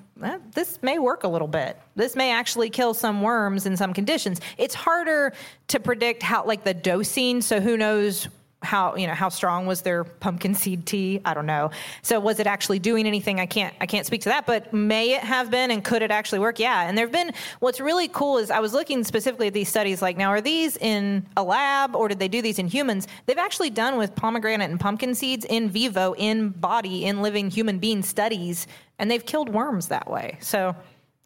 this 0.53 0.79
may 0.81 0.99
work 0.99 1.23
a 1.23 1.27
little 1.27 1.47
bit. 1.47 1.79
This 1.95 2.15
may 2.15 2.31
actually 2.31 2.69
kill 2.69 2.93
some 2.93 3.21
worms 3.21 3.65
in 3.65 3.77
some 3.77 3.93
conditions. 3.93 4.41
It's 4.57 4.75
harder 4.75 5.33
to 5.69 5.79
predict 5.79 6.23
how, 6.23 6.45
like 6.45 6.63
the 6.63 6.73
dosing, 6.73 7.41
so 7.41 7.61
who 7.61 7.77
knows 7.77 8.27
how 8.61 8.95
you 8.95 9.07
know 9.07 9.13
how 9.13 9.29
strong 9.29 9.65
was 9.65 9.81
their 9.81 10.03
pumpkin 10.03 10.53
seed 10.53 10.85
tea? 10.85 11.21
I 11.23 11.33
don't 11.33 11.45
know. 11.45 11.71
So 12.01 12.19
was 12.19 12.39
it 12.39 12.47
actually 12.47 12.79
doing 12.79 13.07
anything? 13.07 13.39
I 13.39 13.45
can't 13.45 13.73
i 13.79 13.85
can't 13.85 14.05
speak 14.05 14.21
to 14.21 14.29
that 14.29 14.45
but 14.45 14.73
may 14.73 15.13
it 15.13 15.21
have 15.21 15.49
been 15.49 15.71
and 15.71 15.83
could 15.83 16.01
it 16.01 16.11
actually 16.11 16.39
work? 16.39 16.59
Yeah 16.59 16.87
and 16.87 16.97
there 16.97 17.05
have 17.05 17.13
been 17.13 17.31
what's 17.59 17.79
really 17.79 18.07
cool 18.07 18.37
is 18.37 18.51
i 18.51 18.59
was 18.59 18.73
looking 18.73 19.03
specifically 19.03 19.47
at 19.47 19.53
these 19.53 19.69
studies 19.69 20.01
like 20.01 20.17
now 20.17 20.29
are 20.29 20.41
these 20.41 20.77
in 20.77 21.25
a 21.37 21.43
lab 21.43 21.95
or 21.95 22.07
did 22.07 22.19
they 22.19 22.27
do 22.27 22.41
these 22.41 22.59
in 22.59 22.67
humans? 22.67 23.07
They've 23.25 23.37
actually 23.37 23.69
done 23.69 23.97
with 23.97 24.15
pomegranate 24.15 24.69
and 24.69 24.79
pumpkin 24.79 25.15
seeds 25.15 25.45
in 25.45 25.69
vivo 25.69 26.13
in 26.17 26.49
body 26.49 27.05
in 27.05 27.21
living 27.21 27.49
human 27.49 27.79
being 27.79 28.01
studies 28.01 28.67
and 28.99 29.09
they've 29.09 29.25
killed 29.25 29.49
worms 29.49 29.87
that 29.87 30.09
way. 30.09 30.37
So 30.41 30.75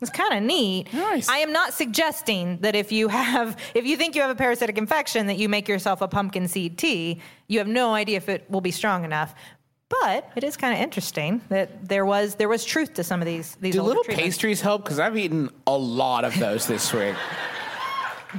it's 0.03 0.17
kind 0.17 0.33
of 0.33 0.43
neat. 0.43 0.93
Nice. 0.93 1.27
I 1.29 1.37
am 1.39 1.51
not 1.51 1.73
suggesting 1.73 2.57
that 2.61 2.75
if 2.75 2.91
you 2.91 3.07
have, 3.07 3.57
if 3.73 3.85
you 3.85 3.97
think 3.97 4.15
you 4.15 4.21
have 4.21 4.29
a 4.31 4.35
parasitic 4.35 4.77
infection, 4.77 5.27
that 5.27 5.37
you 5.37 5.49
make 5.49 5.67
yourself 5.67 6.01
a 6.01 6.07
pumpkin 6.07 6.47
seed 6.47 6.77
tea. 6.77 7.21
You 7.47 7.59
have 7.59 7.67
no 7.67 7.93
idea 7.93 8.17
if 8.17 8.29
it 8.29 8.45
will 8.49 8.61
be 8.61 8.71
strong 8.71 9.03
enough. 9.03 9.33
But 10.01 10.29
it 10.35 10.43
is 10.43 10.57
kind 10.57 10.73
of 10.73 10.79
interesting 10.81 11.41
that 11.49 11.87
there 11.87 12.05
was 12.05 12.35
there 12.35 12.49
was 12.49 12.65
truth 12.65 12.93
to 12.95 13.03
some 13.03 13.21
of 13.21 13.25
these 13.27 13.55
these 13.61 13.73
Do 13.75 13.83
little 13.83 14.03
treatments. 14.03 14.35
pastries 14.37 14.59
help? 14.61 14.83
Because 14.83 14.97
I've 14.99 15.15
eaten 15.17 15.49
a 15.67 15.77
lot 15.77 16.25
of 16.25 16.37
those 16.39 16.65
this 16.65 16.91
week. 16.93 17.15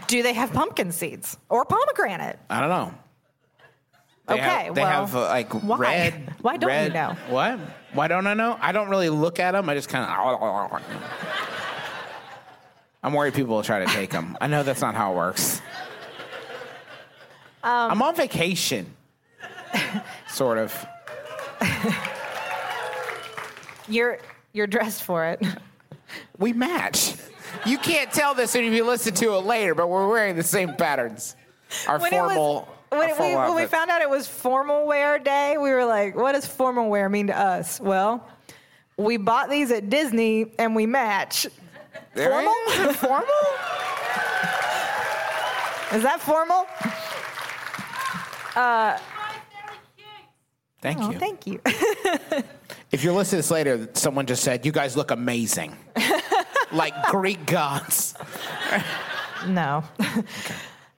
Do 0.09 0.23
they 0.25 0.33
have 0.33 0.53
pumpkin 0.53 0.91
seeds 0.91 1.37
or 1.49 1.65
pomegranate? 1.65 2.39
I 2.51 2.61
don't 2.61 2.69
know. 2.71 2.95
They 4.27 4.35
Okay, 4.35 4.43
have, 4.43 4.75
they 4.75 4.81
well, 4.81 4.91
have 4.91 5.15
uh, 5.15 5.21
like 5.21 5.53
why? 5.53 5.77
red. 5.77 6.35
Why 6.41 6.57
don't 6.57 6.85
you 6.87 6.93
know? 6.93 7.15
What? 7.29 7.61
Why 7.93 8.09
don't 8.09 8.27
I 8.27 8.35
know? 8.35 8.59
I 8.61 8.73
don't 8.73 8.89
really 8.89 9.11
look 9.11 9.39
at 9.39 9.53
them. 9.53 9.69
I 9.69 9.75
just 9.75 9.89
kind 9.89 10.05
of. 10.11 10.83
I'm 13.05 13.12
worried 13.12 13.34
people 13.34 13.55
will 13.55 13.62
try 13.62 13.84
to 13.84 13.86
take 13.92 14.11
them. 14.11 14.36
I 14.40 14.46
know 14.46 14.62
that's 14.62 14.80
not 14.80 14.94
how 14.94 15.12
it 15.12 15.16
works. 15.16 15.61
Um, 17.62 17.90
I'm 17.92 18.02
on 18.02 18.16
vacation. 18.16 18.86
sort 20.28 20.59
of. 20.59 20.86
You're 23.86 24.18
you're 24.55 24.66
dressed 24.66 25.02
for 25.05 25.26
it. 25.26 25.42
We 26.38 26.52
match. 26.52 27.14
You 27.66 27.76
can't 27.78 28.11
tell 28.11 28.34
this 28.34 28.55
if 28.55 28.72
you 28.72 28.84
listen 28.84 29.14
to 29.14 29.34
it 29.34 29.40
later, 29.44 29.74
but 29.74 29.88
we're 29.88 30.09
wearing 30.09 30.36
the 30.36 30.42
same 30.42 30.74
patterns. 30.74 31.36
Our 31.86 31.98
When 31.98 32.12
was- 32.12 32.20
formal. 32.34 32.68
When, 32.90 33.11
our 33.11 33.20
we, 33.20 33.34
when 33.34 33.55
we 33.57 33.66
found 33.66 33.90
out 33.90 34.02
it 34.02 34.09
was 34.09 34.28
formal 34.28 34.86
wear 34.86 35.18
day, 35.18 35.57
we 35.59 35.70
were 35.70 35.84
like, 35.84 36.14
what 36.14 36.32
does 36.32 36.46
formal 36.46 36.88
wear 36.88 37.09
mean 37.09 37.26
to 37.26 37.36
us? 37.36 37.80
Well, 37.80 38.24
we 38.96 39.16
bought 39.16 39.50
these 39.50 39.72
at 39.72 39.90
Disney 39.90 40.52
and 40.61 40.76
we 40.76 40.86
match. 40.86 41.46
There 42.14 42.30
formal? 42.30 42.55
is. 42.68 42.74
Is 42.74 42.86
it 42.86 42.97
formal? 42.97 43.26
Is 45.92 46.03
that 46.03 46.20
formal? 46.20 46.66
Uh, 48.57 48.99
thank 50.80 51.01
Oh, 51.01 51.11
you. 51.11 51.18
thank 51.18 51.47
you. 51.47 51.61
If 52.92 53.03
you're 53.03 53.12
listening 53.12 53.38
to 53.42 53.49
this 53.49 53.51
later, 53.51 53.88
someone 53.95 54.26
just 54.26 54.42
said, 54.45 54.64
You 54.64 54.72
guys 54.72 54.97
look 54.97 55.11
amazing. 55.11 55.76
like 56.72 56.95
Greek 57.07 57.45
gods. 57.47 58.14
No. 59.47 59.84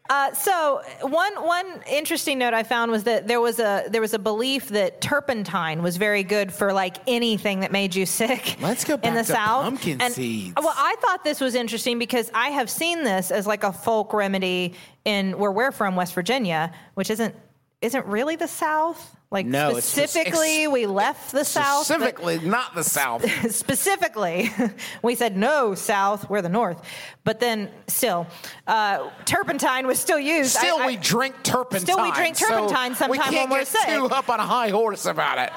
Uh, 0.08 0.32
so 0.34 0.82
one 1.02 1.32
one 1.44 1.66
interesting 1.90 2.38
note 2.38 2.54
I 2.54 2.62
found 2.62 2.90
was 2.90 3.04
that 3.04 3.26
there 3.26 3.40
was 3.40 3.58
a 3.58 3.84
there 3.88 4.00
was 4.00 4.14
a 4.14 4.18
belief 4.18 4.68
that 4.68 5.00
turpentine 5.00 5.82
was 5.82 5.96
very 5.96 6.22
good 6.22 6.52
for 6.52 6.72
like 6.72 6.96
anything 7.06 7.60
that 7.60 7.72
made 7.72 7.94
you 7.94 8.06
sick. 8.06 8.56
Let's 8.60 8.84
go 8.84 8.94
in 8.94 9.00
back 9.00 9.14
the 9.14 9.20
to 9.20 9.24
south. 9.32 9.64
pumpkin 9.64 10.00
And- 10.00 10.14
seeds. 10.14 10.54
Well, 10.56 10.74
I 10.76 10.96
thought 11.00 11.24
this 11.24 11.40
was 11.40 11.54
interesting 11.54 11.98
because 11.98 12.30
I 12.34 12.50
have 12.50 12.70
seen 12.70 13.02
this 13.04 13.30
as 13.30 13.46
like 13.46 13.64
a 13.64 13.72
folk 13.72 14.12
remedy 14.12 14.74
in 15.04 15.38
where 15.38 15.52
we're 15.52 15.72
from, 15.72 15.96
West 15.96 16.14
Virginia, 16.14 16.72
which 16.94 17.10
isn't 17.10 17.34
isn't 17.82 18.06
really 18.06 18.36
the 18.36 18.48
South. 18.48 19.14
Like 19.30 19.44
No, 19.44 19.80
specifically, 19.80 20.62
ex- 20.62 20.72
we 20.72 20.86
left 20.86 21.32
the 21.32 21.44
South. 21.44 21.84
Specifically, 21.84 22.38
not 22.38 22.74
the 22.76 22.84
South. 22.84 23.28
specifically, 23.52 24.50
we 25.02 25.16
said 25.16 25.36
no 25.36 25.74
south, 25.74 26.30
we're 26.30 26.42
the 26.42 26.48
north. 26.48 26.80
But 27.24 27.40
then 27.40 27.68
still, 27.88 28.28
uh, 28.68 29.10
turpentine 29.24 29.86
was 29.88 29.98
still 29.98 30.20
used. 30.20 30.52
Still, 30.52 30.78
I- 30.78 30.86
we 30.86 30.96
drink 30.96 31.34
turpentine. 31.42 31.80
Still 31.80 32.02
we 32.02 32.12
drink 32.12 32.36
so 32.36 32.46
turpentine 32.46 32.94
sometime 32.94 33.32
we 33.32 33.36
when 33.36 33.50
we're 33.50 33.58
get 33.58 33.66
sick. 33.68 33.88
too 33.88 34.06
up 34.06 34.28
on 34.28 34.38
a 34.38 34.46
high 34.46 34.68
horse 34.68 35.06
about 35.06 35.38
it. 35.38 35.52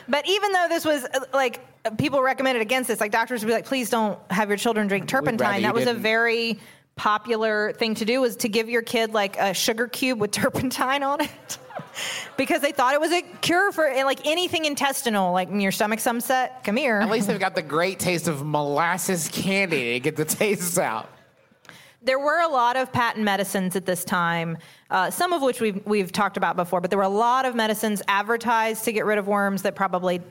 but 0.08 0.28
even 0.28 0.52
though 0.52 0.66
this 0.68 0.84
was 0.84 1.04
uh, 1.04 1.24
like 1.34 1.60
people 1.98 2.22
recommended 2.22 2.62
against 2.62 2.86
this, 2.86 3.00
like 3.00 3.10
doctors 3.10 3.42
would 3.42 3.48
be 3.48 3.54
like, 3.54 3.66
please 3.66 3.90
don't 3.90 4.16
have 4.30 4.48
your 4.48 4.58
children 4.58 4.86
drink 4.86 5.08
turpentine. 5.08 5.62
That 5.62 5.74
was 5.74 5.84
a 5.84 5.86
didn't. 5.86 6.02
very 6.02 6.58
popular 6.96 7.72
thing 7.72 7.94
to 7.96 8.04
do 8.04 8.20
was 8.20 8.36
to 8.36 8.48
give 8.48 8.68
your 8.68 8.82
kid 8.82 9.12
like 9.12 9.38
a 9.38 9.54
sugar 9.54 9.86
cube 9.86 10.20
with 10.20 10.30
turpentine 10.32 11.02
on 11.02 11.22
it. 11.22 11.58
because 12.36 12.60
they 12.60 12.72
thought 12.72 12.94
it 12.94 13.00
was 13.00 13.12
a 13.12 13.22
cure 13.40 13.72
for 13.72 13.86
eh, 13.86 14.04
like 14.04 14.26
anything 14.26 14.64
intestinal, 14.64 15.32
like 15.32 15.48
your 15.52 15.72
stomach's 15.72 16.06
upset, 16.06 16.62
come 16.64 16.76
here. 16.76 17.00
At 17.00 17.10
least 17.10 17.26
they've 17.26 17.40
got 17.40 17.54
the 17.54 17.62
great 17.62 17.98
taste 17.98 18.28
of 18.28 18.44
molasses 18.44 19.28
candy 19.28 19.94
to 19.94 20.00
get 20.00 20.16
the 20.16 20.24
tastes 20.24 20.78
out. 20.78 21.10
There 22.02 22.18
were 22.18 22.40
a 22.40 22.48
lot 22.48 22.76
of 22.76 22.92
patent 22.92 23.24
medicines 23.24 23.76
at 23.76 23.84
this 23.84 24.04
time, 24.04 24.56
uh, 24.88 25.10
some 25.10 25.34
of 25.34 25.42
which 25.42 25.60
we've, 25.60 25.84
we've 25.84 26.10
talked 26.10 26.38
about 26.38 26.56
before, 26.56 26.80
but 26.80 26.90
there 26.90 26.98
were 26.98 27.04
a 27.04 27.08
lot 27.08 27.44
of 27.44 27.54
medicines 27.54 28.00
advertised 28.08 28.84
to 28.84 28.92
get 28.92 29.04
rid 29.04 29.18
of 29.18 29.26
worms 29.26 29.62
that 29.62 29.74
probably 29.74 30.22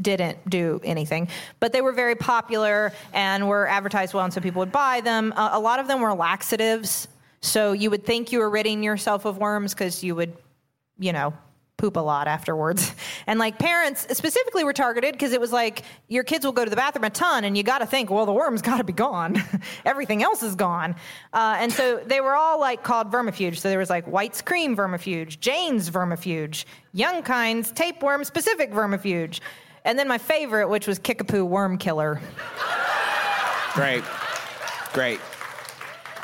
didn't 0.00 0.48
do 0.48 0.80
anything. 0.84 1.28
But 1.60 1.72
they 1.72 1.80
were 1.80 1.92
very 1.92 2.14
popular 2.14 2.92
and 3.12 3.48
were 3.48 3.66
advertised 3.66 4.14
well, 4.14 4.24
and 4.24 4.32
so 4.32 4.40
people 4.40 4.60
would 4.60 4.72
buy 4.72 5.00
them. 5.00 5.32
A 5.36 5.58
lot 5.58 5.80
of 5.80 5.88
them 5.88 6.00
were 6.00 6.14
laxatives. 6.14 7.08
So 7.40 7.72
you 7.72 7.90
would 7.90 8.04
think 8.04 8.32
you 8.32 8.38
were 8.38 8.50
ridding 8.50 8.82
yourself 8.82 9.24
of 9.24 9.38
worms 9.38 9.74
because 9.74 10.02
you 10.04 10.14
would, 10.14 10.36
you 10.98 11.12
know, 11.12 11.34
poop 11.82 11.96
a 11.96 12.00
lot 12.00 12.28
afterwards. 12.28 12.94
And 13.24 13.38
like 13.38 13.56
parents 13.56 14.02
specifically 14.16 14.64
were 14.64 14.72
targeted 14.72 15.12
because 15.12 15.32
it 15.32 15.40
was 15.40 15.52
like 15.52 15.84
your 16.08 16.24
kids 16.24 16.44
will 16.44 16.52
go 16.52 16.64
to 16.64 16.70
the 16.70 16.76
bathroom 16.76 17.04
a 17.04 17.10
ton 17.10 17.44
and 17.44 17.56
you 17.56 17.62
got 17.62 17.78
to 17.78 17.86
think, 17.86 18.10
well, 18.10 18.26
the 18.26 18.32
worm's 18.32 18.62
got 18.70 18.78
to 18.78 18.84
be 18.84 18.92
gone. 18.92 19.36
Everything 19.84 20.24
else 20.24 20.42
is 20.42 20.56
gone. 20.56 20.96
Uh, 21.32 21.56
and 21.60 21.72
so 21.72 22.02
they 22.04 22.20
were 22.20 22.34
all 22.34 22.58
like 22.58 22.82
called 22.82 23.12
vermifuge. 23.12 23.60
So 23.60 23.68
there 23.68 23.78
was 23.78 23.88
like 23.88 24.04
White's 24.06 24.42
cream 24.42 24.76
vermifuge, 24.76 25.38
Jayne's 25.38 25.88
vermifuge, 25.88 26.64
Young 26.92 27.22
Kind's 27.22 27.70
tapeworm 27.70 28.24
specific 28.24 28.72
vermifuge. 28.72 29.40
And 29.84 29.98
then 29.98 30.08
my 30.08 30.18
favorite, 30.18 30.68
which 30.68 30.86
was 30.86 30.98
Kickapoo 30.98 31.44
worm 31.44 31.78
killer. 31.78 32.20
Great. 33.74 34.04
Great. 34.92 35.20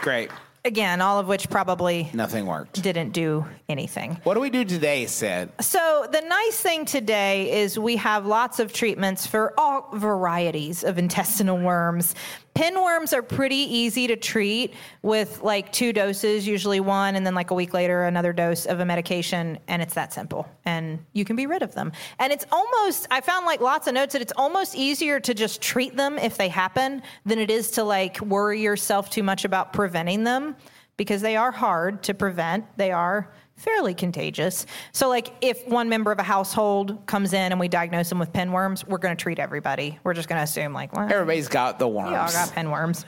Great. 0.00 0.30
Again, 0.64 1.00
all 1.00 1.18
of 1.18 1.28
which 1.28 1.48
probably 1.48 2.10
Nothing 2.12 2.44
worked. 2.44 2.82
didn't 2.82 3.10
do 3.12 3.46
anything. 3.68 4.20
What 4.24 4.34
do 4.34 4.40
we 4.40 4.50
do 4.50 4.64
today, 4.64 5.06
Sid? 5.06 5.50
So, 5.60 6.06
the 6.12 6.20
nice 6.20 6.60
thing 6.60 6.84
today 6.84 7.62
is 7.62 7.78
we 7.78 7.96
have 7.96 8.26
lots 8.26 8.58
of 8.60 8.72
treatments 8.72 9.26
for 9.26 9.54
all 9.58 9.88
varieties 9.94 10.84
of 10.84 10.98
intestinal 10.98 11.58
worms. 11.58 12.14
Pinworms 12.58 13.12
are 13.12 13.22
pretty 13.22 13.54
easy 13.54 14.08
to 14.08 14.16
treat 14.16 14.74
with 15.02 15.42
like 15.42 15.70
two 15.70 15.92
doses, 15.92 16.44
usually 16.44 16.80
one, 16.80 17.14
and 17.14 17.24
then 17.24 17.32
like 17.32 17.52
a 17.52 17.54
week 17.54 17.72
later, 17.72 18.02
another 18.02 18.32
dose 18.32 18.66
of 18.66 18.80
a 18.80 18.84
medication, 18.84 19.60
and 19.68 19.80
it's 19.80 19.94
that 19.94 20.12
simple. 20.12 20.44
And 20.64 20.98
you 21.12 21.24
can 21.24 21.36
be 21.36 21.46
rid 21.46 21.62
of 21.62 21.72
them. 21.76 21.92
And 22.18 22.32
it's 22.32 22.44
almost, 22.50 23.06
I 23.12 23.20
found 23.20 23.46
like 23.46 23.60
lots 23.60 23.86
of 23.86 23.94
notes 23.94 24.12
that 24.14 24.22
it's 24.22 24.32
almost 24.36 24.74
easier 24.74 25.20
to 25.20 25.34
just 25.34 25.62
treat 25.62 25.96
them 25.96 26.18
if 26.18 26.36
they 26.36 26.48
happen 26.48 27.02
than 27.24 27.38
it 27.38 27.48
is 27.48 27.70
to 27.72 27.84
like 27.84 28.20
worry 28.22 28.60
yourself 28.60 29.08
too 29.08 29.22
much 29.22 29.44
about 29.44 29.72
preventing 29.72 30.24
them 30.24 30.56
because 30.96 31.22
they 31.22 31.36
are 31.36 31.52
hard 31.52 32.02
to 32.02 32.12
prevent. 32.12 32.64
They 32.76 32.90
are 32.90 33.32
fairly 33.58 33.92
contagious. 33.92 34.64
So, 34.92 35.08
like, 35.08 35.32
if 35.40 35.66
one 35.68 35.88
member 35.88 36.10
of 36.12 36.18
a 36.18 36.22
household 36.22 37.04
comes 37.06 37.32
in 37.32 37.52
and 37.52 37.60
we 37.60 37.68
diagnose 37.68 38.08
them 38.08 38.18
with 38.18 38.32
pinworms, 38.32 38.86
we're 38.86 38.98
going 38.98 39.16
to 39.16 39.20
treat 39.22 39.38
everybody. 39.38 39.98
We're 40.04 40.14
just 40.14 40.28
going 40.28 40.38
to 40.38 40.44
assume, 40.44 40.72
like, 40.72 40.94
well, 40.94 41.12
Everybody's 41.12 41.48
got 41.48 41.78
the 41.78 41.88
worms. 41.88 42.10
we 42.10 42.16
all 42.16 42.30
got 42.32 42.48
pinworms. 42.50 43.04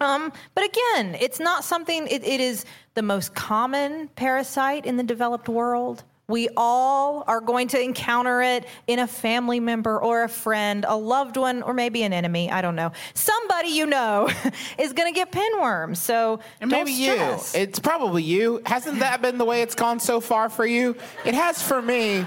Um, 0.00 0.32
but 0.54 0.64
again, 0.64 1.16
it's 1.20 1.40
not 1.40 1.64
something. 1.64 2.06
It, 2.06 2.22
it 2.24 2.40
is 2.40 2.64
the 2.94 3.02
most 3.02 3.34
common 3.34 4.08
parasite 4.14 4.86
in 4.86 4.96
the 4.96 5.02
developed 5.02 5.48
world, 5.48 6.04
We 6.28 6.50
all 6.58 7.24
are 7.26 7.40
going 7.40 7.68
to 7.68 7.80
encounter 7.82 8.42
it 8.42 8.66
in 8.86 8.98
a 8.98 9.06
family 9.06 9.60
member 9.60 9.98
or 9.98 10.24
a 10.24 10.28
friend, 10.28 10.84
a 10.86 10.94
loved 10.94 11.38
one, 11.38 11.62
or 11.62 11.72
maybe 11.72 12.02
an 12.02 12.12
enemy. 12.12 12.50
I 12.50 12.60
don't 12.60 12.76
know. 12.76 12.92
Somebody 13.14 13.70
you 13.70 13.86
know 13.86 14.28
is 14.78 14.92
going 14.92 15.10
to 15.10 15.18
get 15.18 15.32
pinworms. 15.32 15.96
So 15.96 16.40
And 16.60 16.70
maybe 16.70 16.92
stress. 16.92 17.54
you. 17.54 17.62
It's 17.62 17.78
probably 17.78 18.22
you. 18.24 18.60
Hasn't 18.66 18.98
that 18.98 19.22
been 19.22 19.38
the 19.38 19.46
way 19.46 19.62
it's 19.62 19.74
gone 19.74 19.98
so 20.00 20.20
far 20.20 20.50
for 20.50 20.66
you? 20.66 20.96
It 21.24 21.32
has 21.32 21.62
for 21.62 21.80
me. 21.80 22.26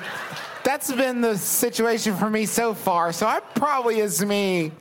That's 0.64 0.92
been 0.92 1.22
the 1.22 1.38
situation 1.38 2.16
for 2.16 2.30
me 2.30 2.48
so 2.48 2.74
far. 2.74 3.12
So 3.14 3.28
I 3.28 3.40
probably 3.54 4.00
is 4.00 4.26
me. 4.26 4.72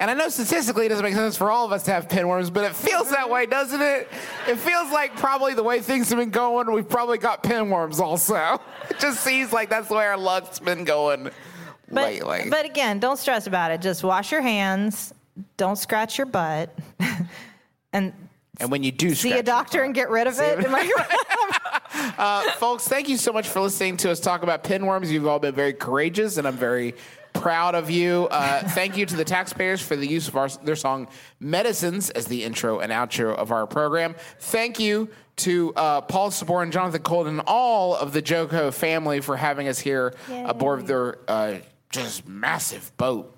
And 0.00 0.10
I 0.10 0.14
know 0.14 0.30
statistically 0.30 0.86
it 0.86 0.88
doesn't 0.88 1.04
make 1.04 1.14
sense 1.14 1.36
for 1.36 1.50
all 1.50 1.66
of 1.66 1.72
us 1.72 1.82
to 1.84 1.90
have 1.92 2.08
pinworms, 2.08 2.50
but 2.50 2.64
it 2.64 2.74
feels 2.74 3.10
that 3.10 3.28
way, 3.28 3.44
doesn't 3.44 3.82
it? 3.82 4.08
It 4.48 4.56
feels 4.56 4.90
like 4.90 5.14
probably 5.16 5.52
the 5.52 5.62
way 5.62 5.80
things 5.80 6.08
have 6.08 6.18
been 6.18 6.30
going, 6.30 6.72
we've 6.72 6.88
probably 6.88 7.18
got 7.18 7.42
pinworms 7.42 8.00
also. 8.00 8.60
It 8.90 8.98
just 8.98 9.20
seems 9.22 9.52
like 9.52 9.68
that's 9.70 9.86
the 9.86 9.94
way 9.94 10.04
our 10.06 10.16
luck's 10.16 10.58
been 10.58 10.82
going 10.82 11.30
But, 11.88 12.12
lately. 12.12 12.46
but 12.50 12.64
again, 12.64 12.98
don't 12.98 13.18
stress 13.18 13.46
about 13.46 13.70
it. 13.70 13.80
Just 13.80 14.02
wash 14.02 14.32
your 14.32 14.40
hands. 14.40 15.14
Don't 15.56 15.76
scratch 15.76 16.18
your 16.18 16.26
butt. 16.26 16.76
and 17.92 18.12
and 18.58 18.70
when 18.70 18.82
you 18.82 18.90
do 18.90 19.14
see 19.14 19.32
a 19.32 19.44
doctor 19.44 19.84
and 19.84 19.94
get 19.94 20.10
rid 20.10 20.26
of 20.26 20.38
it. 20.40 20.66
Right? 20.66 20.90
Uh, 22.18 22.42
folks, 22.52 22.86
thank 22.88 23.08
you 23.08 23.16
so 23.16 23.32
much 23.32 23.48
for 23.48 23.60
listening 23.60 23.96
to 23.98 24.10
us 24.10 24.20
talk 24.20 24.42
about 24.42 24.64
pinworms. 24.64 25.08
You've 25.08 25.26
all 25.26 25.38
been 25.38 25.54
very 25.54 25.72
courageous, 25.72 26.36
and 26.38 26.46
I'm 26.46 26.56
very 26.56 26.94
proud 27.40 27.74
of 27.74 27.88
you. 27.88 28.28
Uh, 28.30 28.60
thank 28.68 28.98
you 28.98 29.06
to 29.06 29.16
the 29.16 29.24
taxpayers 29.24 29.80
for 29.80 29.96
the 29.96 30.06
use 30.06 30.28
of 30.28 30.36
our, 30.36 30.48
their 30.62 30.76
song 30.76 31.08
Medicines 31.40 32.10
as 32.10 32.26
the 32.26 32.44
intro 32.44 32.80
and 32.80 32.92
outro 32.92 33.34
of 33.34 33.50
our 33.50 33.66
program. 33.66 34.14
Thank 34.40 34.78
you 34.78 35.08
to 35.36 35.72
uh, 35.74 36.02
Paul 36.02 36.30
Sabor 36.30 36.62
and 36.62 36.70
Jonathan 36.70 37.02
Coulton, 37.02 37.38
and 37.38 37.42
all 37.46 37.96
of 37.96 38.12
the 38.12 38.20
JoCo 38.20 38.74
family 38.74 39.20
for 39.20 39.38
having 39.38 39.68
us 39.68 39.78
here 39.78 40.14
aboard 40.28 40.86
their 40.86 41.18
uh, 41.28 41.56
just 41.88 42.28
massive 42.28 42.94
boat. 42.98 43.34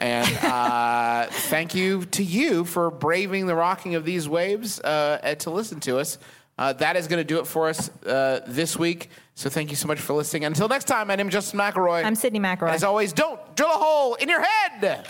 And 0.00 0.26
uh, 0.42 1.26
thank 1.30 1.76
you 1.76 2.04
to 2.06 2.24
you 2.24 2.64
for 2.64 2.90
braving 2.90 3.46
the 3.46 3.54
rocking 3.54 3.94
of 3.94 4.04
these 4.04 4.28
waves 4.28 4.80
uh, 4.80 5.36
to 5.38 5.50
listen 5.50 5.78
to 5.80 5.98
us. 5.98 6.18
Uh, 6.58 6.72
that 6.72 6.96
is 6.96 7.06
going 7.06 7.20
to 7.20 7.24
do 7.24 7.38
it 7.38 7.46
for 7.46 7.68
us 7.68 7.90
uh, 8.06 8.40
this 8.48 8.76
week. 8.76 9.08
So 9.36 9.50
thank 9.50 9.68
you 9.68 9.76
so 9.76 9.86
much 9.86 10.00
for 10.00 10.14
listening. 10.14 10.46
Until 10.46 10.66
next 10.66 10.84
time, 10.84 11.08
my 11.08 11.14
name 11.14 11.28
is 11.28 11.32
Justin 11.34 11.60
McElroy. 11.60 12.02
I'm 12.02 12.14
Sydnee 12.14 12.40
McElroy. 12.40 12.70
As 12.70 12.82
always, 12.82 13.12
don't 13.12 13.38
drill 13.54 13.68
a 13.68 13.72
hole 13.72 14.14
in 14.14 14.30
your 14.30 14.40
head. 14.42 15.06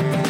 All 0.00 0.29